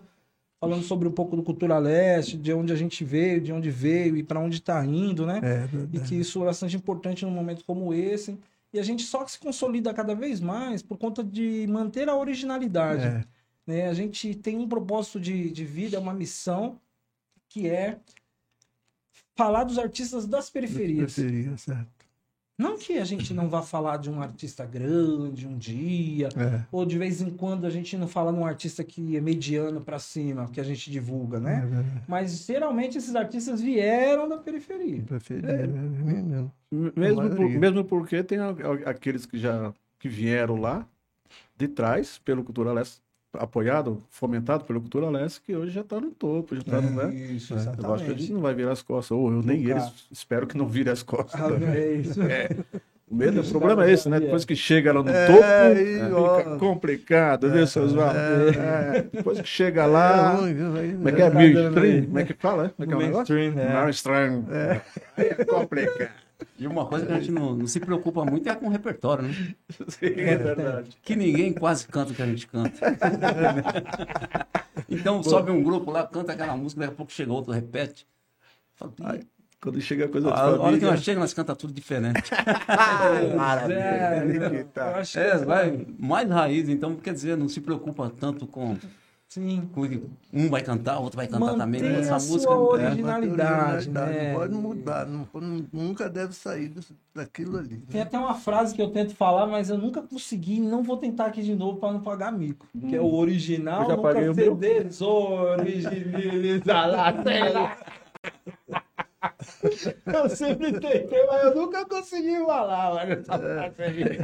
falando 0.59 0.83
sobre 0.83 1.07
um 1.07 1.11
pouco 1.11 1.35
do 1.37 1.43
Cultura 1.43 1.77
Leste, 1.77 2.37
de 2.37 2.53
onde 2.53 2.73
a 2.73 2.75
gente 2.75 3.03
veio, 3.03 3.39
de 3.39 3.53
onde 3.53 3.69
veio 3.69 4.17
e 4.17 4.23
para 4.23 4.39
onde 4.39 4.57
está 4.57 4.83
indo, 4.85 5.25
né? 5.25 5.39
É, 5.43 5.67
E 5.93 5.99
que 5.99 6.15
isso 6.15 6.41
é 6.41 6.45
bastante 6.45 6.75
importante 6.75 7.23
num 7.25 7.31
momento 7.31 7.63
como 7.65 7.93
esse. 7.93 8.37
E 8.75 8.79
a 8.79 8.83
gente 8.83 9.03
só 9.03 9.25
se 9.25 9.39
consolida 9.39 9.93
cada 9.93 10.13
vez 10.13 10.41
mais 10.41 10.83
por 10.83 10.97
conta 10.97 11.23
de 11.23 11.65
manter 11.65 12.09
a 12.09 12.17
originalidade. 12.17 13.05
É, 13.05 13.25
né? 13.65 13.87
A 13.87 13.93
gente 13.93 14.35
tem 14.35 14.57
um 14.57 14.67
propósito 14.67 15.17
de, 15.17 15.49
de 15.49 15.63
vida, 15.63 15.97
uma 15.97 16.13
missão, 16.13 16.77
que 17.47 17.69
é 17.69 18.01
falar 19.33 19.63
dos 19.63 19.79
artistas 19.79 20.27
das 20.27 20.49
periferias. 20.49 21.13
preferia, 21.13 21.55
certo. 21.55 21.94
Não 22.57 22.77
que 22.77 22.93
a 22.97 23.03
gente 23.03 23.33
não 23.33 23.49
vá 23.49 23.61
falar 23.61 23.97
de 23.97 24.09
um 24.09 24.21
artista 24.21 24.65
grande 24.65 25.45
um 25.45 25.57
dia, 25.57 26.29
É, 26.37 26.61
ou 26.71 26.85
de 26.85 26.97
vez 26.97 27.21
em 27.21 27.29
quando 27.29 27.65
a 27.65 27.69
gente 27.69 27.97
não 27.97 28.07
fala 28.07 28.31
num 28.31 28.45
artista 28.45 28.81
que 28.81 29.17
é 29.17 29.19
mediano 29.21 29.81
pra 29.81 29.99
cima, 29.99 30.47
que 30.49 30.61
a 30.61 30.63
gente 30.63 30.89
divulga, 30.89 31.37
né? 31.39 31.69
é. 31.99 32.01
Mas 32.07 32.45
geralmente 32.45 32.97
esses 32.97 33.13
artistas 33.13 33.59
vieram 33.59 34.29
da 34.29 34.37
periferia. 34.37 35.01
Preferia, 35.03 35.49
é, 35.49 35.67
mim 35.67 36.21
mesmo. 36.23 36.51
Mesmo, 36.71 37.21
A 37.21 37.29
por- 37.29 37.49
mesmo 37.49 37.83
porque 37.83 38.23
tem 38.23 38.39
aqueles 38.85 39.25
que 39.25 39.37
já 39.37 39.73
que 39.99 40.07
vieram 40.07 40.55
lá 40.55 40.87
de 41.57 41.67
trás 41.67 42.17
pelo 42.19 42.43
Cultura 42.43 42.71
Leste, 42.71 43.01
apoiado, 43.39 44.01
fomentado 44.09 44.63
pelo 44.65 44.81
Cultura 44.81 45.09
Leste, 45.09 45.41
que 45.41 45.55
hoje 45.55 45.71
já 45.71 45.81
está 45.81 45.99
no 45.99 46.11
topo, 46.11 46.55
já 46.55 46.61
está 46.61 46.81
no. 46.81 46.89
Né? 46.91 47.13
Isso, 47.15 47.53
Eu 47.53 47.57
acho 47.59 47.65
que 47.73 47.79
a 47.79 48.13
gente 48.13 48.23
exatamente. 48.23 48.33
não 48.33 48.41
vai 48.41 48.53
virar 48.53 48.71
as 48.71 48.81
costas, 48.81 49.11
ou 49.11 49.31
eu 49.31 49.41
nem 49.41 49.59
Nunca. 49.59 49.71
eles, 49.71 49.91
espero 50.11 50.47
que 50.47 50.57
não 50.57 50.67
vire 50.67 50.89
as 50.89 51.03
costas. 51.03 51.39
Ah, 51.39 51.49
é 51.75 51.93
isso. 52.01 52.19
O 53.07 53.15
medo, 53.15 53.39
o 53.39 53.49
problema 53.51 53.85
é 53.85 53.91
esse, 53.91 54.09
né? 54.09 54.19
Depois 54.19 54.43
que 54.45 54.55
chega 54.55 54.91
lá 54.91 55.03
no 55.03 55.09
É, 55.11 55.27
topo, 55.27 55.43
aí, 55.43 55.93
fica 55.93 56.17
ó. 56.17 56.57
complicado, 56.57 57.51
viu, 57.51 57.67
seus 57.67 57.91
Oswaldo? 57.91 58.17
É, 58.17 59.05
Depois 59.13 59.39
que 59.41 59.47
chega 59.47 59.85
lá, 59.85 60.39
É 60.49 60.91
como 60.93 61.07
é 61.09 61.11
que 61.11 61.21
é? 61.21 61.29
Tá 61.29 61.35
Mainstream? 61.35 62.05
Como 62.05 62.19
é 62.19 62.23
que 62.25 62.33
fala? 62.33 62.65
é? 62.65 62.69
Como 62.69 62.83
é 62.83 62.87
que 62.87 62.93
é 62.93 62.95
o 62.95 62.99
negócio? 62.99 63.35
Mainstream, 63.35 63.65
né? 63.67 63.83
Mainstream. 63.83 64.45
Aí 65.17 65.27
é 65.27 65.45
complicado. 65.45 66.24
E 66.57 66.67
uma 66.67 66.85
coisa 66.85 67.05
que 67.05 67.11
a 67.11 67.19
gente 67.19 67.31
não, 67.31 67.55
não 67.55 67.67
se 67.67 67.79
preocupa 67.79 68.23
muito 68.25 68.47
é 68.47 68.55
com 68.55 68.67
o 68.67 68.69
repertório, 68.69 69.23
né? 69.23 69.33
Sim, 69.87 70.05
é 70.17 70.37
verdade. 70.37 70.97
Que 71.01 71.15
ninguém 71.15 71.53
quase 71.53 71.87
canta 71.87 72.11
o 72.11 72.15
que 72.15 72.21
a 72.21 72.25
gente 72.25 72.47
canta. 72.47 72.79
então 74.89 75.21
sobe 75.23 75.51
um 75.51 75.63
grupo 75.63 75.91
lá, 75.91 76.05
canta 76.07 76.33
aquela 76.33 76.55
música, 76.55 76.81
daqui 76.81 76.93
a 76.93 76.95
pouco 76.95 77.11
chega 77.11 77.31
outro, 77.31 77.51
repete. 77.51 78.07
Fala, 78.75 78.93
Quando 79.61 79.81
chega 79.81 80.05
a 80.05 80.09
coisa 80.09 80.27
de 80.27 80.33
a 80.33 80.45
hora 80.61 80.77
que 80.77 80.85
nós 80.85 81.01
chegamos, 81.01 81.29
nós 81.29 81.33
canta 81.33 81.55
tudo 81.55 81.73
diferente. 81.73 82.31
É, 82.33 83.35
tá. 84.73 84.91
eu 84.91 84.95
acho 84.97 85.13
que- 85.13 85.19
É, 85.19 85.37
vai 85.37 85.85
mais 85.97 86.29
raiz, 86.29 86.69
então 86.69 86.95
quer 86.95 87.13
dizer, 87.13 87.37
não 87.37 87.49
se 87.49 87.61
preocupa 87.61 88.09
tanto 88.09 88.45
com, 88.45 88.77
Sim. 89.27 89.69
que 89.73 90.03
um 90.31 90.49
vai 90.49 90.61
cantar, 90.61 90.99
outro 90.99 91.17
vai 91.17 91.27
cantar 91.27 91.55
também. 91.57 91.81
Mantenha 91.81 91.99
Essa 91.99 92.15
a 92.15 92.19
música. 92.19 92.39
sua 92.39 92.53
é, 92.53 92.57
originalidade, 92.87 93.89
né? 93.89 94.29
Não 94.31 94.39
pode 94.39 94.53
mudar, 94.53 95.05
não, 95.05 95.27
nunca 95.73 96.09
deve 96.09 96.31
sair 96.33 96.71
daquilo 97.13 97.57
ali. 97.57 97.79
Tem 97.89 97.99
Né? 97.99 98.03
até 98.03 98.17
uma 98.17 98.35
frase 98.35 98.73
que 98.73 98.81
eu 98.81 98.89
tento 98.91 99.13
falar, 99.15 99.45
mas 99.47 99.69
eu 99.69 99.77
nunca 99.77 100.01
consegui, 100.01 100.61
não 100.61 100.81
vou 100.83 100.95
tentar 100.97 101.25
aqui 101.25 101.41
de 101.41 101.53
novo 101.55 101.79
para 101.79 101.91
não 101.91 101.99
pagar 102.01 102.31
mico. 102.31 102.65
Que 102.87 102.95
é 102.95 103.01
o 103.01 103.13
original, 103.13 103.81
Eu 103.83 103.89
já 103.89 103.95
nunca 103.97 104.13
paguei 104.13 104.29
o 104.29 104.35
ser 104.35 104.83
desoriginalizar 104.85 106.89
lá. 106.89 107.13
Eu 110.05 110.29
sempre 110.29 110.71
tentei, 110.79 111.25
mas 111.27 111.43
eu 111.45 111.55
nunca 111.55 111.83
consegui 111.85 112.37
falar, 112.45 112.93
mano, 112.93 113.11
essa 113.13 113.39
frase 113.39 113.83
aí. 113.83 114.19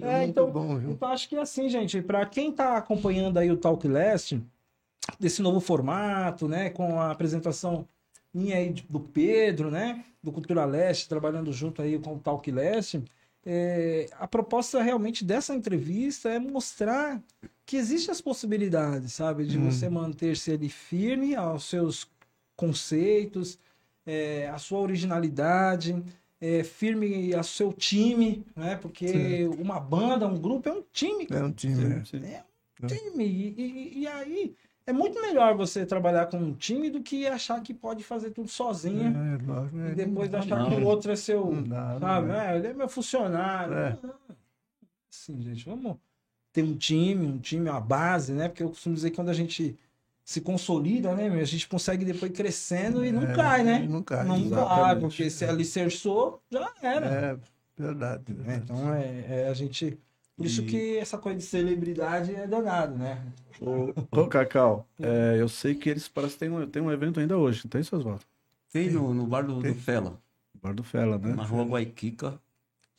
É, 0.00 0.18
Muito 0.18 0.30
então, 0.30 0.50
bom, 0.50 0.78
viu? 0.78 0.90
então 0.90 1.08
acho 1.08 1.28
que 1.28 1.36
é 1.36 1.40
assim, 1.40 1.68
gente, 1.68 2.00
para 2.02 2.24
quem 2.26 2.52
tá 2.52 2.76
acompanhando 2.76 3.38
aí 3.38 3.50
o 3.50 3.56
Talk 3.56 3.86
Leste, 3.86 4.42
desse 5.18 5.42
novo 5.42 5.60
formato, 5.60 6.48
né, 6.48 6.70
com 6.70 7.00
a 7.00 7.10
apresentação 7.10 7.86
minha 8.32 8.56
aí 8.56 8.72
do 8.88 8.98
Pedro, 9.00 9.70
né, 9.70 10.04
do 10.22 10.32
Cultura 10.32 10.64
Leste, 10.64 11.08
trabalhando 11.08 11.52
junto 11.52 11.80
aí 11.82 11.98
com 11.98 12.14
o 12.14 12.18
Talk 12.18 12.50
Leste, 12.50 13.02
é, 13.46 14.08
a 14.18 14.26
proposta 14.26 14.82
realmente 14.82 15.24
dessa 15.24 15.54
entrevista 15.54 16.30
é 16.30 16.38
mostrar 16.38 17.22
que 17.66 17.76
existem 17.76 18.10
as 18.10 18.20
possibilidades, 18.20 19.12
sabe, 19.12 19.44
de 19.46 19.58
Hum. 19.58 19.70
você 19.70 19.88
manter-se 19.88 20.50
ali 20.52 20.68
firme 20.68 21.34
aos 21.34 21.64
seus 21.64 22.08
conceitos, 22.56 23.58
é, 24.06 24.48
a 24.48 24.58
sua 24.58 24.80
originalidade, 24.80 26.02
é, 26.46 26.62
firme 26.64 27.34
a 27.34 27.42
seu 27.42 27.72
time, 27.72 28.44
né? 28.54 28.76
Porque 28.76 29.48
uma 29.58 29.80
banda, 29.80 30.26
um 30.26 30.38
grupo 30.38 30.68
é 30.68 30.72
um 30.72 30.82
time, 30.92 31.26
É 31.30 31.42
um 31.42 31.52
time. 31.52 31.74
né? 31.84 32.02
É 32.12 32.84
um 32.84 32.86
time. 32.86 33.24
E, 33.24 33.54
e- 33.56 33.98
e 34.00 34.06
aí 34.06 34.54
é 34.86 34.92
muito 34.92 35.20
melhor 35.22 35.56
você 35.56 35.86
trabalhar 35.86 36.26
com 36.26 36.36
um 36.36 36.52
time 36.52 36.90
do 36.90 37.00
que 37.02 37.26
achar 37.26 37.62
que 37.62 37.72
pode 37.72 38.04
fazer 38.04 38.30
tudo 38.30 38.48
sozinho. 38.48 39.08
É, 39.16 39.38
lógico, 39.46 39.78
E 39.78 39.90
é, 39.90 39.94
depois 39.94 40.30
não 40.30 40.38
achar 40.40 40.58
não. 40.58 40.68
que 40.70 40.74
o 40.76 40.84
outro 40.84 41.10
é 41.12 41.16
seu. 41.16 41.50
Não 41.50 41.62
dá, 41.62 41.92
não 41.94 42.00
sabe? 42.00 42.28
dá. 42.28 42.52
É, 42.52 42.56
ele 42.58 42.66
é 42.66 42.72
meu 42.74 42.88
funcionário. 42.88 43.72
É. 43.74 43.98
Não. 44.02 44.14
Assim, 45.10 45.40
gente, 45.40 45.64
vamos 45.64 45.96
ter 46.52 46.62
um 46.62 46.76
time, 46.76 47.26
um 47.26 47.38
time, 47.38 47.70
uma 47.70 47.80
base, 47.80 48.32
né? 48.32 48.48
Porque 48.48 48.62
eu 48.62 48.68
costumo 48.68 48.94
dizer 48.94 49.10
que 49.10 49.16
quando 49.16 49.30
a 49.30 49.34
gente 49.34 49.76
se 50.24 50.40
consolida, 50.40 51.14
né, 51.14 51.28
meu, 51.28 51.40
a 51.40 51.44
gente 51.44 51.68
consegue 51.68 52.04
depois 52.04 52.32
crescendo 52.32 53.04
e 53.04 53.12
não 53.12 53.22
É, 53.24 53.34
cai, 53.34 53.62
né? 53.62 53.86
Não 53.88 54.02
cai. 54.02 54.24
Não 54.24 54.50
cai, 54.50 54.98
porque 54.98 55.28
se 55.28 55.44
alicerçou, 55.44 56.42
já 56.50 56.72
era. 56.82 57.06
É, 57.06 57.36
verdade. 57.76 58.22
É, 58.30 58.32
verdade. 58.34 58.62
então 58.64 58.94
é, 58.94 59.24
é 59.28 59.48
a 59.48 59.54
gente. 59.54 59.98
Por 60.36 60.46
isso 60.46 60.62
E- 60.62 60.66
que 60.66 60.96
essa 60.98 61.18
coisa 61.18 61.38
de 61.38 61.44
celebridade 61.44 62.34
é 62.34 62.46
danado, 62.46 62.96
né? 62.96 63.22
Ô, 63.60 63.92
ô, 64.10 64.26
Cacau, 64.26 64.88
é, 64.98 65.36
eu 65.38 65.48
sei 65.48 65.74
que 65.74 65.88
eles 65.90 66.08
parecem 66.08 66.34
que 66.34 66.38
tem 66.40 66.50
um, 66.50 66.66
tem 66.66 66.82
um 66.82 66.90
evento 66.90 67.20
ainda 67.20 67.36
hoje, 67.36 67.60
não 67.64 67.70
tem, 67.70 67.82
seus 67.82 68.02
votos? 68.02 68.26
Tem 68.72 68.90
no, 68.90 69.12
no 69.14 69.26
bar 69.26 69.42
do, 69.46 69.60
do. 69.60 69.74
Fela, 69.74 70.18
Bar 70.60 70.74
do 70.74 70.82
Fela, 70.82 71.18
né? 71.18 71.34
na 71.34 71.44
rua 71.44 71.64
Guaiquica. 71.64 72.40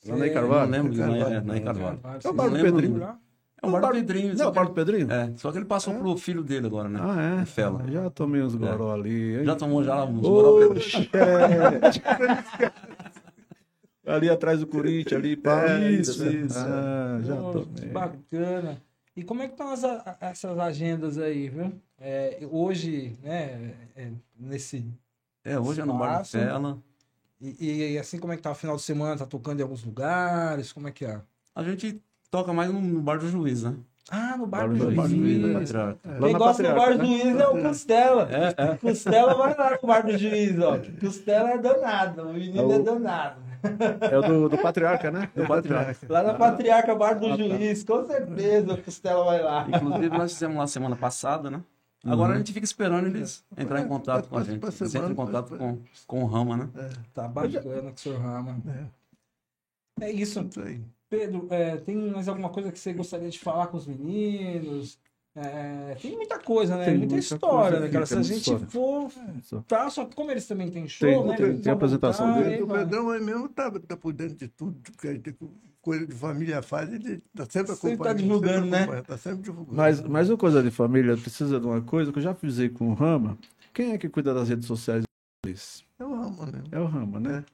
Lá 0.08 0.16
na 0.16 0.28
Eu 0.28 0.34
Carvalho? 0.34 0.72
não 0.72 0.84
lembro, 0.84 1.02
é, 1.02 1.42
na 1.42 1.60
Carvalho. 1.60 2.00
É 2.24 2.28
o 2.30 2.34
bar 2.34 2.50
do 2.50 2.60
Pedrinho. 2.62 3.18
É 3.62 3.68
o 3.68 3.72
bar 3.72 3.82
do 3.82 3.88
Pedrinho. 3.94 4.36
Não, 4.36 4.46
é 4.46 4.48
o 4.48 4.52
que 4.52 4.56
bar 4.60 4.66
do 4.66 4.74
Pedrinho? 4.74 5.12
É, 5.12 5.34
só 5.38 5.52
que 5.52 5.58
ele 5.58 5.66
passou 5.66 5.94
pro 5.94 6.18
filho 6.18 6.44
dele 6.44 6.68
agora, 6.68 6.90
né? 6.90 7.00
Ah, 7.02 7.22
é? 7.22 7.40
No 7.40 7.46
Fela. 7.46 7.84
Já 7.90 8.10
tomei 8.10 8.42
uns 8.42 8.56
goró 8.56 8.94
ali, 8.94 9.38
hein? 9.38 9.46
Já 9.46 9.56
tomou 9.56 9.84
já 9.84 10.04
uns 10.04 10.22
goró? 10.22 10.76
É. 14.08 14.12
ali 14.12 14.30
atrás 14.30 14.60
do 14.60 14.68
Corinthians, 14.68 15.20
ali, 15.20 15.36
pá. 15.36 15.66
É, 15.68 15.92
isso, 15.92 16.28
isso. 16.28 16.60
Ah, 16.60 17.20
já 17.24 17.36
que 17.36 17.42
tomei. 17.42 17.90
bacana. 17.92 18.82
E 19.16 19.24
como 19.24 19.42
é 19.42 19.48
que 19.48 19.54
estão 19.54 19.72
as, 19.72 19.82
essas 20.20 20.60
agendas 20.60 21.18
aí, 21.18 21.50
viu? 21.50 21.74
É, 21.98 22.40
hoje, 22.52 23.18
né, 23.24 23.74
é, 23.96 24.12
nesse... 24.38 24.86
É, 25.44 25.58
hoje 25.58 25.82
é 25.82 25.86
no 25.86 25.98
bar 25.98 26.18
do 26.18 26.24
Espaço. 26.26 26.38
Fela. 26.38 26.78
E, 27.42 27.94
e 27.94 27.98
assim, 27.98 28.20
como 28.20 28.34
é 28.34 28.36
que 28.36 28.42
tá 28.42 28.52
o 28.52 28.56
final 28.56 28.76
de 28.76 28.82
semana? 28.82 29.18
Tá 29.18 29.26
tocando 29.26 29.60
em 29.60 29.64
alguns 29.64 29.84
lugares? 29.84 30.72
Como 30.72 30.88
é 30.88 30.92
que 30.92 31.06
é? 31.06 31.22
A 31.54 31.64
gente 31.64 32.02
toca 32.32 32.52
mais 32.54 32.72
no, 32.72 32.82
no 32.82 33.02
bar 33.02 33.18
do 33.20 33.30
juiz, 33.30 33.64
né? 33.64 33.76
Ah, 34.10 34.38
no 34.38 34.46
Bar 34.46 34.68
Bar 34.68 34.70
do 34.70 34.78
do 34.78 34.90
No 34.92 34.96
bar 34.96 35.08
do 35.08 35.16
juiz, 35.16 35.42
Juiz. 35.42 35.54
Patriarca. 35.72 36.00
Lá 36.20 36.28
Quem 36.28 36.38
gosta 36.38 36.62
do 36.64 36.76
Bar 36.76 36.92
do 36.92 36.98
né? 37.00 37.06
Juiz 37.08 37.40
é 37.40 37.48
o 37.48 37.62
Costela. 37.64 38.30
É, 38.32 38.64
é. 38.64 38.78
Costela 38.78 39.34
vai 39.34 39.58
lá 39.58 39.80
no 39.82 39.88
Bar 39.88 40.06
do 40.06 40.18
Juiz, 40.18 40.60
ó. 40.60 40.80
Costela 41.00 41.50
é 41.50 41.58
danado, 41.58 42.22
o 42.22 42.34
menino 42.34 42.72
É 42.72 42.76
é 42.76 42.80
o- 42.80 42.84
danado. 42.84 43.42
É 44.12 44.18
o 44.20 44.22
do, 44.22 44.50
do 44.50 44.58
Patriarca, 44.60 45.10
né? 45.10 45.28
Do 45.36 45.48
Patriarca. 45.48 45.98
Lá 46.08 46.22
na 46.22 46.34
Patriarca 46.36 46.94
Bar 46.94 47.16
do 47.20 47.26
Ah, 47.26 47.30
tá. 47.32 47.36
Juiz, 47.38 47.84
com 47.84 48.06
certeza 48.06 48.74
o 48.76 48.78
Costela 48.84 49.26
vai 49.26 49.42
lá. 49.42 49.68
Inclusive, 49.68 50.10
nós 50.16 50.34
fizemos 50.34 50.58
lá 50.58 50.68
semana 50.68 50.96
passada, 50.96 51.50
né? 51.50 51.62
Agora 52.06 52.36
a 52.36 52.38
gente 52.38 52.54
fica 52.54 52.64
esperando 52.64 53.08
eles 53.08 53.44
entrar 53.58 53.82
em 53.82 53.88
contato 53.88 54.30
com 54.30 54.38
a 54.38 54.44
gente. 54.44 54.60
Pra 54.60 54.70
Eles 54.70 54.94
entram 54.94 55.10
em 55.10 55.16
contato 55.16 55.58
com, 55.58 55.80
com 56.06 56.24
o 56.24 56.28
Rama, 56.28 56.56
né? 56.58 56.70
Tá 57.12 57.28
bacana 57.28 57.64
com 57.90 57.90
o 57.96 57.98
senhor 57.98 58.20
Rama. 58.22 58.56
É, 60.00 60.06
É 60.06 60.12
isso. 60.12 60.40
isso 60.48 60.62
aí. 60.62 60.80
Pedro, 61.10 61.48
é, 61.50 61.78
tem 61.78 61.96
mais 62.12 62.28
alguma 62.28 62.50
coisa 62.50 62.72
que 62.72 62.80
você 62.80 62.94
gostaria 62.94 63.30
de 63.30 63.40
falar 63.40 63.68
com 63.68 63.78
os 63.78 63.86
meninos? 63.88 65.00
É, 65.38 65.96
tem 66.02 66.16
muita 66.16 66.40
coisa, 66.40 66.78
né? 66.78 66.86
Tem 66.86 66.98
muita, 66.98 67.14
muita 67.16 67.20
história, 67.36 67.80
né, 67.82 67.90
cara? 67.90 68.06
Se 68.06 68.14
a 68.18 68.22
gente 68.22 68.38
história. 68.40 68.68
for. 68.68 69.12
Tá, 69.68 69.90
só 69.90 70.06
que 70.06 70.16
como 70.16 70.32
eles 70.32 70.48
também 70.48 70.72
têm 70.72 70.88
show, 70.88 71.08
Tem- 71.10 71.28
né? 71.28 71.36
tem- 71.36 71.58
tem 71.62 71.72
a 71.72 71.76
apresentação 71.76 72.34
voltar, 72.34 72.50
dele. 72.50 72.64
O 72.64 72.68
Pedrão 72.68 73.10
aí 73.10 73.22
mesmo 73.22 73.50
tá, 73.50 73.70
tá 73.72 73.98
por 73.98 74.14
dentro 74.14 74.36
de 74.38 74.48
tudo 74.48 74.80
que 74.98 75.08
a 75.08 75.14
gente, 75.14 75.36
coisa 75.82 76.08
de 76.08 76.16
família 76.16 76.62
faz, 76.62 76.92
ele 76.92 77.22
tá 77.36 77.44
sempre 77.44 77.52
Sempre 77.52 77.72
acompanhando. 77.74 78.04
tá 78.04 78.14
divulgando, 78.14 78.70
sempre 78.72 78.96
né? 78.96 79.02
Tá 79.02 79.18
sempre 79.18 79.42
divulgando. 79.44 79.76
Mas, 79.78 80.02
mas 80.02 80.30
uma 80.30 80.38
coisa 80.38 80.64
de 80.64 80.72
família 80.72 81.18
precisa 81.18 81.60
de 81.60 81.66
uma 81.66 81.82
coisa 81.82 82.14
que 82.14 82.18
eu 82.18 82.24
já 82.24 82.34
fiz 82.34 82.56
com 82.70 82.90
o 82.90 82.94
Rama. 82.94 83.38
Quem 83.74 83.92
é 83.92 83.98
que 83.98 84.08
cuida 84.08 84.34
das 84.34 84.48
redes 84.48 84.66
sociais 84.66 85.04
deles? 85.46 85.84
É 86.00 86.06
o 86.06 86.16
Rama, 86.16 86.46
né? 86.46 86.64
É 86.72 86.80
o 86.80 86.86
Rama, 86.86 87.20
né? 87.20 87.46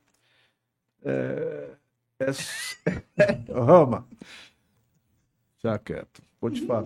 É, 1.03 1.11
é, 1.11 1.69
é 2.27 3.51
o 3.51 3.63
Rama. 3.63 4.05
Já 5.63 5.77
quieto. 5.77 6.21
Vou 6.41 6.49
te 6.49 6.65
falar. 6.65 6.85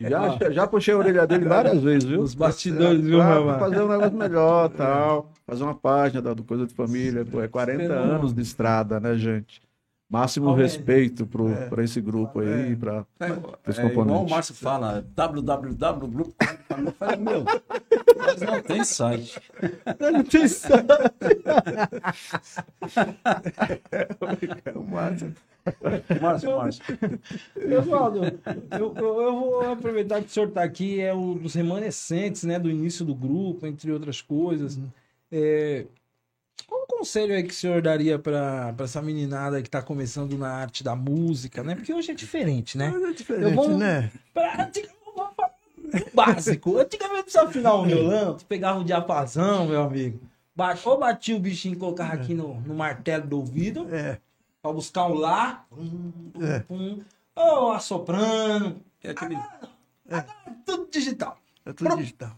Já, 0.00 0.38
já, 0.38 0.50
já 0.50 0.66
puxei 0.66 0.94
a 0.94 0.96
orelha 0.96 1.26
dele 1.26 1.44
várias 1.44 1.82
vezes, 1.82 2.04
viu? 2.04 2.22
Os 2.22 2.34
bastidores, 2.34 3.02
viu, 3.04 3.18
Rama? 3.20 3.58
fazer 3.58 3.82
um 3.82 3.88
negócio 3.88 4.16
melhor 4.16 4.70
tal. 4.70 5.30
Fazer 5.46 5.64
uma 5.64 5.74
página 5.74 6.22
da 6.22 6.32
do 6.32 6.42
Coisa 6.42 6.66
de 6.66 6.72
Família. 6.72 7.26
Pô, 7.26 7.42
é 7.42 7.48
40 7.48 7.82
Esperando. 7.82 8.10
anos 8.10 8.32
de 8.32 8.40
estrada, 8.40 8.98
né, 8.98 9.16
gente? 9.16 9.60
Máximo 10.10 10.54
respeito 10.54 11.26
pro, 11.26 11.50
É. 11.50 11.66
pra 11.68 11.84
esse 11.84 12.00
grupo 12.00 12.40
aí, 12.40 12.72
É. 12.72 12.76
pra 12.76 13.04
É, 13.20 13.26
Os 13.68 13.78
é 13.78 13.82
igual 13.82 13.88
componentes. 13.90 14.26
o 14.26 14.34
Márcio 14.34 14.54
fala, 14.54 15.06
www. 15.14 16.34
Eu 16.86 16.92
falei, 16.92 17.16
meu, 17.16 17.44
mas 18.16 18.40
não 18.40 18.62
tem 18.62 18.84
site. 18.84 19.38
Não 20.00 20.22
tem 20.24 20.48
site. 20.48 20.86
É 24.66 24.72
o 24.78 24.82
Márcio. 24.82 25.34
Márcio, 26.20 26.56
Márcio. 26.56 26.84
Oswaldo, 27.78 28.18
eu, 28.24 28.94
eu, 28.96 29.20
eu 29.20 29.32
vou 29.40 29.72
aproveitar 29.72 30.20
que 30.22 30.28
o 30.28 30.30
senhor 30.30 30.48
está 30.48 30.62
aqui, 30.62 31.00
é 31.00 31.12
um 31.14 31.34
dos 31.34 31.54
remanescentes 31.54 32.44
né, 32.44 32.58
do 32.58 32.70
início 32.70 33.04
do 33.04 33.14
grupo, 33.14 33.66
entre 33.66 33.92
outras 33.92 34.22
coisas. 34.22 34.78
É, 35.30 35.84
qual 36.68 36.82
o 36.82 36.86
conselho 36.86 37.34
aí 37.34 37.42
que 37.42 37.50
o 37.52 37.56
senhor 37.56 37.80
daria 37.82 38.18
para 38.18 38.74
essa 38.78 39.02
meninada 39.02 39.60
que 39.62 39.66
está 39.68 39.82
começando 39.82 40.36
na 40.38 40.50
arte 40.52 40.84
da 40.84 40.94
música, 40.94 41.64
né? 41.64 41.74
Porque 41.74 41.92
hoje 41.92 42.10
é 42.12 42.14
diferente, 42.14 42.76
né? 42.78 42.90
Mas 42.92 43.02
é 43.02 43.12
diferente, 43.12 43.44
Eu 43.44 43.54
vou- 43.54 43.76
né? 43.76 44.12
Pra, 44.34 44.64
antiga- 44.66 44.88
vamos 45.16 45.34
falar 45.34 45.50
do 45.92 46.10
básico. 46.14 46.78
Antigamente, 46.78 47.32
só 47.32 47.46
afinar 47.46 47.74
um 47.74 47.86
violão, 47.86 48.34
tu 48.36 48.44
pegava 48.44 48.78
o 48.78 48.84
diapasão, 48.84 49.66
meu 49.66 49.82
amigo. 49.82 50.20
Ba- 50.54 50.76
Ou 50.84 50.98
batia 50.98 51.36
o 51.36 51.40
bichinho 51.40 51.74
e 51.74 51.78
colocava 51.78 52.12
aqui 52.14 52.34
no, 52.34 52.60
no 52.60 52.74
martelo 52.74 53.26
do 53.26 53.38
ouvido, 53.38 53.88
É, 53.94 54.18
pra 54.60 54.72
buscar 54.72 55.06
um 55.06 55.14
lá. 55.14 55.64
Pum, 55.70 56.12
pum, 56.32 56.44
É. 56.46 56.60
pum. 56.60 57.00
Ou 57.34 57.72
assoprando. 57.72 58.76
É 59.02 59.10
aquele, 59.10 59.38
Tudo 60.66 60.88
digital. 60.90 61.38
é 61.64 61.72
tudo 61.72 61.86
Pronto. 61.86 62.00
digital. 62.00 62.36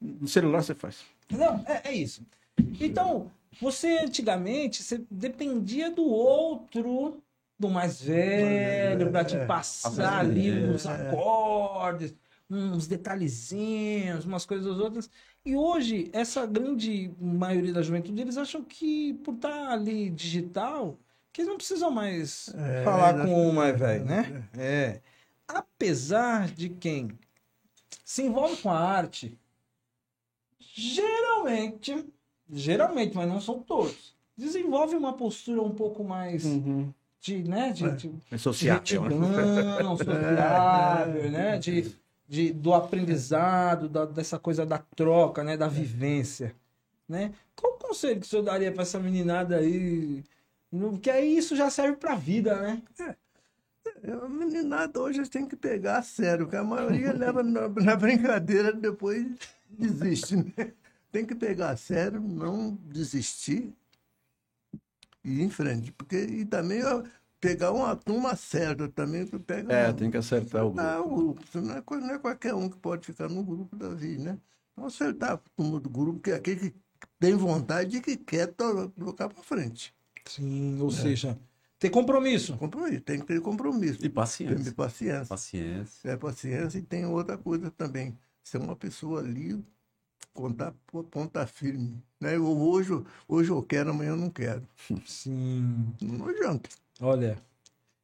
No 0.00 0.28
celular 0.28 0.62
você 0.62 0.74
faz. 0.74 0.98
Entendeu? 1.24 1.58
É, 1.66 1.88
é 1.88 1.94
isso. 1.94 2.22
Então, 2.58 3.30
você 3.60 3.98
antigamente, 3.98 4.82
você 4.82 4.98
dependia 5.10 5.90
do 5.90 6.04
outro, 6.04 7.22
do 7.58 7.70
mais 7.70 8.00
velho, 8.02 9.10
pra 9.10 9.24
te 9.24 9.36
É. 9.36 9.46
passar 9.46 10.18
ali 10.20 10.52
uns 10.52 10.86
acordes, 10.86 12.14
uns 12.50 12.86
detalhezinhos, 12.86 14.24
umas 14.24 14.44
coisas 14.46 14.78
outras. 14.78 15.10
E 15.44 15.56
hoje, 15.56 16.10
essa 16.12 16.46
grande 16.46 17.08
maioria 17.18 17.72
da 17.72 17.82
juventude, 17.82 18.20
eles 18.20 18.36
acham 18.36 18.62
que 18.64 19.14
por 19.14 19.34
estar 19.34 19.70
ali 19.70 20.10
digital, 20.10 20.98
que 21.32 21.40
eles 21.40 21.48
não 21.48 21.56
precisam 21.56 21.90
mais 21.90 22.48
É, 22.54 22.84
falar 22.84 23.24
com 23.24 23.48
o 23.50 23.52
mais 23.54 23.78
velho, 23.78 24.04
né? 24.04 24.48
É. 24.58 25.00
Apesar 25.48 26.48
de 26.50 26.68
quem 26.70 27.08
se 28.04 28.22
envolve 28.22 28.60
com 28.62 28.70
a 28.70 28.78
arte, 28.78 29.38
geralmente, 30.58 31.92
geralmente, 32.52 33.14
mas 33.16 33.28
não 33.28 33.40
são 33.40 33.60
todos, 33.60 34.14
desenvolve 34.36 34.94
uma 34.96 35.12
postura 35.12 35.62
um 35.62 35.70
pouco 35.74 36.04
mais 36.04 36.42
de, 37.20 37.42
né, 37.42 37.72
de, 37.72 37.90
de, 37.96 38.10
É 38.30 38.36
de 38.36 38.42
sociável. 38.42 39.02
retidão, 39.02 39.96
sociável, 39.98 41.30
né, 41.30 41.58
de, 41.58 41.92
de, 42.28 42.52
do 42.52 42.72
aprendizado, 42.74 43.88
da, 43.88 44.04
dessa 44.04 44.38
coisa 44.38 44.64
da 44.66 44.78
troca, 44.78 45.42
né, 45.42 45.56
da 45.56 45.68
vivência, 45.68 46.54
né? 47.08 47.32
Qual 47.54 47.74
o 47.74 47.78
conselho 47.78 48.20
que 48.20 48.26
o 48.26 48.28
senhor 48.28 48.42
daria 48.42 48.72
para 48.72 48.82
essa 48.82 48.98
meninada 48.98 49.56
aí? 49.56 50.22
Porque 50.70 51.08
aí 51.08 51.36
isso 51.38 51.54
já 51.56 51.70
serve 51.70 51.96
para 51.96 52.12
a 52.14 52.16
vida, 52.16 52.60
né? 52.60 52.82
É, 52.98 54.12
A 54.12 54.28
meninada 54.28 55.00
hoje 55.00 55.22
têm 55.28 55.46
que 55.46 55.56
pegar 55.56 55.98
a 55.98 56.02
sério, 56.02 56.44
porque 56.46 56.56
a 56.56 56.64
maioria 56.64 57.12
leva 57.12 57.42
na, 57.42 57.68
na 57.70 57.96
brincadeira 57.96 58.70
e 58.70 58.76
depois 58.80 59.26
desiste, 59.70 60.36
né? 60.36 60.72
Tem 61.16 61.24
que 61.24 61.34
pegar 61.34 61.70
a 61.70 61.76
sério, 61.78 62.20
não 62.20 62.74
desistir 62.74 63.74
e 65.24 65.30
ir 65.36 65.40
em 65.40 65.48
frente. 65.48 65.90
Porque, 65.90 66.14
e 66.14 66.44
também 66.44 66.82
pegar 67.40 67.72
uma 67.72 67.96
turma 67.96 68.36
certa 68.36 68.86
também, 68.86 69.26
que 69.26 69.38
pega 69.38 69.72
É, 69.72 69.86
uma- 69.86 69.94
tem 69.94 70.10
que 70.10 70.18
acertar 70.18 70.66
o 70.66 70.72
grupo. 70.72 70.86
Ah, 70.86 71.00
o 71.00 71.14
grupo. 71.16 71.42
Não 71.54 71.74
é, 71.74 71.82
não 72.02 72.10
é 72.16 72.18
qualquer 72.18 72.52
um 72.52 72.68
que 72.68 72.76
pode 72.76 73.06
ficar 73.06 73.30
no 73.30 73.42
grupo 73.42 73.74
da 73.74 73.88
vida, 73.94 74.24
né? 74.24 74.38
Então, 74.74 74.84
acertar 74.84 75.32
a 75.32 75.36
turma 75.56 75.80
do 75.80 75.88
grupo, 75.88 76.20
que 76.20 76.32
é 76.32 76.34
aquele 76.34 76.68
que 76.68 76.74
tem 77.18 77.34
vontade 77.34 77.96
e 77.96 78.00
que 78.02 78.14
quer 78.18 78.48
to- 78.48 78.90
tocar 78.90 79.30
para 79.30 79.42
frente. 79.42 79.94
Sim, 80.26 80.78
ou 80.82 80.90
seja, 80.90 81.38
ter 81.78 81.88
compromisso. 81.88 82.58
Compromisso, 82.58 83.00
tem 83.00 83.20
que 83.20 83.24
ter 83.26 83.40
compromisso. 83.40 83.94
e 84.00 84.02
Tem 84.02 84.10
paciência. 84.10 84.74
paciência. 84.74 85.24
Paciência. 85.26 86.10
É 86.10 86.14
paciência 86.18 86.78
e 86.78 86.82
tem 86.82 87.06
outra 87.06 87.38
coisa 87.38 87.70
também. 87.70 88.18
Ser 88.44 88.58
uma 88.58 88.76
pessoa 88.76 89.20
ali 89.20 89.64
contar 90.36 90.72
por 90.86 91.04
ponta 91.04 91.46
firme. 91.46 92.02
Né? 92.20 92.36
Eu, 92.36 92.46
hoje, 92.46 93.02
hoje 93.28 93.50
eu 93.50 93.62
quero, 93.62 93.90
amanhã 93.90 94.10
eu 94.10 94.16
não 94.16 94.30
quero. 94.30 94.62
Sim. 95.04 95.92
Não 96.00 96.28
adianta. 96.28 96.68
Olha, 97.00 97.36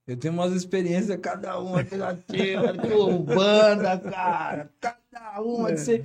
eu 0.06 0.16
tenho 0.16 0.34
umas 0.34 0.52
experiências, 0.52 1.18
cada 1.20 1.58
uma 1.58 1.84
de 1.84 2.92
urbana, 2.92 3.98
cara. 4.10 4.70
Cada 4.80 5.40
uma 5.40 5.72
de 5.72 5.80
você 5.80 6.04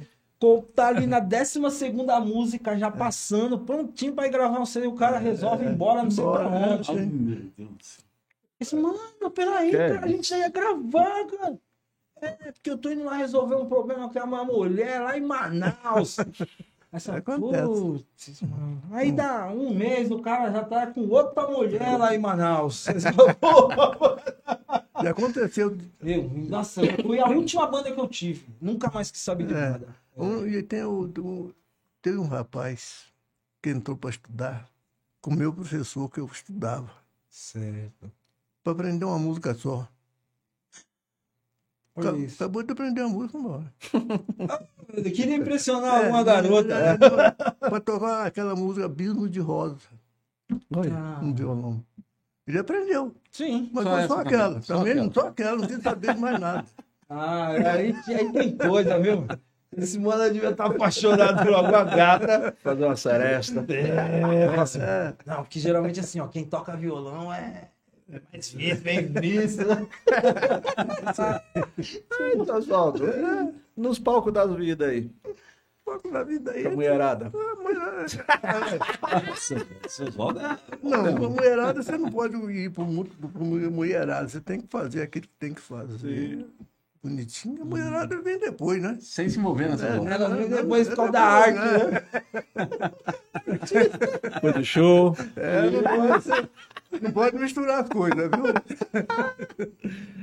tá 0.76 0.90
ali 0.90 1.08
na 1.08 1.20
12 1.20 1.60
segunda 1.72 2.20
música, 2.20 2.78
já 2.78 2.92
passando, 2.92 3.58
prontinho 3.60 4.14
pra 4.14 4.28
ir 4.28 4.32
gravar 4.32 4.60
um 4.60 4.66
CD, 4.66 4.86
o 4.86 4.94
cara 4.94 5.18
resolve 5.18 5.66
ir 5.66 5.72
embora, 5.72 6.04
não 6.04 6.12
sei 6.12 6.24
pra 6.24 6.48
onde. 6.48 6.94
né? 6.94 7.00
Ai, 7.00 7.06
meu 7.06 7.36
Deus 7.58 7.70
do 7.70 7.84
céu. 7.84 8.04
Esse, 8.60 8.76
mano, 8.76 9.00
peraí, 9.34 9.72
cara, 9.72 10.06
a 10.06 10.08
gente 10.08 10.30
já 10.30 10.38
ia 10.38 10.50
gravar, 10.50 11.26
cara. 11.26 11.60
É, 12.22 12.52
porque 12.52 12.70
eu 12.70 12.78
tô 12.78 12.90
indo 12.90 13.04
lá 13.06 13.16
resolver 13.18 13.56
um 13.56 13.66
problema 13.68 14.10
com 14.10 14.20
a 14.20 14.26
minha 14.26 14.44
mulher 14.44 15.02
lá 15.02 15.18
em 15.18 15.22
Manaus. 15.22 16.18
Acontece. 17.16 17.64
putz, 17.68 18.42
mano. 18.42 18.82
Aí 18.92 19.12
dá 19.12 19.48
um 19.48 19.74
mês, 19.74 20.10
o 20.10 20.20
cara 20.20 20.52
já 20.52 20.64
tá 20.64 20.88
com 20.88 21.02
outra 21.08 21.46
mulher 21.48 21.98
lá 21.98 22.16
em 22.16 22.18
Manaus. 22.18 22.88
Aí 22.88 23.00
você 23.00 23.12
fala, 23.14 23.34
"Pô, 23.36 25.04
Já 25.04 25.12
aconteceu. 25.12 25.78
Eu, 26.02 26.24
nossa, 26.50 26.82
foi 27.04 27.20
a 27.20 27.28
última 27.28 27.68
banda 27.68 27.92
que 27.92 28.00
eu 28.00 28.08
tive. 28.08 28.48
Nunca 28.60 28.90
mais 28.90 29.12
quis 29.12 29.22
saber 29.22 29.46
de 29.46 29.54
É. 29.54 29.72
banda. 29.74 29.96
Um, 30.16 30.48
e 30.48 30.64
tem 30.64 30.84
o, 30.84 31.02
o- 31.20 31.54
teve 32.02 32.18
um 32.18 32.26
rapaz 32.26 33.04
que 33.62 33.70
entrou 33.70 33.96
para 33.96 34.10
estudar 34.10 34.68
com 35.22 35.32
o 35.32 35.36
meu 35.36 35.54
professor 35.54 36.10
que 36.10 36.20
eu 36.20 36.26
estudava, 36.26 36.90
Certo. 37.30 38.12
para 38.64 38.74
aprender 38.74 39.06
uma 39.06 39.20
música 39.20 39.54
só. 39.54 39.88
Olha 41.98 42.18
isso. 42.18 42.36
Acabou 42.36 42.64
de 42.64 42.72
aprender 42.72 43.02
a 43.02 43.08
música, 43.08 43.38
embora. 43.38 43.74
Eu 44.94 45.04
queria 45.04 45.36
impressionar 45.36 45.96
É, 45.96 45.98
alguma 46.06 46.24
garota. 46.24 46.80
né? 46.80 46.98
Para 47.60 47.80
tocar 47.82 48.26
aquela 48.26 48.56
música 48.56 48.86
Abismo 48.86 49.28
de 49.28 49.40
Rosa, 49.40 49.78
Ah, 50.94 51.20
no 51.22 51.34
violão. 51.34 51.84
Ele 52.48 52.60
aprendeu, 52.60 53.14
sim. 53.30 53.70
mas 53.74 53.84
Só 53.84 54.08
só 54.08 54.20
aquela. 54.22 54.62
só 54.62 54.78
Também 54.78 54.94
aquela. 54.94 55.14
só 55.14 55.28
aquela, 55.28 55.58
não 55.58 55.68
quis 55.68 55.82
saber 55.82 56.14
de 56.14 56.20
mais 56.22 56.40
nada. 56.40 56.66
Ah, 57.10 57.52
aí, 57.74 57.96
aí 58.10 58.34
tem 58.34 58.58
coisa, 58.58 59.00
viu? 59.00 59.26
Esse 59.78 59.98
mano 59.98 60.30
devia 60.34 60.50
estar 60.50 60.66
apaixonado 60.66 61.42
por 61.42 61.54
alguma 61.54 61.86
gata. 61.86 62.54
Fazer 62.62 62.84
uma 62.84 62.98
seresta. 62.98 63.66
É, 63.70 64.60
assim, 64.60 64.80
É, 64.82 65.14
Não, 65.26 65.38
porque 65.38 65.58
geralmente 65.58 66.02
assim, 66.02 66.20
ó, 66.20 66.28
quem 66.28 66.44
toca 66.44 66.76
violão 66.76 67.34
é 67.34 67.70
é 68.12 68.22
mais 68.32 68.50
visto, 68.52 68.84
bem 68.84 69.08
visto, 69.08 69.66
né? 69.66 69.88
Então, 72.36 72.58
Oswaldo, 72.58 73.04
nos 73.76 74.00
palcos 74.00 74.34
das 74.34 74.54
vidas 74.56 74.90
aí. 74.90 75.12
pouco 75.84 76.10
na 76.10 76.24
vida 76.24 76.52
aí. 76.52 76.68
A 76.68 76.72
mulherada. 76.72 77.32
Seus 79.88 80.16
votos 80.16 80.42
é- 80.42 80.58
Não, 80.82 81.16
pra 81.16 81.30
mulherada 81.30 81.82
você 81.84 81.98
não 81.98 82.10
pode 82.12 82.36
ir 82.52 82.72
para 82.72 82.84
mulherada, 82.84 84.28
você 84.28 84.42
tem 84.42 84.62
que 84.62 84.68
fazer 84.68 85.02
aquilo 85.02 85.28
que 85.28 85.34
tem 85.40 85.54
que 85.54 85.62
fazer. 85.62 86.46
Bonitinho, 87.04 87.62
a 87.62 87.66
mulherada 87.66 88.22
vem 88.22 88.40
depois, 88.40 88.82
né? 88.82 88.98
Sem 89.00 89.30
se 89.30 89.38
mover 89.40 89.70
nessa 89.70 89.86
É. 89.88 89.96
Ela 89.98 90.30
vem 90.36 90.50
depois 90.50 90.88
por 90.90 90.96
causa 90.96 91.12
da 91.12 91.22
arte, 91.22 91.56
não, 91.58 91.92
né? 91.92 92.04
Depois 94.34 94.54
do 94.56 94.66
show. 94.66 95.16
É, 95.36 95.70
não 95.70 95.84
pode, 95.84 96.24
ser- 96.24 96.50
não 97.02 97.12
pode 97.12 97.38
misturar 97.38 97.84
as 97.84 97.90
coisas, 97.90 98.30
viu? 98.30 99.06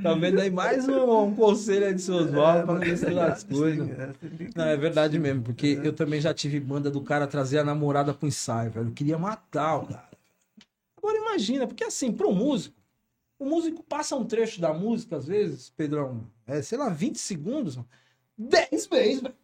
Tá 0.02 0.14
vendo 0.14 0.40
aí 0.40 0.50
mais 0.50 0.88
um, 0.88 1.24
um 1.28 1.34
conselho 1.34 1.86
aí 1.86 1.94
de 1.94 2.02
seus 2.02 2.30
votos 2.30 2.64
pra 2.64 2.74
não 2.74 2.80
misturar 2.80 3.30
as 3.32 3.44
coisas. 3.44 3.88
é, 3.90 4.10
Não, 4.54 4.64
é 4.64 4.76
verdade 4.76 5.18
mesmo, 5.18 5.42
porque 5.42 5.78
eu 5.82 5.92
também 5.92 6.20
já 6.20 6.34
tive 6.34 6.58
banda 6.60 6.90
do 6.90 7.00
cara 7.00 7.26
trazer 7.26 7.58
a 7.58 7.64
namorada 7.64 8.12
pro 8.12 8.28
ensaio, 8.28 8.70
velho. 8.70 8.88
Eu 8.88 8.92
queria 8.92 9.16
matar 9.18 9.76
o 9.76 9.86
cara. 9.86 10.08
Agora 10.98 11.16
imagina, 11.18 11.66
porque 11.66 11.84
assim, 11.84 12.12
pro 12.12 12.32
músico, 12.32 12.74
o 13.38 13.44
músico 13.44 13.82
passa 13.82 14.16
um 14.16 14.24
trecho 14.24 14.60
da 14.60 14.72
música, 14.72 15.16
às 15.16 15.26
vezes, 15.26 15.70
Pedrão, 15.76 16.22
é, 16.46 16.62
sei 16.62 16.78
lá, 16.78 16.88
20 16.88 17.16
segundos, 17.18 17.78
10 18.36 18.86
vezes, 18.86 19.20
velho. 19.22 19.34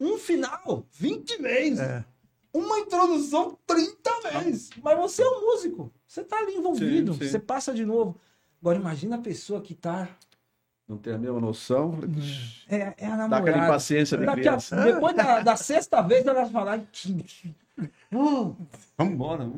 Um 0.00 0.18
final, 0.18 0.84
20 0.92 1.36
vezes. 1.40 1.80
É. 1.80 2.04
Uma 2.52 2.78
introdução, 2.80 3.56
30 3.66 4.10
vezes. 4.42 4.70
Mas 4.82 4.98
você 4.98 5.22
é 5.22 5.28
um 5.28 5.40
músico. 5.42 5.92
Você 6.06 6.22
tá 6.24 6.36
ali 6.38 6.54
envolvido. 6.56 7.14
Sim, 7.14 7.20
sim. 7.20 7.28
Você 7.30 7.38
passa 7.38 7.72
de 7.72 7.84
novo. 7.84 8.18
Agora 8.60 8.78
imagina 8.78 9.16
a 9.16 9.20
pessoa 9.20 9.60
que 9.60 9.74
tá. 9.74 10.08
Não 10.86 10.98
tem 10.98 11.14
a 11.14 11.18
mesma 11.18 11.40
noção. 11.40 11.98
É, 12.68 12.94
é 12.98 13.06
a 13.06 13.10
Dá 13.10 13.16
namorada. 13.16 13.50
aquela 13.50 13.64
impaciência 13.64 14.18
de 14.18 14.26
Daqui 14.26 14.40
a- 14.40 14.42
criança. 14.42 14.76
depois 14.84 15.16
da, 15.16 15.40
da 15.40 15.56
sexta 15.56 16.02
vez, 16.02 16.26
ela 16.26 16.42
vai 16.42 16.50
falar. 16.50 16.80
"Que- 16.92 17.22
que- 17.22 17.54
Pô, 18.10 18.54
Vamos 18.98 19.14
embora. 19.14 19.50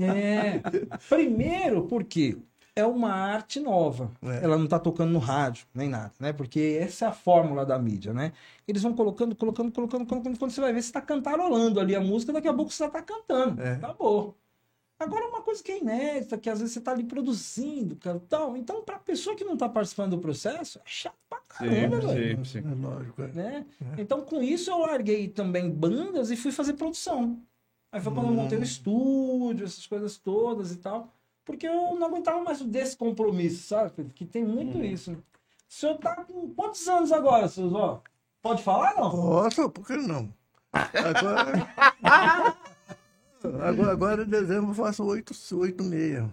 É. 0.00 0.60
Primeiro, 1.08 1.86
porque 1.86 2.38
é 2.76 2.84
uma 2.84 3.10
arte 3.10 3.58
nova. 3.58 4.12
É. 4.22 4.44
Ela 4.44 4.58
não 4.58 4.66
tá 4.66 4.78
tocando 4.78 5.10
no 5.10 5.18
rádio, 5.18 5.66
nem 5.74 5.88
nada, 5.88 6.12
né? 6.20 6.32
Porque 6.32 6.78
essa 6.78 7.06
é 7.06 7.08
a 7.08 7.12
fórmula 7.12 7.64
da 7.64 7.78
mídia, 7.78 8.12
né? 8.12 8.32
Eles 8.68 8.82
vão 8.82 8.92
colocando, 8.92 9.34
colocando, 9.34 9.72
colocando, 9.72 10.06
colocando. 10.06 10.38
Quando 10.38 10.50
você 10.50 10.60
vai 10.60 10.74
ver, 10.74 10.82
você 10.82 10.92
tá 10.92 11.00
cantarolando 11.00 11.80
ali 11.80 11.96
a 11.96 12.00
música, 12.00 12.34
daqui 12.34 12.46
a 12.46 12.52
pouco 12.52 12.70
você 12.70 12.84
já 12.84 12.90
tá 12.90 13.00
cantando. 13.00 13.62
É. 13.62 13.72
Acabou. 13.72 14.36
Agora, 14.98 15.28
uma 15.28 15.42
coisa 15.42 15.62
que 15.62 15.72
é 15.72 15.78
inédita, 15.78 16.38
que 16.38 16.48
às 16.48 16.58
vezes 16.58 16.74
você 16.74 16.80
tá 16.80 16.92
ali 16.92 17.04
produzindo, 17.04 17.96
cara, 17.96 18.20
tal. 18.28 18.56
Então, 18.56 18.82
pra 18.82 18.98
pessoa 18.98 19.34
que 19.34 19.44
não 19.44 19.56
tá 19.56 19.68
participando 19.68 20.10
do 20.10 20.18
processo, 20.18 20.78
é 20.78 20.82
chato 20.84 21.16
pra 21.28 21.40
caramba, 21.48 22.00
velho 22.00 22.44
sim, 22.44 22.62
sim. 22.62 22.70
É 22.70 22.74
lógico. 22.74 23.22
é. 23.22 23.28
né? 23.28 23.66
Então, 23.98 24.22
com 24.22 24.42
isso, 24.42 24.70
eu 24.70 24.78
larguei 24.78 25.28
também 25.28 25.70
bandas 25.70 26.30
e 26.30 26.36
fui 26.36 26.52
fazer 26.52 26.74
produção. 26.74 27.42
Aí 27.92 28.00
foi 28.00 28.12
quando 28.12 28.28
eu 28.28 28.34
montei 28.34 28.58
o 28.58 28.62
estúdio, 28.62 29.64
essas 29.64 29.86
coisas 29.86 30.18
todas 30.18 30.72
e 30.72 30.76
tal. 30.76 31.12
Porque 31.46 31.66
eu 31.66 31.94
não 31.94 32.08
aguentava 32.08 32.42
mais 32.42 32.60
o 32.60 32.66
descompromisso, 32.66 33.68
sabe? 33.68 33.92
Pedro? 33.92 34.12
Que 34.12 34.26
tem 34.26 34.44
muito 34.44 34.84
isso. 34.84 35.12
O 35.12 35.16
senhor 35.68 35.96
tá 35.96 36.16
com 36.24 36.52
quantos 36.54 36.86
anos 36.88 37.12
agora, 37.12 37.48
seus 37.48 37.72
ó? 37.72 38.02
Pode 38.42 38.62
falar, 38.62 38.94
não? 38.96 39.16
Nossa, 39.16 39.68
por 39.68 39.86
que 39.86 39.96
não? 39.96 40.28
Agora, 40.72 41.68
agora, 43.62 43.92
agora 43.92 44.22
em 44.24 44.28
dezembro 44.28 44.70
eu 44.70 44.74
faço 44.74 45.04
oito, 45.04 45.32
oito 45.56 45.84
meia. 45.84 46.28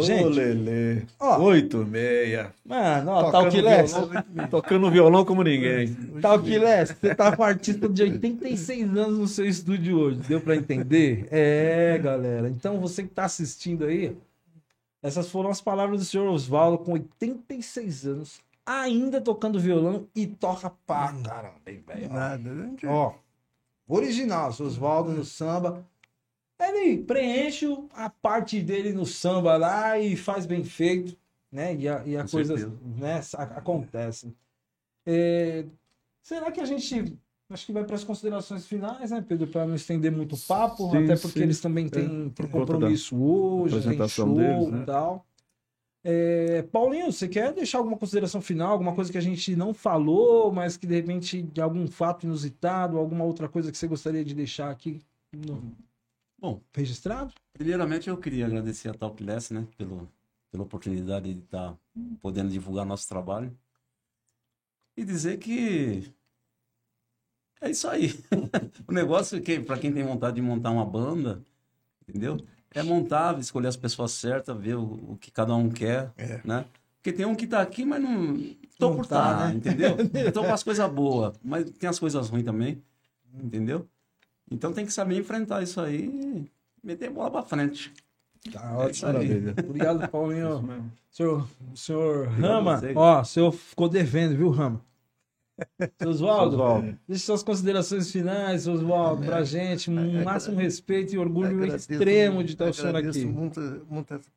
Gente. 0.00 0.24
Ô, 0.24 0.28
Lelê. 0.28 1.02
Ó. 1.18 1.42
Oito, 1.42 1.78
meia. 1.86 2.52
Mano, 2.64 3.10
ó, 3.10 3.50
violão, 3.50 4.48
Tocando 4.50 4.90
violão 4.90 5.24
como 5.24 5.42
ninguém. 5.42 5.94
Talquilés, 6.20 6.90
você 6.90 7.14
tá 7.14 7.36
com 7.36 7.42
um 7.42 7.46
artista 7.46 7.88
de 7.88 8.02
86 8.02 8.96
anos 8.96 9.18
no 9.18 9.28
seu 9.28 9.46
estúdio 9.46 9.98
hoje. 9.98 10.20
Deu 10.26 10.40
pra 10.40 10.56
entender? 10.56 11.28
É, 11.30 11.98
galera. 11.98 12.48
Então, 12.48 12.80
você 12.80 13.02
que 13.02 13.10
tá 13.10 13.24
assistindo 13.24 13.84
aí, 13.84 14.16
essas 15.02 15.30
foram 15.30 15.50
as 15.50 15.60
palavras 15.60 16.00
do 16.00 16.04
senhor 16.04 16.28
Oswaldo, 16.28 16.84
com 16.84 16.92
86 16.92 18.06
anos, 18.06 18.42
ainda 18.64 19.20
tocando 19.20 19.58
violão 19.58 20.06
e 20.14 20.26
toca 20.26 20.70
pra 20.86 21.12
caramba, 21.22 21.60
hein, 21.66 21.82
velho. 21.86 22.12
Nada. 22.12 22.50
Ó, 22.86 23.14
original, 23.88 24.52
seu 24.52 24.66
Oswaldo 24.66 25.12
no 25.12 25.24
samba. 25.24 25.86
Ele 26.58 27.02
preenche 27.02 27.66
a 27.94 28.10
parte 28.10 28.60
dele 28.60 28.92
no 28.92 29.06
samba 29.06 29.56
lá 29.56 29.98
e 29.98 30.14
faz 30.14 30.44
bem 30.44 30.62
feito, 30.62 31.16
né? 31.50 31.74
E 31.74 31.88
a, 31.88 32.02
e 32.04 32.16
a 32.16 32.28
coisa 32.28 32.54
né, 32.96 33.20
acontece. 33.32 34.36
É, 35.06 35.64
será 36.22 36.52
que 36.52 36.60
a 36.60 36.66
gente. 36.66 37.18
Acho 37.50 37.66
que 37.66 37.72
vai 37.72 37.84
para 37.84 37.96
as 37.96 38.04
considerações 38.04 38.64
finais, 38.64 39.10
né, 39.10 39.20
Pedro? 39.20 39.48
Para 39.48 39.66
não 39.66 39.74
estender 39.74 40.12
muito 40.12 40.36
o 40.36 40.38
papo, 40.38 40.88
Sim, 40.92 41.04
até 41.04 41.16
porque 41.16 41.38
sim. 41.40 41.42
eles 41.42 41.60
também 41.60 41.88
têm, 41.88 42.08
têm 42.08 42.30
por 42.30 42.48
conta 42.48 42.72
compromisso 42.74 43.20
hoje, 43.20 43.70
tem 43.74 43.78
apresentação 43.80 44.26
show 44.28 44.36
deles, 44.36 44.68
né? 44.68 44.82
e 44.82 44.86
tal. 44.86 45.26
É, 46.04 46.62
Paulinho, 46.62 47.12
você 47.12 47.28
quer 47.28 47.52
deixar 47.52 47.78
alguma 47.78 47.96
consideração 47.98 48.40
final, 48.40 48.70
alguma 48.70 48.94
coisa 48.94 49.10
que 49.10 49.18
a 49.18 49.20
gente 49.20 49.54
não 49.56 49.74
falou, 49.74 50.52
mas 50.52 50.76
que 50.76 50.86
de 50.86 50.94
repente 50.94 51.42
de 51.42 51.60
algum 51.60 51.86
fato 51.88 52.24
inusitado, 52.24 52.96
alguma 52.96 53.24
outra 53.24 53.48
coisa 53.48 53.70
que 53.72 53.76
você 53.76 53.88
gostaria 53.88 54.24
de 54.24 54.32
deixar 54.34 54.70
aqui 54.70 55.00
no- 55.32 55.74
Bom, 56.40 56.62
registrado? 56.72 57.34
primeiramente 57.52 58.08
eu 58.08 58.16
queria 58.16 58.46
agradecer 58.46 58.88
a 58.88 58.94
Talkless, 58.94 59.52
né, 59.52 59.66
pelo, 59.76 60.08
pela 60.50 60.62
oportunidade 60.62 61.34
de 61.34 61.40
estar 61.40 61.76
podendo 62.22 62.48
divulgar 62.48 62.86
nosso 62.86 63.06
trabalho. 63.06 63.54
E 64.96 65.04
dizer 65.04 65.38
que 65.38 66.10
é 67.60 67.70
isso 67.70 67.88
aí. 67.88 68.18
o 68.88 68.92
negócio 68.92 69.38
é 69.38 69.40
que, 69.40 69.60
para 69.60 69.78
quem 69.78 69.92
tem 69.92 70.02
vontade 70.04 70.36
de 70.36 70.42
montar 70.42 70.70
uma 70.70 70.84
banda, 70.84 71.40
entendeu? 72.08 72.38
É 72.72 72.82
montar, 72.82 73.38
escolher 73.38 73.68
as 73.68 73.76
pessoas 73.76 74.12
certas, 74.12 74.56
ver 74.56 74.76
o, 74.76 74.82
o 75.12 75.18
que 75.20 75.30
cada 75.30 75.54
um 75.54 75.68
quer, 75.68 76.12
É. 76.16 76.40
né? 76.44 76.64
Porque 77.02 77.12
tem 77.12 77.24
um 77.26 77.34
que 77.34 77.46
tá 77.46 77.60
aqui, 77.62 77.84
mas 77.84 78.00
não 78.02 78.36
tô 78.78 78.90
Não 78.90 78.96
por 78.96 79.06
tá, 79.06 79.36
tá, 79.38 79.48
né? 79.48 79.54
entendeu? 79.54 79.96
Eu 80.14 80.30
tô 80.32 80.42
com 80.44 80.52
as 80.52 80.62
coisas 80.62 80.90
boas, 80.92 81.34
mas 81.42 81.68
tem 81.70 81.88
as 81.88 81.98
coisas 81.98 82.28
ruins 82.28 82.44
também, 82.44 82.82
entendeu? 83.42 83.86
Então 84.50 84.72
tem 84.72 84.84
que 84.84 84.92
saber 84.92 85.16
enfrentar 85.16 85.62
isso 85.62 85.80
aí 85.80 86.04
e 86.04 86.50
meter 86.86 87.08
a 87.08 87.12
bola 87.12 87.30
pra 87.30 87.42
frente. 87.42 87.92
Tá 88.52 88.60
É 88.80 88.86
aí. 88.86 89.02
Maravilha. 89.02 89.54
Obrigado, 89.66 90.06
Paulinho. 90.10 90.90
Senhor, 91.10 91.48
senhor 91.74 92.28
Rama, 92.28 92.80
ó, 92.94 93.20
o 93.20 93.24
senhor 93.24 93.50
ficou 93.52 93.88
devendo, 93.88 94.36
viu, 94.36 94.50
Rama? 94.50 94.80
Seu 95.98 96.10
Oswaldo, 96.10 96.96
deixe 97.08 97.24
suas 97.24 97.42
considerações 97.42 98.10
finais, 98.10 98.62
seu 98.62 98.72
Oswaldo, 98.74 99.24
pra 99.24 99.42
gente. 99.44 99.90
Um 99.90 100.22
máximo 100.24 100.56
respeito 100.58 101.14
e 101.14 101.18
orgulho 101.18 101.48
Agradeço 101.48 101.92
extremo 101.92 102.36
muito, 102.36 102.48
de 102.48 102.56
ter 102.56 102.68
o 102.68 102.72
senhor 102.74 102.96
aqui. 102.96 103.24
Muito, 103.24 103.60
muito 103.88 104.14
essa, 104.14 104.30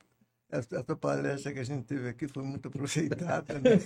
essa, 0.51 0.76
essa 0.78 0.95
palestra 0.95 1.51
que 1.51 1.59
a 1.59 1.63
gente 1.63 1.84
teve 1.86 2.07
aqui 2.09 2.28
foi 2.28 2.43
muito 2.43 2.67
aproveitada. 2.67 3.55
Né? 3.55 3.80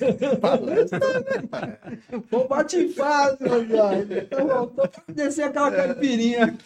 Pô, 2.29 2.47
bate 2.47 2.89
fácil, 2.89 3.51
Oswaldo. 3.51 4.13
Então, 4.13 4.67
pode 4.67 4.91
descer 5.13 5.43
aquela 5.43 5.71
caipirinha 5.71 6.57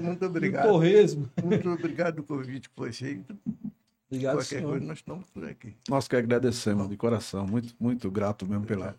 muito 0.00 0.20
do 0.20 0.26
obrigado. 0.26 0.68
torresmo. 0.68 1.28
Muito 1.44 1.68
obrigado 1.70 2.22
pelo 2.22 2.40
convite 2.40 2.68
que 2.68 2.74
foi 2.76 2.92
feito. 2.92 3.36
Obrigado, 4.10 4.36
Qualquer 4.36 4.44
senhor. 4.60 4.70
coisa, 4.70 4.86
nós 4.86 4.98
estamos 4.98 5.30
por 5.30 5.44
aqui. 5.44 5.76
Nós 5.88 6.08
que 6.08 6.16
agradecemos 6.16 6.88
de 6.88 6.96
coração. 6.96 7.46
Muito, 7.46 7.74
muito 7.78 8.10
grato 8.10 8.46
mesmo 8.46 8.64
pela, 8.64 8.96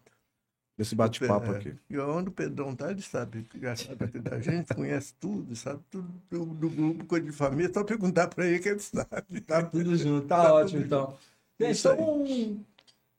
esse 0.79 0.95
bate-papo 0.95 1.51
É, 1.51 1.57
aqui. 1.57 1.73
E 1.89 1.99
onde 1.99 2.29
o 2.29 2.31
Pedrão 2.31 2.73
tá, 2.73 2.89
ele 2.89 3.01
sabe. 3.01 3.45
Já 3.61 3.75
sabe 3.75 4.05
aqui 4.05 4.19
da 4.19 4.39
gente, 4.39 4.73
conhece 4.73 5.13
tudo, 5.19 5.53
sabe 5.55 5.81
tudo 5.91 6.07
do, 6.31 6.45
do 6.45 6.69
grupo, 6.69 7.05
coisa 7.05 7.25
de 7.25 7.31
família. 7.33 7.71
Só 7.73 7.83
perguntar 7.83 8.27
para 8.29 8.47
ele 8.47 8.59
que 8.59 8.69
ele 8.69 8.79
sabe. 8.79 9.41
Tá 9.45 9.63
tudo 9.63 9.95
junto, 9.95 10.25
tá 10.27 10.53
ótimo 10.55 10.81
então. 10.81 11.13
Gente, 11.59 11.79
então, 11.79 12.21
um, 12.21 12.63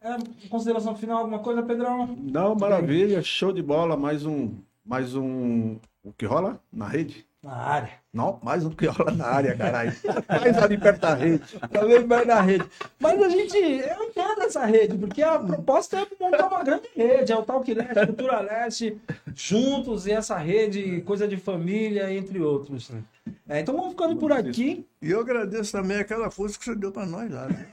é, 0.01 0.17
consideração 0.49 0.97
final, 0.97 1.19
alguma 1.19 1.41
coisa, 1.41 1.63
Pedrão? 1.63 2.07
Não, 2.07 2.55
maravilha, 2.55 3.23
show 3.23 3.53
de 3.53 3.63
bola. 3.63 3.97
Mais 3.97 4.25
um, 4.25 4.55
mais 4.83 5.15
um. 5.15 5.77
O 6.03 6.13
que 6.17 6.25
rola 6.25 6.59
na 6.73 6.89
rede? 6.89 7.27
Na 7.43 7.53
área. 7.55 7.91
Não, 8.13 8.39
mais 8.43 8.65
um 8.65 8.71
que 8.71 8.87
rola 8.87 9.13
na 9.13 9.27
área, 9.27 9.57
caralho. 9.57 9.93
Mais 10.29 10.57
ali 10.59 10.77
perto 10.79 11.01
da 11.01 11.15
rede. 11.15 11.43
Talvez 11.73 12.07
mais 12.07 12.27
na 12.27 12.41
rede. 12.41 12.65
Mas 12.99 13.23
a 13.23 13.29
gente, 13.29 13.57
eu 13.57 14.05
entendo 14.05 14.20
essa 14.51 14.65
rede, 14.65 14.99
porque 14.99 15.23
a 15.23 15.39
proposta 15.39 15.99
é 16.01 16.07
montar 16.19 16.49
uma 16.49 16.63
grande 16.63 16.89
rede, 16.95 17.33
é 17.33 17.37
o 17.37 17.43
Talk 17.43 17.73
Leste, 17.73 18.07
Cultura 18.07 18.41
Leste, 18.41 19.01
juntos, 19.35 20.07
e 20.07 20.13
essa 20.13 20.37
rede, 20.37 21.01
coisa 21.03 21.27
de 21.27 21.37
família, 21.37 22.13
entre 22.13 22.41
outros. 22.41 22.91
né? 22.91 23.03
É, 23.49 23.61
então 23.61 23.77
vamos 23.77 23.91
ficando 23.91 24.17
por 24.17 24.33
aqui. 24.33 24.87
E 25.03 25.11
eu 25.11 25.21
agradeço 25.21 25.73
também 25.73 25.99
aquela 25.99 26.31
força 26.31 26.59
que 26.59 26.65
você 26.65 26.75
deu 26.75 26.91
para 26.93 27.07
nós 27.07 27.31
lá. 27.31 27.49
Né? 27.49 27.67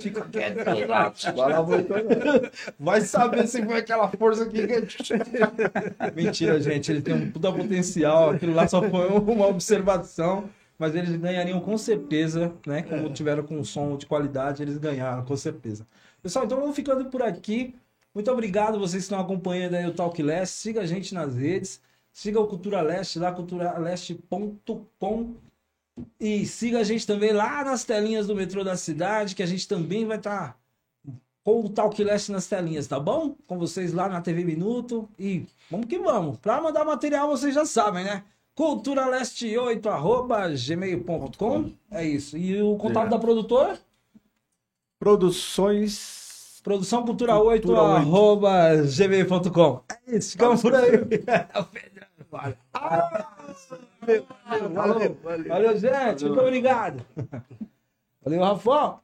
Fica 0.00 0.22
quieto. 0.22 0.56
Né? 0.56 2.50
Vai 2.78 3.00
saber 3.00 3.46
se 3.46 3.64
foi 3.64 3.76
aquela 3.76 4.08
força 4.08 4.46
que. 4.46 4.66
Mentira, 6.14 6.60
gente. 6.60 6.90
Ele 6.90 7.02
tem 7.02 7.14
um 7.14 7.30
puta 7.30 7.52
potencial. 7.52 8.30
Aquilo 8.30 8.54
lá 8.54 8.66
só 8.66 8.82
foi 8.82 9.08
uma 9.08 9.46
observação. 9.46 10.48
Mas 10.78 10.94
eles 10.94 11.16
ganhariam 11.16 11.60
com 11.60 11.76
certeza, 11.76 12.54
né? 12.64 12.82
Como 12.82 13.12
tiveram 13.12 13.42
com 13.42 13.58
um 13.58 13.64
som 13.64 13.96
de 13.96 14.06
qualidade, 14.06 14.62
eles 14.62 14.78
ganharam, 14.78 15.24
com 15.24 15.36
certeza. 15.36 15.86
Pessoal, 16.22 16.44
então 16.44 16.60
vamos 16.60 16.76
ficando 16.76 17.06
por 17.06 17.22
aqui. 17.22 17.74
Muito 18.14 18.30
obrigado 18.30 18.78
vocês 18.78 19.02
que 19.02 19.06
estão 19.06 19.20
acompanhando 19.20 19.74
aí 19.74 19.86
o 19.86 19.94
Talk 19.94 20.22
Leste. 20.22 20.54
Siga 20.54 20.82
a 20.82 20.86
gente 20.86 21.14
nas 21.14 21.34
redes. 21.34 21.80
Siga 22.12 22.40
o 22.40 22.46
Cultura 22.46 22.80
Leste 22.80 23.18
lá, 23.18 23.32
culturaleste.com. 23.32 25.34
E 26.20 26.46
siga 26.46 26.78
a 26.78 26.84
gente 26.84 27.06
também 27.06 27.32
lá 27.32 27.64
nas 27.64 27.84
telinhas 27.84 28.28
do 28.28 28.34
metrô 28.34 28.62
da 28.62 28.76
cidade, 28.76 29.34
que 29.34 29.42
a 29.42 29.46
gente 29.46 29.66
também 29.66 30.06
vai 30.06 30.18
estar 30.18 30.56
com 31.44 31.64
o 31.64 31.68
Talk 31.68 32.02
Leste 32.04 32.30
nas 32.30 32.46
telinhas, 32.46 32.86
tá 32.86 33.00
bom? 33.00 33.34
Com 33.46 33.58
vocês 33.58 33.92
lá 33.92 34.08
na 34.08 34.20
TV 34.20 34.44
Minuto. 34.44 35.08
E 35.18 35.46
vamos 35.70 35.86
que 35.86 35.98
vamos. 35.98 36.38
Pra 36.38 36.60
mandar 36.60 36.84
material, 36.84 37.28
vocês 37.28 37.54
já 37.54 37.64
sabem, 37.64 38.04
né? 38.04 38.22
Culturaleste8 38.58 39.86
arroba 39.86 40.48
gmail.com. 40.48 41.70
É 41.92 42.04
isso. 42.04 42.36
E 42.36 42.60
o 42.60 42.76
contato 42.76 43.06
É. 43.06 43.10
da 43.10 43.18
produtora? 43.18 43.78
Produções. 44.98 46.60
Produção 46.64 47.04
Cultura 47.04 47.38
8 47.38 47.62
Cultura 47.68 47.82
8. 47.86 47.96
arroba 47.96 48.76
gmail.com. 48.84 49.80
É 50.06 50.16
isso, 50.16 50.32
ficamos 50.32 50.60
por 50.60 50.74
aí. 50.74 50.90
O 51.54 51.64
Pedrão, 51.64 52.08
valeu. 52.32 52.56
Valeu, 54.74 55.16
valeu. 55.22 55.48
Valeu, 55.48 55.78
gente. 55.78 56.24
Muito 56.26 56.40
obrigado. 56.40 57.04
Valeu, 58.22 58.42
Rafael. 58.42 59.00